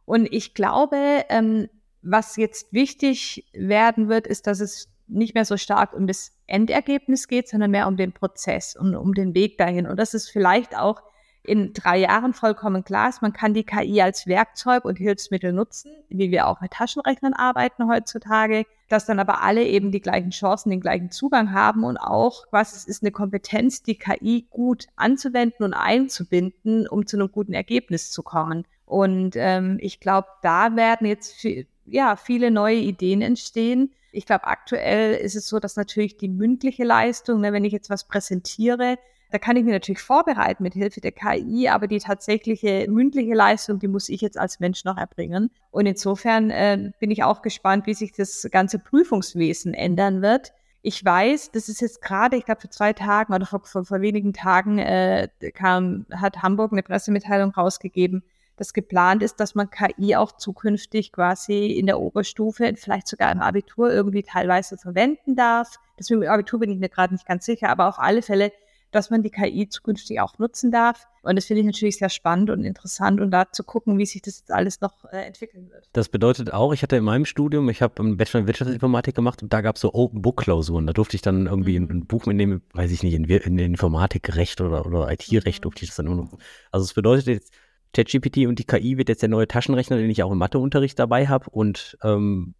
Und 0.04 0.26
ich 0.32 0.54
glaube, 0.54 1.24
ähm, 1.28 1.68
was 2.02 2.36
jetzt 2.36 2.72
wichtig 2.72 3.46
werden 3.52 4.08
wird, 4.08 4.26
ist, 4.26 4.46
dass 4.46 4.60
es 4.60 4.88
nicht 5.06 5.34
mehr 5.34 5.44
so 5.44 5.56
stark 5.56 5.92
um 5.92 6.06
das 6.06 6.32
Endergebnis 6.46 7.28
geht, 7.28 7.48
sondern 7.48 7.72
mehr 7.72 7.88
um 7.88 7.96
den 7.96 8.12
Prozess 8.12 8.76
und 8.76 8.94
um 8.94 9.12
den 9.12 9.34
Weg 9.34 9.58
dahin. 9.58 9.86
Und 9.86 9.98
das 9.98 10.14
ist 10.14 10.30
vielleicht 10.30 10.76
auch 10.76 11.02
in 11.42 11.72
drei 11.72 11.98
Jahren 11.98 12.34
vollkommen 12.34 12.84
klar 12.84 13.08
ist. 13.08 13.22
Man 13.22 13.32
kann 13.32 13.54
die 13.54 13.64
KI 13.64 14.02
als 14.02 14.26
Werkzeug 14.26 14.84
und 14.84 14.98
Hilfsmittel 14.98 15.52
nutzen, 15.52 15.92
wie 16.08 16.30
wir 16.30 16.46
auch 16.46 16.60
mit 16.60 16.72
Taschenrechnern 16.72 17.32
arbeiten 17.32 17.88
heutzutage, 17.88 18.66
dass 18.88 19.06
dann 19.06 19.18
aber 19.18 19.42
alle 19.42 19.64
eben 19.64 19.90
die 19.90 20.00
gleichen 20.00 20.30
Chancen, 20.30 20.70
den 20.70 20.80
gleichen 20.80 21.10
Zugang 21.10 21.52
haben 21.52 21.84
und 21.84 21.96
auch, 21.96 22.44
was 22.50 22.84
ist 22.86 23.02
eine 23.02 23.12
Kompetenz, 23.12 23.82
die 23.82 23.96
KI 23.96 24.46
gut 24.50 24.86
anzuwenden 24.96 25.64
und 25.64 25.74
einzubinden, 25.74 26.86
um 26.86 27.06
zu 27.06 27.16
einem 27.16 27.32
guten 27.32 27.54
Ergebnis 27.54 28.10
zu 28.10 28.22
kommen. 28.22 28.66
Und 28.84 29.34
ähm, 29.36 29.78
ich 29.80 30.00
glaube, 30.00 30.28
da 30.42 30.76
werden 30.76 31.06
jetzt 31.06 31.34
viel, 31.34 31.66
ja, 31.86 32.16
viele 32.16 32.50
neue 32.50 32.76
Ideen 32.76 33.22
entstehen, 33.22 33.92
ich 34.12 34.26
glaube, 34.26 34.44
aktuell 34.44 35.14
ist 35.14 35.36
es 35.36 35.48
so, 35.48 35.60
dass 35.60 35.76
natürlich 35.76 36.16
die 36.16 36.28
mündliche 36.28 36.84
Leistung, 36.84 37.40
ne, 37.40 37.52
wenn 37.52 37.64
ich 37.64 37.72
jetzt 37.72 37.90
was 37.90 38.06
präsentiere, 38.06 38.98
da 39.30 39.38
kann 39.38 39.56
ich 39.56 39.64
mir 39.64 39.72
natürlich 39.72 40.00
vorbereiten 40.00 40.62
mit 40.62 40.74
Hilfe 40.74 41.00
der 41.00 41.12
KI, 41.12 41.68
aber 41.68 41.86
die 41.86 41.98
tatsächliche 41.98 42.86
mündliche 42.88 43.34
Leistung, 43.34 43.78
die 43.78 43.88
muss 43.88 44.08
ich 44.08 44.20
jetzt 44.20 44.38
als 44.38 44.60
Mensch 44.60 44.84
noch 44.84 44.96
erbringen. 44.96 45.50
Und 45.70 45.86
insofern 45.86 46.50
äh, 46.50 46.92
bin 46.98 47.10
ich 47.10 47.22
auch 47.22 47.42
gespannt, 47.42 47.86
wie 47.86 47.94
sich 47.94 48.12
das 48.12 48.46
ganze 48.50 48.78
Prüfungswesen 48.78 49.74
ändern 49.74 50.22
wird. 50.22 50.52
Ich 50.82 51.04
weiß, 51.04 51.52
das 51.52 51.68
ist 51.68 51.80
jetzt 51.80 52.02
gerade, 52.02 52.36
ich 52.36 52.46
glaube, 52.46 52.62
vor 52.62 52.70
zwei 52.70 52.92
Tagen 52.92 53.34
oder 53.34 53.46
vor, 53.46 53.60
vor, 53.64 53.84
vor 53.84 54.00
wenigen 54.00 54.32
Tagen 54.32 54.78
äh, 54.78 55.28
kam, 55.54 56.06
hat 56.10 56.42
Hamburg 56.42 56.72
eine 56.72 56.82
Pressemitteilung 56.82 57.50
rausgegeben, 57.50 58.24
dass 58.56 58.72
geplant 58.72 59.22
ist, 59.22 59.40
dass 59.40 59.54
man 59.54 59.70
KI 59.70 60.16
auch 60.16 60.32
zukünftig 60.32 61.12
quasi 61.12 61.66
in 61.66 61.86
der 61.86 62.00
Oberstufe, 62.00 62.72
vielleicht 62.76 63.08
sogar 63.08 63.30
im 63.30 63.40
Abitur 63.40 63.92
irgendwie 63.92 64.22
teilweise 64.22 64.76
verwenden 64.76 65.36
darf. 65.36 65.76
Deswegen 65.98 66.22
im 66.22 66.30
Abitur 66.30 66.60
bin 66.60 66.70
ich 66.70 66.78
mir 66.78 66.88
gerade 66.88 67.14
nicht 67.14 67.26
ganz 67.26 67.44
sicher, 67.44 67.68
aber 67.68 67.88
auf 67.88 67.98
alle 67.98 68.22
Fälle, 68.22 68.52
dass 68.90 69.10
man 69.10 69.22
die 69.22 69.30
KI 69.30 69.68
zukünftig 69.68 70.20
auch 70.20 70.38
nutzen 70.38 70.70
darf. 70.70 71.06
Und 71.22 71.36
das 71.36 71.46
finde 71.46 71.60
ich 71.60 71.66
natürlich 71.66 71.98
sehr 71.98 72.08
spannend 72.08 72.50
und 72.50 72.64
interessant 72.64 73.20
und 73.20 73.30
da 73.30 73.50
zu 73.52 73.62
gucken, 73.62 73.98
wie 73.98 74.06
sich 74.06 74.22
das 74.22 74.38
jetzt 74.40 74.50
alles 74.50 74.80
noch 74.80 75.04
äh, 75.04 75.18
entwickeln 75.26 75.70
wird. 75.70 75.88
Das 75.92 76.08
bedeutet 76.08 76.52
auch, 76.52 76.72
ich 76.72 76.82
hatte 76.82 76.96
in 76.96 77.04
meinem 77.04 77.26
Studium, 77.26 77.68
ich 77.68 77.82
habe 77.82 78.02
einen 78.02 78.16
Bachelor 78.16 78.40
in 78.40 78.46
Wirtschaftsinformatik 78.46 79.14
gemacht 79.14 79.42
und 79.42 79.52
da 79.52 79.60
gab 79.60 79.76
es 79.76 79.82
so 79.82 79.92
Open 79.92 80.22
Book 80.22 80.38
Klausuren. 80.38 80.86
Da 80.86 80.92
durfte 80.92 81.16
ich 81.16 81.22
dann 81.22 81.46
irgendwie 81.46 81.78
mhm. 81.78 81.90
ein 81.90 82.06
Buch 82.06 82.26
mitnehmen, 82.26 82.62
weiß 82.72 82.90
ich 82.90 83.02
nicht, 83.02 83.14
in, 83.14 83.24
in 83.24 83.58
Informatikrecht 83.58 84.60
oder, 84.60 84.86
oder 84.86 85.10
IT-Recht 85.12 85.60
mhm. 85.60 85.62
durfte 85.62 85.82
ich 85.82 85.90
das 85.90 85.96
dann 85.96 86.06
immer 86.06 86.16
noch. 86.16 86.38
Also 86.70 86.84
es 86.84 86.94
bedeutet 86.94 87.26
jetzt, 87.26 87.52
ChatGPT 87.92 88.46
und 88.46 88.58
die 88.58 88.64
KI 88.64 88.98
wird 88.98 89.08
jetzt 89.08 89.22
der 89.22 89.28
neue 89.28 89.48
Taschenrechner, 89.48 89.96
den 89.96 90.10
ich 90.10 90.22
auch 90.22 90.30
im 90.30 90.38
Matheunterricht 90.38 90.98
dabei 90.98 91.26
habe. 91.26 91.50
Und 91.50 91.98
ähm, 92.02 92.54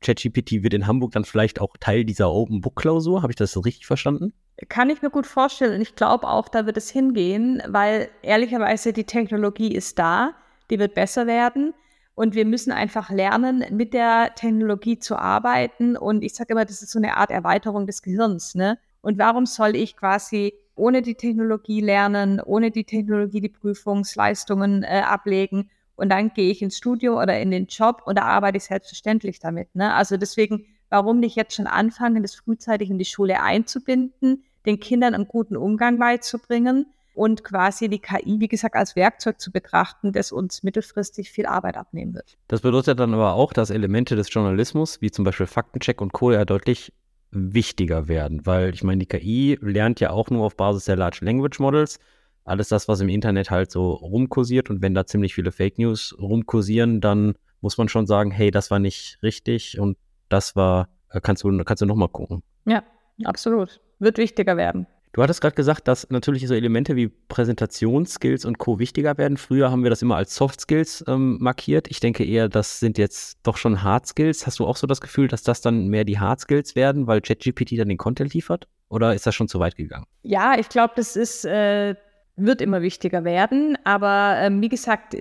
ChatGPT 0.00 0.62
wird 0.62 0.74
in 0.74 0.86
Hamburg 0.86 1.12
dann 1.12 1.24
vielleicht 1.24 1.60
auch 1.60 1.76
Teil 1.80 2.04
dieser 2.04 2.30
Open 2.30 2.60
Book 2.60 2.76
Klausur. 2.76 3.22
Habe 3.22 3.32
ich 3.32 3.36
das 3.36 3.56
richtig 3.64 3.86
verstanden? 3.86 4.32
Kann 4.68 4.90
ich 4.90 5.02
mir 5.02 5.10
gut 5.10 5.26
vorstellen. 5.26 5.80
Ich 5.80 5.96
glaube 5.96 6.28
auch, 6.28 6.48
da 6.48 6.66
wird 6.66 6.76
es 6.76 6.90
hingehen, 6.90 7.62
weil 7.66 8.08
ehrlicherweise 8.22 8.92
die 8.92 9.04
Technologie 9.04 9.74
ist 9.74 9.98
da, 9.98 10.34
die 10.70 10.78
wird 10.78 10.94
besser 10.94 11.26
werden. 11.26 11.74
Und 12.14 12.34
wir 12.34 12.46
müssen 12.46 12.72
einfach 12.72 13.10
lernen, 13.10 13.64
mit 13.70 13.92
der 13.92 14.34
Technologie 14.34 14.98
zu 14.98 15.16
arbeiten. 15.16 15.96
Und 15.96 16.22
ich 16.22 16.34
sage 16.34 16.54
immer, 16.54 16.64
das 16.64 16.80
ist 16.80 16.90
so 16.90 16.98
eine 16.98 17.18
Art 17.18 17.30
Erweiterung 17.30 17.86
des 17.86 18.00
Gehirns. 18.00 18.54
Ne? 18.54 18.78
Und 19.02 19.18
warum 19.18 19.44
soll 19.44 19.76
ich 19.76 19.96
quasi 19.96 20.54
ohne 20.76 21.02
die 21.02 21.14
Technologie 21.14 21.80
lernen, 21.80 22.40
ohne 22.40 22.70
die 22.70 22.84
Technologie 22.84 23.40
die 23.40 23.48
Prüfungsleistungen 23.48 24.82
äh, 24.82 25.02
ablegen 25.04 25.70
und 25.96 26.10
dann 26.10 26.32
gehe 26.32 26.50
ich 26.50 26.62
ins 26.62 26.76
Studio 26.76 27.20
oder 27.20 27.40
in 27.40 27.50
den 27.50 27.66
Job 27.66 28.02
und 28.06 28.18
da 28.18 28.22
arbeite 28.22 28.58
ich 28.58 28.64
selbstverständlich 28.64 29.38
damit. 29.38 29.74
Ne? 29.74 29.92
Also 29.92 30.16
deswegen, 30.16 30.66
warum 30.90 31.20
nicht 31.20 31.36
jetzt 31.36 31.54
schon 31.54 31.66
anfangen, 31.66 32.22
das 32.22 32.34
frühzeitig 32.34 32.90
in 32.90 32.98
die 32.98 33.04
Schule 33.04 33.42
einzubinden, 33.42 34.44
den 34.66 34.80
Kindern 34.80 35.14
einen 35.14 35.28
guten 35.28 35.56
Umgang 35.56 35.98
beizubringen 35.98 36.86
und 37.14 37.44
quasi 37.44 37.88
die 37.88 37.98
KI, 37.98 38.40
wie 38.40 38.48
gesagt, 38.48 38.76
als 38.76 38.94
Werkzeug 38.94 39.40
zu 39.40 39.50
betrachten, 39.50 40.12
das 40.12 40.32
uns 40.32 40.62
mittelfristig 40.62 41.30
viel 41.30 41.46
Arbeit 41.46 41.76
abnehmen 41.76 42.14
wird. 42.14 42.36
Das 42.48 42.60
bedeutet 42.60 43.00
dann 43.00 43.14
aber 43.14 43.34
auch, 43.34 43.52
dass 43.52 43.70
Elemente 43.70 44.16
des 44.16 44.32
Journalismus, 44.32 45.00
wie 45.00 45.10
zum 45.10 45.24
Beispiel 45.24 45.46
Faktencheck 45.46 46.00
und 46.00 46.12
Co. 46.12 46.32
ja 46.32 46.44
deutlich 46.44 46.92
wichtiger 47.30 48.08
werden, 48.08 48.44
weil 48.44 48.74
ich 48.74 48.84
meine, 48.84 48.98
die 48.98 49.06
KI 49.06 49.58
lernt 49.60 50.00
ja 50.00 50.10
auch 50.10 50.30
nur 50.30 50.44
auf 50.44 50.56
Basis 50.56 50.84
der 50.84 50.96
Large 50.96 51.20
Language 51.22 51.58
Models. 51.58 51.98
Alles 52.46 52.68
das, 52.68 52.86
was 52.86 53.00
im 53.00 53.08
Internet 53.08 53.50
halt 53.50 53.70
so 53.72 53.90
rumkursiert 53.90 54.70
und 54.70 54.80
wenn 54.80 54.94
da 54.94 55.04
ziemlich 55.04 55.34
viele 55.34 55.50
Fake 55.50 55.78
News 55.78 56.16
rumkursieren, 56.18 57.00
dann 57.00 57.34
muss 57.60 57.76
man 57.76 57.88
schon 57.88 58.06
sagen, 58.06 58.30
hey, 58.30 58.52
das 58.52 58.70
war 58.70 58.78
nicht 58.78 59.18
richtig 59.22 59.78
und 59.80 59.98
das 60.28 60.54
war, 60.54 60.88
äh, 61.10 61.20
kannst 61.20 61.42
du, 61.42 61.64
kannst 61.64 61.82
du 61.82 61.86
nochmal 61.86 62.08
gucken. 62.08 62.42
Ja, 62.64 62.84
absolut. 63.24 63.80
Wird 63.98 64.18
wichtiger 64.18 64.56
werden. 64.56 64.86
Du 65.12 65.22
hattest 65.22 65.40
gerade 65.40 65.56
gesagt, 65.56 65.88
dass 65.88 66.08
natürlich 66.10 66.46
so 66.46 66.54
Elemente 66.54 66.94
wie 66.94 67.08
Präsentationsskills 67.08 68.44
und 68.44 68.58
Co. 68.58 68.78
wichtiger 68.78 69.16
werden. 69.16 69.38
Früher 69.38 69.70
haben 69.70 69.82
wir 69.82 69.88
das 69.88 70.02
immer 70.02 70.16
als 70.16 70.34
Soft 70.36 70.60
Skills 70.60 71.02
ähm, 71.08 71.38
markiert. 71.40 71.88
Ich 71.90 72.00
denke 72.00 72.22
eher, 72.22 72.50
das 72.50 72.80
sind 72.80 72.98
jetzt 72.98 73.38
doch 73.42 73.56
schon 73.56 73.82
Hard 73.82 74.06
Skills. 74.06 74.46
Hast 74.46 74.58
du 74.58 74.66
auch 74.66 74.76
so 74.76 74.86
das 74.86 75.00
Gefühl, 75.00 75.26
dass 75.26 75.42
das 75.42 75.62
dann 75.62 75.88
mehr 75.88 76.04
die 76.04 76.20
Hard 76.20 76.40
Skills 76.40 76.76
werden, 76.76 77.06
weil 77.06 77.22
ChatGPT 77.22 77.78
dann 77.78 77.88
den 77.88 77.96
Content 77.96 78.34
liefert? 78.34 78.68
Oder 78.88 79.14
ist 79.14 79.26
das 79.26 79.34
schon 79.34 79.48
zu 79.48 79.58
weit 79.58 79.74
gegangen? 79.74 80.04
Ja, 80.22 80.58
ich 80.58 80.68
glaube, 80.68 80.92
das 80.96 81.16
ist, 81.16 81.46
äh, 81.46 81.94
wird 82.36 82.60
immer 82.60 82.82
wichtiger 82.82 83.24
werden. 83.24 83.76
Aber 83.84 84.36
ähm, 84.38 84.60
wie 84.60 84.68
gesagt, 84.68 85.16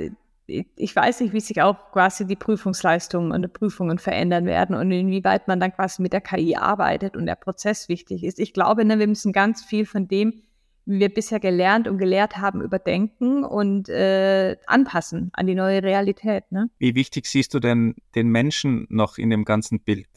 ich 0.47 0.95
weiß 0.95 1.21
nicht, 1.21 1.33
wie 1.33 1.39
sich 1.39 1.61
auch 1.61 1.91
quasi 1.91 2.27
die 2.27 2.35
Prüfungsleistungen 2.35 3.31
und 3.31 3.41
die 3.41 3.47
Prüfungen 3.47 3.97
verändern 3.97 4.45
werden 4.45 4.75
und 4.75 4.91
inwieweit 4.91 5.47
man 5.47 5.59
dann 5.59 5.73
quasi 5.73 6.01
mit 6.01 6.13
der 6.13 6.21
KI 6.21 6.55
arbeitet 6.55 7.17
und 7.17 7.25
der 7.25 7.35
Prozess 7.35 7.89
wichtig 7.89 8.23
ist. 8.23 8.39
Ich 8.39 8.53
glaube, 8.53 8.85
ne, 8.85 8.99
wir 8.99 9.07
müssen 9.07 9.33
ganz 9.33 9.63
viel 9.63 9.85
von 9.85 10.07
dem, 10.07 10.43
wie 10.85 10.99
wir 10.99 11.09
bisher 11.09 11.39
gelernt 11.39 11.87
und 11.87 11.97
gelehrt 11.97 12.37
haben, 12.37 12.61
überdenken 12.61 13.43
und 13.43 13.89
äh, 13.89 14.55
anpassen 14.67 15.31
an 15.33 15.47
die 15.47 15.55
neue 15.55 15.81
Realität. 15.81 16.51
Ne? 16.51 16.69
Wie 16.77 16.93
wichtig 16.93 17.25
siehst 17.25 17.55
du 17.55 17.59
denn 17.59 17.95
den 18.13 18.27
Menschen 18.27 18.85
noch 18.89 19.17
in 19.17 19.31
dem 19.31 19.45
ganzen 19.45 19.79
Bild? 19.79 20.07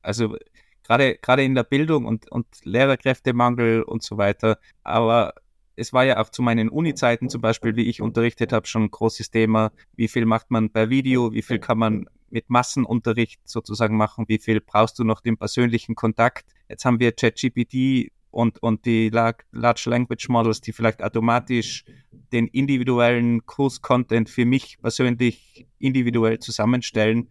Also 0.00 0.36
gerade 0.84 1.16
gerade 1.16 1.42
in 1.42 1.56
der 1.56 1.64
Bildung 1.64 2.06
und, 2.06 2.30
und 2.30 2.46
Lehrerkräftemangel 2.62 3.82
und 3.82 4.04
so 4.04 4.16
weiter. 4.16 4.58
Aber 4.84 5.34
es 5.76 5.92
war 5.92 6.04
ja 6.04 6.18
auch 6.20 6.28
zu 6.28 6.42
meinen 6.42 6.68
Uni-Zeiten 6.68 7.28
zum 7.28 7.40
Beispiel, 7.40 7.76
wie 7.76 7.88
ich 7.88 8.02
unterrichtet 8.02 8.52
habe, 8.52 8.66
schon 8.66 8.84
ein 8.84 8.90
großes 8.90 9.30
Thema. 9.30 9.72
Wie 9.96 10.08
viel 10.08 10.26
macht 10.26 10.50
man 10.50 10.70
per 10.70 10.90
Video? 10.90 11.32
Wie 11.32 11.42
viel 11.42 11.58
kann 11.58 11.78
man 11.78 12.06
mit 12.30 12.50
Massenunterricht 12.50 13.40
sozusagen 13.44 13.96
machen? 13.96 14.26
Wie 14.28 14.38
viel 14.38 14.60
brauchst 14.60 14.98
du 14.98 15.04
noch 15.04 15.20
den 15.20 15.36
persönlichen 15.36 15.94
Kontakt? 15.94 16.46
Jetzt 16.68 16.84
haben 16.84 17.00
wir 17.00 17.12
ChatGPT 17.12 18.10
und, 18.30 18.62
und 18.62 18.86
die 18.86 19.10
Large 19.10 19.44
Language 19.90 20.28
Models, 20.28 20.60
die 20.60 20.72
vielleicht 20.72 21.02
automatisch 21.02 21.84
den 22.32 22.48
individuellen 22.48 23.44
Kurs-Content 23.46 24.30
für 24.30 24.46
mich 24.46 24.78
persönlich 24.80 25.66
individuell 25.78 26.38
zusammenstellen. 26.38 27.30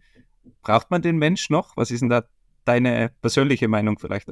Braucht 0.62 0.90
man 0.90 1.02
den 1.02 1.18
Mensch 1.18 1.50
noch? 1.50 1.76
Was 1.76 1.90
ist 1.90 2.00
denn 2.00 2.08
da 2.08 2.24
deine 2.64 3.12
persönliche 3.20 3.66
Meinung 3.66 3.98
vielleicht? 3.98 4.30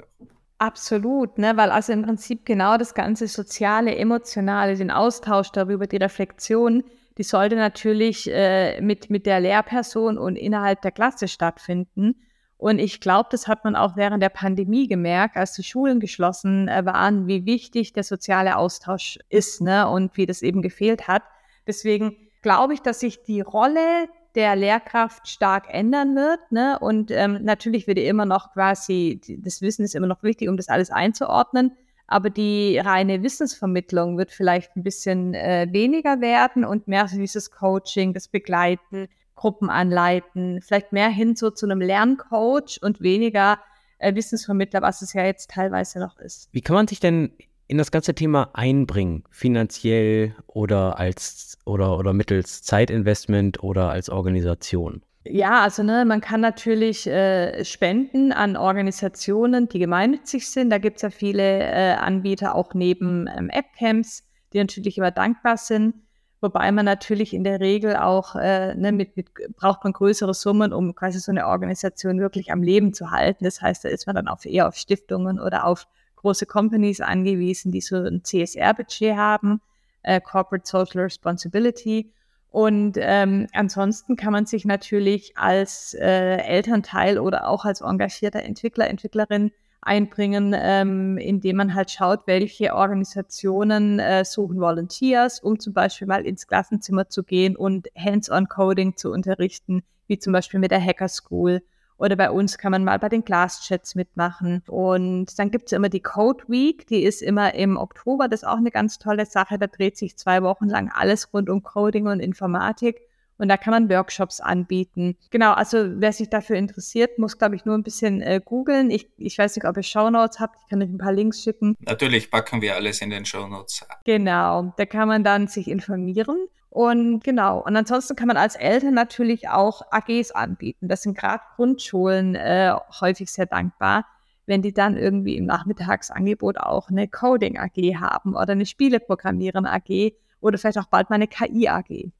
Absolut, 0.61 1.38
ne? 1.38 1.56
weil 1.56 1.70
also 1.70 1.90
im 1.94 2.02
Prinzip 2.02 2.44
genau 2.44 2.76
das 2.76 2.92
ganze 2.92 3.28
soziale, 3.28 3.96
emotionale, 3.96 4.76
den 4.76 4.90
Austausch 4.90 5.50
darüber, 5.52 5.86
die 5.86 5.96
Reflexion, 5.96 6.84
die 7.16 7.22
sollte 7.22 7.56
natürlich 7.56 8.30
äh, 8.30 8.78
mit, 8.82 9.08
mit 9.08 9.24
der 9.24 9.40
Lehrperson 9.40 10.18
und 10.18 10.36
innerhalb 10.36 10.82
der 10.82 10.90
Klasse 10.90 11.28
stattfinden. 11.28 12.14
Und 12.58 12.78
ich 12.78 13.00
glaube, 13.00 13.30
das 13.32 13.48
hat 13.48 13.64
man 13.64 13.74
auch 13.74 13.96
während 13.96 14.22
der 14.22 14.28
Pandemie 14.28 14.86
gemerkt, 14.86 15.38
als 15.38 15.54
die 15.54 15.62
Schulen 15.62 15.98
geschlossen 15.98 16.68
äh, 16.68 16.84
waren, 16.84 17.26
wie 17.26 17.46
wichtig 17.46 17.94
der 17.94 18.04
soziale 18.04 18.58
Austausch 18.58 19.18
ist 19.30 19.62
ne? 19.62 19.88
und 19.88 20.14
wie 20.18 20.26
das 20.26 20.42
eben 20.42 20.61
gefehlt 20.61 21.08
hat. 21.08 21.22
Deswegen 21.66 22.18
glaube 22.42 22.74
ich, 22.74 22.82
dass 22.82 23.00
sich 23.00 23.22
die 23.22 23.40
Rolle 23.40 24.11
der 24.34 24.56
Lehrkraft 24.56 25.28
stark 25.28 25.66
ändern 25.68 26.14
wird. 26.14 26.40
Ne? 26.50 26.78
Und 26.80 27.10
ähm, 27.10 27.38
natürlich 27.42 27.86
wird 27.86 27.98
immer 27.98 28.24
noch 28.24 28.52
quasi, 28.52 29.20
das 29.38 29.62
Wissen 29.62 29.84
ist 29.84 29.94
immer 29.94 30.06
noch 30.06 30.22
wichtig, 30.22 30.48
um 30.48 30.56
das 30.56 30.68
alles 30.68 30.90
einzuordnen. 30.90 31.72
Aber 32.06 32.28
die 32.28 32.78
reine 32.78 33.22
Wissensvermittlung 33.22 34.18
wird 34.18 34.32
vielleicht 34.32 34.76
ein 34.76 34.82
bisschen 34.82 35.34
äh, 35.34 35.68
weniger 35.70 36.20
werden 36.20 36.64
und 36.64 36.88
mehr 36.88 37.06
so 37.06 37.16
dieses 37.16 37.52
Coaching, 37.52 38.14
das 38.14 38.26
Begleiten, 38.26 39.08
Gruppen 39.36 39.70
anleiten, 39.70 40.60
vielleicht 40.60 40.92
mehr 40.92 41.08
hin 41.08 41.36
so 41.36 41.50
zu 41.50 41.66
einem 41.66 41.80
Lerncoach 41.80 42.80
und 42.82 43.00
weniger 43.00 43.60
äh, 43.98 44.14
Wissensvermittler, 44.14 44.82
was 44.82 45.02
es 45.02 45.12
ja 45.12 45.24
jetzt 45.24 45.50
teilweise 45.50 46.00
noch 46.00 46.18
ist. 46.18 46.48
Wie 46.52 46.60
kann 46.60 46.74
man 46.74 46.88
sich 46.88 47.00
denn 47.00 47.32
in 47.70 47.78
das 47.78 47.92
ganze 47.92 48.14
Thema 48.14 48.50
einbringen, 48.52 49.22
finanziell 49.30 50.34
oder 50.48 50.98
als 50.98 51.56
oder, 51.64 51.96
oder 51.96 52.12
mittels 52.12 52.62
Zeitinvestment 52.62 53.62
oder 53.62 53.90
als 53.90 54.10
Organisation? 54.10 55.02
Ja, 55.24 55.60
also 55.60 55.84
ne, 55.84 56.04
man 56.04 56.20
kann 56.20 56.40
natürlich 56.40 57.06
äh, 57.06 57.64
spenden 57.64 58.32
an 58.32 58.56
Organisationen, 58.56 59.68
die 59.68 59.78
gemeinnützig 59.78 60.50
sind. 60.50 60.70
Da 60.70 60.78
gibt 60.78 60.96
es 60.96 61.02
ja 61.02 61.10
viele 61.10 61.60
äh, 61.60 61.92
Anbieter, 61.92 62.56
auch 62.56 62.74
neben 62.74 63.28
ähm, 63.28 63.50
App-Camps, 63.50 64.24
die 64.52 64.58
natürlich 64.58 64.98
immer 64.98 65.12
dankbar 65.12 65.56
sind. 65.56 65.94
Wobei 66.40 66.72
man 66.72 66.86
natürlich 66.86 67.34
in 67.34 67.44
der 67.44 67.60
Regel 67.60 67.94
auch, 67.94 68.34
äh, 68.34 68.74
ne, 68.74 68.90
mit, 68.90 69.16
mit, 69.16 69.28
braucht 69.54 69.84
man 69.84 69.92
größere 69.92 70.34
Summen, 70.34 70.72
um 70.72 70.94
quasi 70.96 71.20
so 71.20 71.30
eine 71.30 71.46
Organisation 71.46 72.18
wirklich 72.18 72.50
am 72.50 72.64
Leben 72.64 72.94
zu 72.94 73.12
halten. 73.12 73.44
Das 73.44 73.62
heißt, 73.62 73.84
da 73.84 73.90
ist 73.90 74.08
man 74.08 74.16
dann 74.16 74.26
auch 74.26 74.44
eher 74.44 74.66
auf 74.66 74.74
Stiftungen 74.74 75.38
oder 75.38 75.66
auf 75.66 75.86
große 76.20 76.46
Companies 76.46 77.00
angewiesen, 77.00 77.72
die 77.72 77.80
so 77.80 77.96
ein 77.96 78.22
CSR-Budget 78.22 79.16
haben, 79.16 79.60
äh, 80.02 80.20
Corporate 80.20 80.68
Social 80.68 81.02
Responsibility. 81.02 82.12
Und 82.50 82.96
ähm, 82.98 83.46
ansonsten 83.52 84.16
kann 84.16 84.32
man 84.32 84.46
sich 84.46 84.64
natürlich 84.64 85.36
als 85.36 85.94
äh, 85.94 86.36
Elternteil 86.36 87.18
oder 87.18 87.48
auch 87.48 87.64
als 87.64 87.80
engagierter 87.80 88.42
Entwickler, 88.42 88.88
Entwicklerin 88.88 89.52
einbringen, 89.82 90.54
ähm, 90.58 91.16
indem 91.16 91.56
man 91.56 91.74
halt 91.74 91.90
schaut, 91.90 92.26
welche 92.26 92.74
Organisationen 92.74 93.98
äh, 93.98 94.24
suchen 94.24 94.60
Volunteers, 94.60 95.40
um 95.40 95.58
zum 95.58 95.72
Beispiel 95.72 96.06
mal 96.06 96.26
ins 96.26 96.46
Klassenzimmer 96.46 97.08
zu 97.08 97.22
gehen 97.22 97.56
und 97.56 97.88
Hands-on-Coding 97.96 98.96
zu 98.96 99.10
unterrichten, 99.10 99.82
wie 100.06 100.18
zum 100.18 100.32
Beispiel 100.32 100.60
mit 100.60 100.70
der 100.70 100.84
Hacker 100.84 101.08
School 101.08 101.62
oder 102.01 102.16
bei 102.16 102.30
uns 102.30 102.59
kann 102.59 102.72
man 102.72 102.82
mal 102.82 102.98
bei 102.98 103.09
den 103.09 103.24
Glaschats 103.24 103.94
mitmachen. 103.94 104.62
Und 104.66 105.38
dann 105.38 105.51
gibt 105.51 105.66
es 105.66 105.72
immer 105.72 105.88
die 105.88 106.01
Code 106.01 106.44
Week, 106.48 106.86
die 106.86 107.03
ist 107.03 107.22
immer 107.22 107.55
im 107.55 107.76
Oktober. 107.76 108.26
Das 108.26 108.42
ist 108.42 108.48
auch 108.48 108.57
eine 108.57 108.70
ganz 108.70 108.98
tolle 108.98 109.26
Sache. 109.26 109.59
Da 109.59 109.66
dreht 109.66 109.98
sich 109.98 110.16
zwei 110.16 110.42
Wochen 110.42 110.68
lang 110.68 110.90
alles 110.92 111.32
rund 111.32 111.51
um 111.51 111.62
Coding 111.62 112.07
und 112.07 112.20
Informatik. 112.20 113.03
Und 113.36 113.48
da 113.48 113.57
kann 113.57 113.72
man 113.72 113.88
Workshops 113.88 114.40
anbieten. 114.40 115.16
Genau, 115.30 115.53
also 115.53 115.78
wer 115.94 116.12
sich 116.12 116.28
dafür 116.28 116.57
interessiert, 116.57 117.18
muss, 117.18 117.38
glaube 117.38 117.57
ich, 117.57 117.64
nur 117.64 117.74
ein 117.74 117.82
bisschen 117.82 118.20
äh, 118.20 118.38
googeln. 118.44 118.90
Ich, 118.90 119.09
ich 119.16 119.38
weiß 119.38 119.57
nicht, 119.57 119.66
ob 119.66 119.78
ihr 119.78 119.82
Shownotes 119.82 120.40
habt. 120.40 120.57
Ich 120.62 120.68
kann 120.68 120.82
euch 120.82 120.90
ein 120.90 120.98
paar 120.98 121.12
Links 121.12 121.42
schicken. 121.42 121.74
Natürlich 121.80 122.30
packen 122.30 122.61
wir 122.61 122.76
alles 122.76 123.01
in 123.01 123.09
den 123.09 123.24
Shownotes. 123.24 123.86
Genau, 124.05 124.74
da 124.76 124.84
kann 124.84 125.09
man 125.09 125.24
dann 125.24 125.48
sich 125.48 125.68
informieren. 125.68 126.48
Und 126.70 127.24
genau, 127.24 127.60
und 127.60 127.76
ansonsten 127.76 128.14
kann 128.14 128.28
man 128.28 128.36
als 128.36 128.54
Eltern 128.54 128.94
natürlich 128.94 129.48
auch 129.48 129.82
AGs 129.90 130.30
anbieten. 130.30 130.86
Das 130.86 131.02
sind 131.02 131.18
gerade 131.18 131.42
Grundschulen 131.56 132.36
äh, 132.36 132.72
häufig 133.00 133.30
sehr 133.32 133.46
dankbar, 133.46 134.06
wenn 134.46 134.62
die 134.62 134.72
dann 134.72 134.96
irgendwie 134.96 135.36
im 135.36 135.46
Nachmittagsangebot 135.46 136.58
auch 136.58 136.88
eine 136.88 137.08
Coding 137.08 137.58
AG 137.58 137.96
haben 137.96 138.36
oder 138.36 138.52
eine 138.52 138.66
Spieleprogrammieren 138.66 139.66
AG 139.66 140.12
oder 140.40 140.58
vielleicht 140.58 140.78
auch 140.78 140.86
bald 140.86 141.10
mal 141.10 141.16
eine 141.16 141.26
KI 141.26 141.68
AG. 141.68 142.12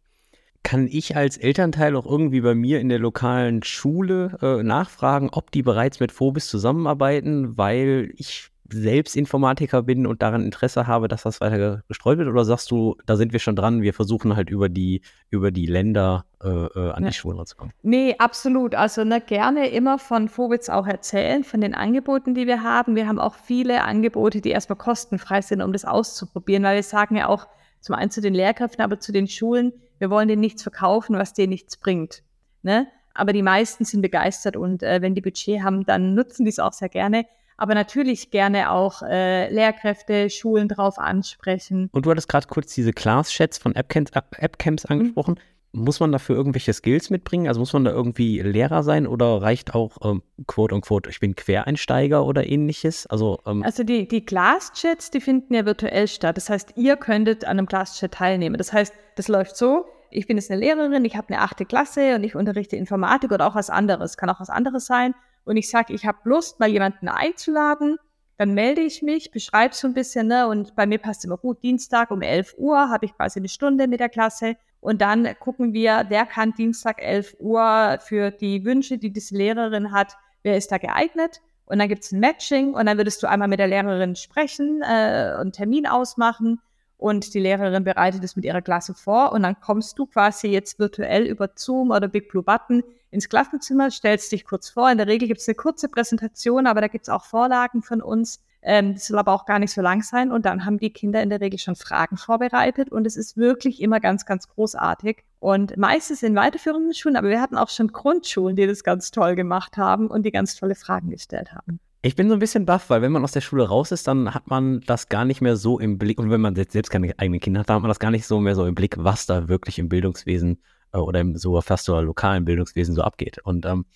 Kann 0.65 0.89
ich 0.89 1.17
als 1.17 1.37
Elternteil 1.37 1.95
auch 1.95 2.05
irgendwie 2.05 2.41
bei 2.41 2.55
mir 2.55 2.81
in 2.81 2.89
der 2.89 2.99
lokalen 2.99 3.63
Schule 3.63 4.37
äh, 4.43 4.63
nachfragen, 4.65 5.31
ob 5.31 5.53
die 5.53 5.63
bereits 5.63 6.01
mit 6.01 6.11
Phobis 6.11 6.49
zusammenarbeiten, 6.49 7.57
weil 7.57 8.13
ich 8.17 8.50
selbst 8.73 9.17
Informatiker 9.17 9.83
bin 9.83 10.07
und 10.07 10.23
daran 10.23 10.45
Interesse 10.45 10.87
habe, 10.87 11.09
dass 11.09 11.23
das 11.23 11.41
weiter 11.41 11.83
gestreut 11.89 12.19
wird? 12.19 12.29
Oder 12.29 12.45
sagst 12.45 12.71
du, 12.71 12.97
da 13.07 13.17
sind 13.17 13.33
wir 13.33 13.39
schon 13.39 13.57
dran, 13.57 13.83
wir 13.83 13.95
versuchen 13.95 14.37
halt 14.37 14.51
über 14.51 14.69
die, 14.69 15.03
über 15.31 15.51
die 15.51 15.67
Länder 15.67 16.25
äh, 16.43 16.49
äh 16.49 16.91
an 16.93 17.03
ja. 17.03 17.09
die 17.09 17.15
Schulen 17.15 17.39
ranzukommen? 17.39 17.73
Nee, 17.83 18.17
absolut. 18.19 18.75
Also 18.75 19.05
ne, 19.05 19.21
gerne 19.21 19.69
immer 19.69 19.99
von 19.99 20.29
Vorwitz 20.29 20.69
auch 20.69 20.87
erzählen, 20.87 21.45
von 21.45 21.61
den 21.61 21.75
Angeboten, 21.75 22.35
die 22.35 22.47
wir 22.47 22.63
haben. 22.63 22.97
Wir 22.97 23.07
haben 23.07 23.19
auch 23.19 23.35
viele 23.35 23.83
Angebote, 23.83 24.41
die 24.41 24.51
erstmal 24.51 24.79
kostenfrei 24.79 25.43
sind, 25.43 25.63
um 25.63 25.73
das 25.73 25.85
auszuprobieren, 25.85 26.63
weil 26.63 26.77
wir 26.77 26.83
sagen 26.83 27.17
ja 27.17 27.29
auch 27.29 27.47
zum 27.81 27.95
einen 27.95 28.11
zu 28.11 28.21
den 28.21 28.35
Lehrkräften, 28.35 28.83
aber 28.83 29.01
zu 29.01 29.13
den 29.13 29.27
Schulen, 29.27 29.73
wir 29.99 30.11
wollen 30.11 30.29
denen 30.29 30.41
nichts 30.41 30.63
verkaufen, 30.63 31.17
was 31.17 31.33
denen 31.33 31.51
nichts 31.51 31.77
bringt. 31.77 32.23
Ne? 32.63 32.87
Aber 33.15 33.33
die 33.33 33.43
meisten 33.43 33.85
sind 33.85 34.03
begeistert 34.03 34.57
und 34.57 34.83
äh, 34.83 35.03
wenn 35.03 35.15
die 35.15 35.21
Budget 35.21 35.63
haben, 35.63 35.85
dann 35.85 36.15
nutzen 36.15 36.45
die 36.45 36.51
es 36.51 36.59
auch 36.59 36.73
sehr 36.73 36.89
gerne 36.89 37.27
aber 37.61 37.75
natürlich 37.75 38.31
gerne 38.31 38.71
auch 38.71 39.03
äh, 39.03 39.53
Lehrkräfte, 39.53 40.31
Schulen 40.31 40.67
drauf 40.67 40.99
ansprechen. 40.99 41.91
Und 41.93 42.07
du 42.07 42.11
hattest 42.11 42.29
gerade 42.29 42.47
kurz 42.47 42.75
diese 42.75 42.95
Class-Chats 42.95 43.59
von 43.59 43.77
Appcamps, 43.77 44.13
Appcamps 44.39 44.85
mhm. 44.85 44.93
angesprochen. 44.93 45.35
Mhm. 45.73 45.85
Muss 45.85 46.01
man 46.01 46.11
dafür 46.11 46.37
irgendwelche 46.37 46.73
Skills 46.73 47.11
mitbringen? 47.11 47.49
Also 47.49 47.61
muss 47.61 47.75
man 47.75 47.85
da 47.85 47.91
irgendwie 47.91 48.41
Lehrer 48.41 48.83
sein 48.83 49.07
oder 49.07 49.43
reicht 49.43 49.75
auch 49.75 49.99
ähm, 50.03 50.23
quote 50.47 50.75
unquote, 50.75 51.11
ich 51.11 51.21
bin 51.21 51.37
Quereinsteiger 51.37 52.25
oder 52.25 52.49
ähnliches? 52.49 53.07
Also, 53.07 53.39
ähm 53.47 53.63
also 53.63 53.85
die, 53.85 54.09
die 54.09 54.25
Class-Chats, 54.25 55.11
die 55.11 55.21
finden 55.21 55.53
ja 55.53 55.67
virtuell 55.67 56.09
statt. 56.09 56.39
Das 56.39 56.49
heißt, 56.49 56.73
ihr 56.77 56.97
könntet 56.97 57.45
an 57.45 57.59
einem 57.59 57.67
Class-Chat 57.67 58.13
teilnehmen. 58.13 58.57
Das 58.57 58.73
heißt, 58.73 58.95
das 59.17 59.29
läuft 59.29 59.55
so, 59.57 59.85
ich 60.11 60.27
bin 60.27 60.39
jetzt 60.39 60.51
eine 60.51 60.61
Lehrerin, 60.61 61.05
ich 61.05 61.15
habe 61.15 61.29
eine 61.29 61.43
achte 61.43 61.67
Klasse 61.67 62.17
und 62.17 62.25
ich 62.25 62.35
unterrichte 62.35 62.77
Informatik 62.77 63.31
oder 63.31 63.47
auch 63.47 63.55
was 63.55 63.69
anderes. 63.69 64.17
Kann 64.17 64.31
auch 64.31 64.41
was 64.41 64.51
anderes 64.51 64.87
sein 64.87 65.15
und 65.45 65.57
ich 65.57 65.69
sage, 65.69 65.93
ich 65.93 66.07
habe 66.07 66.19
Lust, 66.25 66.61
mal 66.61 66.69
jemanden 66.69 67.09
einzuladen, 67.09 67.97
dann 68.37 68.55
melde 68.55 68.81
ich 68.81 69.03
mich, 69.03 69.31
beschreibe 69.31 69.75
so 69.75 69.87
ein 69.87 69.93
bisschen, 69.93 70.27
ne? 70.27 70.49
Und 70.49 70.75
bei 70.75 70.87
mir 70.87 70.99
passt 70.99 71.25
immer 71.25 71.37
gut, 71.37 71.63
Dienstag 71.63 72.11
um 72.11 72.23
11 72.23 72.55
Uhr 72.57 72.89
habe 72.89 73.05
ich 73.05 73.15
quasi 73.15 73.39
eine 73.39 73.51
Stunde 73.51 73.87
mit 73.87 74.01
der 74.01 74.09
Klasse. 74.09 74.57
Und 74.81 75.03
dann 75.03 75.29
gucken 75.41 75.75
wir, 75.75 76.07
wer 76.09 76.25
kann 76.25 76.55
Dienstag 76.55 77.03
11 77.03 77.37
Uhr 77.39 77.99
für 78.01 78.31
die 78.31 78.65
Wünsche, 78.65 78.97
die 78.97 79.13
diese 79.13 79.37
Lehrerin 79.37 79.93
hat, 79.93 80.17
wer 80.43 80.57
ist 80.57 80.73
da 80.73 80.79
geeignet? 80.79 81.43
Und 81.67 81.79
dann 81.79 81.89
gibt 81.89 82.03
es 82.03 82.13
ein 82.13 82.21
Matching 82.21 82.73
und 82.73 82.87
dann 82.87 82.97
würdest 82.97 83.23
du 83.23 83.29
einmal 83.29 83.47
mit 83.47 83.59
der 83.59 83.69
Lehrerin 83.69 84.17
sprechen, 84.17 84.81
äh, 84.83 85.35
einen 85.39 85.53
Termin 85.53 85.87
ausmachen 85.87 86.61
und 86.97 87.33
die 87.33 87.41
Lehrerin 87.41 87.85
bereitet 87.85 88.25
es 88.25 88.37
mit 88.37 88.45
ihrer 88.45 88.61
Klasse 88.61 88.95
vor 88.95 89.33
und 89.33 89.43
dann 89.43 89.61
kommst 89.61 89.99
du 89.99 90.07
quasi 90.07 90.49
jetzt 90.49 90.79
virtuell 90.79 91.25
über 91.27 91.51
Zoom 91.55 91.91
oder 91.91 92.09
Big 92.09 92.29
Blue 92.29 92.43
Button 92.43 92.83
ins 93.11 93.29
Klassenzimmer, 93.29 93.91
stellst 93.91 94.33
dich 94.33 94.45
kurz 94.45 94.69
vor. 94.69 94.91
In 94.91 94.99
der 94.99 95.07
Regel 95.07 95.29
gibt 95.29 95.41
es 95.41 95.49
eine 95.49 95.55
kurze 95.55 95.89
Präsentation, 95.89 96.67
aber 96.67 96.81
da 96.81 96.89
gibt 96.89 97.05
es 97.05 97.09
auch 97.09 97.25
Vorlagen 97.25 97.83
von 97.83 98.01
uns. 98.01 98.43
Ähm, 98.63 98.95
das 98.95 99.07
soll 99.07 99.19
aber 99.19 99.33
auch 99.33 99.47
gar 99.47 99.59
nicht 99.59 99.73
so 99.73 99.81
lang 99.81 100.03
sein. 100.03 100.31
Und 100.31 100.45
dann 100.45 100.65
haben 100.65 100.79
die 100.79 100.93
Kinder 100.93 101.23
in 101.23 101.31
der 101.31 101.41
Regel 101.41 101.59
schon 101.59 101.77
Fragen 101.77 102.17
vorbereitet 102.17 102.91
und 102.91 103.07
es 103.07 103.17
ist 103.17 103.37
wirklich 103.37 103.81
immer 103.81 104.01
ganz, 104.01 104.27
ganz 104.27 104.49
großartig. 104.49 105.25
Und 105.39 105.77
meistens 105.77 106.23
in 106.23 106.35
weiterführenden 106.35 106.95
Schulen, 106.95 107.17
aber 107.17 107.29
wir 107.29 107.41
hatten 107.41 107.57
auch 107.57 107.71
schon 107.71 107.89
Grundschulen, 107.89 108.57
die 108.57 108.67
das 108.67 108.85
ganz 108.85 109.11
toll 109.11 109.35
gemacht 109.35 109.77
haben 109.77 110.09
und 110.09 110.25
die 110.25 110.31
ganz 110.31 110.55
tolle 110.55 110.75
Fragen 110.75 111.11
gestellt 111.11 111.53
haben. 111.53 111.81
Ich 112.03 112.17
bin 112.17 112.29
so 112.29 112.35
ein 112.35 112.39
bisschen 112.41 112.65
baff, 112.65 112.89
weil 112.89 113.03
wenn 113.03 113.13
man 113.13 113.25
aus 113.25 113.33
der 113.33 113.43
Schule 113.43 113.69
raus 113.69 113.93
ist, 113.93 114.09
dann 114.09 114.33
hat 114.33 114.49
man 114.49 114.81
das 114.87 115.11
gar 115.11 115.27
nicht 115.27 115.43
mehr 115.43 115.57
so 115.57 115.79
im 115.79 115.99
Blick. 115.99 116.19
Und 116.19 116.31
wenn 116.31 116.41
man 116.41 116.55
selbst 116.55 116.91
keine 116.91 117.19
eigenen 117.19 117.41
Kinder 117.41 117.61
hat, 117.61 117.69
dann 117.69 117.77
hat 117.77 117.83
man 117.83 117.91
das 117.91 117.99
gar 117.99 118.11
nicht 118.11 118.27
so 118.27 118.41
mehr 118.41 118.55
so 118.55 118.65
im 118.65 118.75
Blick, 118.75 118.97
was 118.99 119.27
da 119.27 119.49
wirklich 119.49 119.79
im 119.79 119.91
Bildungswesen 119.91 120.63
oder 120.93 121.21
im 121.21 121.37
so 121.37 121.61
fast 121.61 121.85
so 121.85 121.99
lokalen 122.01 122.45
Bildungswesen 122.45 122.95
so 122.95 123.03
abgeht. 123.03 123.39
Und 123.43 123.67
ähm, 123.67 123.87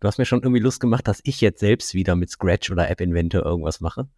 du 0.00 0.08
hast 0.08 0.18
mir 0.18 0.24
schon 0.24 0.42
irgendwie 0.42 0.60
Lust 0.60 0.80
gemacht, 0.80 1.06
dass 1.08 1.20
ich 1.24 1.40
jetzt 1.40 1.60
selbst 1.60 1.94
wieder 1.94 2.16
mit 2.16 2.30
Scratch 2.30 2.70
oder 2.70 2.90
App 2.90 3.00
Inventor 3.00 3.44
irgendwas 3.44 3.80
mache. 3.80 4.08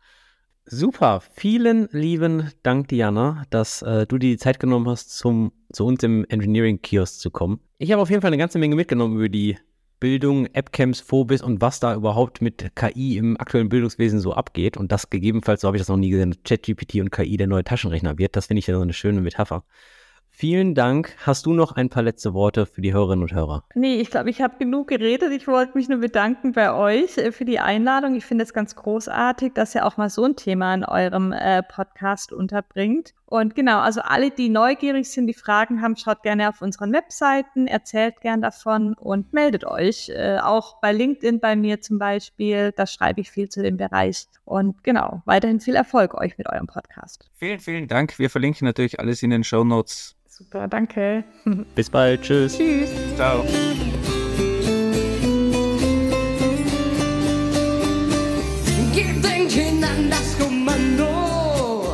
Super, 0.67 1.21
vielen 1.35 1.89
lieben 1.93 2.51
Dank, 2.62 2.89
Diana, 2.89 3.45
dass 3.51 3.83
äh, 3.83 4.07
du 4.07 4.17
dir 4.17 4.31
die 4.31 4.39
Zeit 4.39 4.59
genommen 4.59 4.89
hast, 4.89 5.11
zum, 5.11 5.53
zu 5.71 5.85
uns 5.85 6.03
im 6.03 6.25
Engineering-Kiosk 6.27 7.21
zu 7.21 7.31
kommen. 7.31 7.61
Ich 7.77 7.93
habe 7.93 8.01
auf 8.01 8.09
jeden 8.09 8.23
Fall 8.23 8.31
eine 8.31 8.39
ganze 8.39 8.59
Menge 8.59 8.75
mitgenommen 8.75 9.17
über 9.17 9.29
die 9.29 9.59
Bildung, 10.01 10.47
Appcamps, 10.47 11.01
Phobis 11.01 11.43
und 11.43 11.61
was 11.61 11.81
da 11.81 11.95
überhaupt 11.95 12.41
mit 12.41 12.75
KI 12.77 13.19
im 13.19 13.39
aktuellen 13.39 13.69
Bildungswesen 13.69 14.21
so 14.21 14.33
abgeht. 14.33 14.79
Und 14.79 14.91
das 14.91 15.11
gegebenenfalls, 15.11 15.61
so 15.61 15.67
habe 15.67 15.77
ich 15.77 15.81
das 15.83 15.89
noch 15.89 15.97
nie 15.99 16.11
gesehen, 16.11 16.35
ChatGPT 16.45 16.97
und 16.97 17.11
KI 17.11 17.37
der 17.37 17.47
neue 17.47 17.65
Taschenrechner 17.65 18.17
wird. 18.17 18.35
Das 18.35 18.47
finde 18.47 18.59
ich 18.59 18.67
ja 18.67 18.75
so 18.75 18.81
eine 18.81 18.93
schöne 18.95 19.21
Metapher. 19.21 19.65
Vielen 20.37 20.74
Dank. 20.74 21.16
Hast 21.24 21.47
du 21.47 21.53
noch 21.53 21.76
ein 21.76 21.91
paar 21.91 22.03
letzte 22.03 22.35
Worte 22.35 22.66
für 22.66 22.80
die 22.80 22.93
Hörerinnen 22.93 23.22
und 23.22 23.32
Hörer? 23.32 23.62
Nee, 23.76 24.01
ich 24.01 24.11
glaube, 24.11 24.30
ich 24.30 24.43
habe 24.43 24.59
genug 24.59 24.89
geredet. 24.89 25.30
Ich 25.30 25.47
wollte 25.47 25.78
mich 25.78 25.89
nur 25.89 26.01
bedanken 26.01 26.51
bei 26.51 26.72
euch 26.74 27.16
äh, 27.18 27.30
für 27.30 27.45
die 27.45 27.61
Einladung. 27.61 28.16
Ich 28.16 28.24
finde 28.26 28.43
es 28.43 28.53
ganz 28.53 28.74
großartig, 28.74 29.53
dass 29.55 29.76
ihr 29.76 29.87
auch 29.87 29.97
mal 29.97 30.11
so 30.11 30.24
ein 30.24 30.35
Thema 30.35 30.74
in 30.74 30.85
eurem 30.85 31.30
äh, 31.30 31.62
Podcast 31.62 32.32
unterbringt. 32.32 33.14
Und 33.26 33.55
genau, 33.55 33.78
also 33.78 34.01
alle, 34.01 34.32
die 34.32 34.49
neugierig 34.49 35.09
sind, 35.09 35.28
die 35.28 35.35
Fragen 35.35 35.80
haben, 35.80 35.97
schaut 35.97 36.24
gerne 36.24 36.49
auf 36.49 36.62
unseren 36.62 36.93
Webseiten, 36.93 37.68
erzählt 37.68 38.20
gern 38.20 38.43
davon 38.43 38.95
und 38.95 39.32
meldet 39.32 39.64
euch. 39.64 40.09
Äh, 40.09 40.39
auch 40.39 40.80
bei 40.80 40.93
LinkedIn 40.93 41.39
bei 41.39 41.55
mir 41.55 41.80
zum 41.80 42.01
Beispiel, 42.01 42.72
da 42.72 42.89
schreibe 42.89 43.20
ich 43.20 43.30
viel 43.30 43.49
zu 43.49 43.62
dem 43.62 43.76
Bereich. 43.76 44.26
Und 44.45 44.82
genau, 44.82 45.22
weiterhin 45.26 45.61
viel 45.61 45.76
Erfolg 45.76 46.14
euch 46.14 46.37
mit 46.39 46.49
eurem 46.49 46.66
Podcast. 46.66 47.30
Vielen, 47.35 47.61
vielen 47.61 47.87
Dank. 47.87 48.18
Wir 48.18 48.30
verlinken 48.30 48.66
natürlich 48.66 48.99
alles 48.99 49.22
in 49.22 49.30
den 49.30 49.45
Show 49.45 49.62
Notes. 49.62 50.16
Super, 50.37 50.66
danke. 50.66 51.22
Bis 51.76 51.89
bald. 51.89 52.22
Tschüss. 52.22 52.57
Tschüss. 52.59 52.91
Ciao. 53.14 53.45
Gib 58.93 59.22
den 59.22 59.47
Kindern 59.47 60.11
das 60.11 60.37
Kommando. 60.37 61.87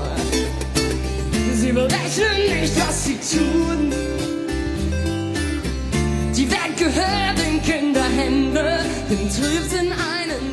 Sie 1.52 1.70
berechnen 1.70 2.62
nicht, 2.62 2.80
was 2.80 3.04
sie 3.04 3.18
tun. 3.18 3.92
Die 6.34 6.50
Welt 6.50 6.76
gehört 6.78 7.38
in 7.46 7.60
Kinderhände, 7.60 8.78
trübt 9.36 9.72
in 9.74 9.92
ein 9.92 10.49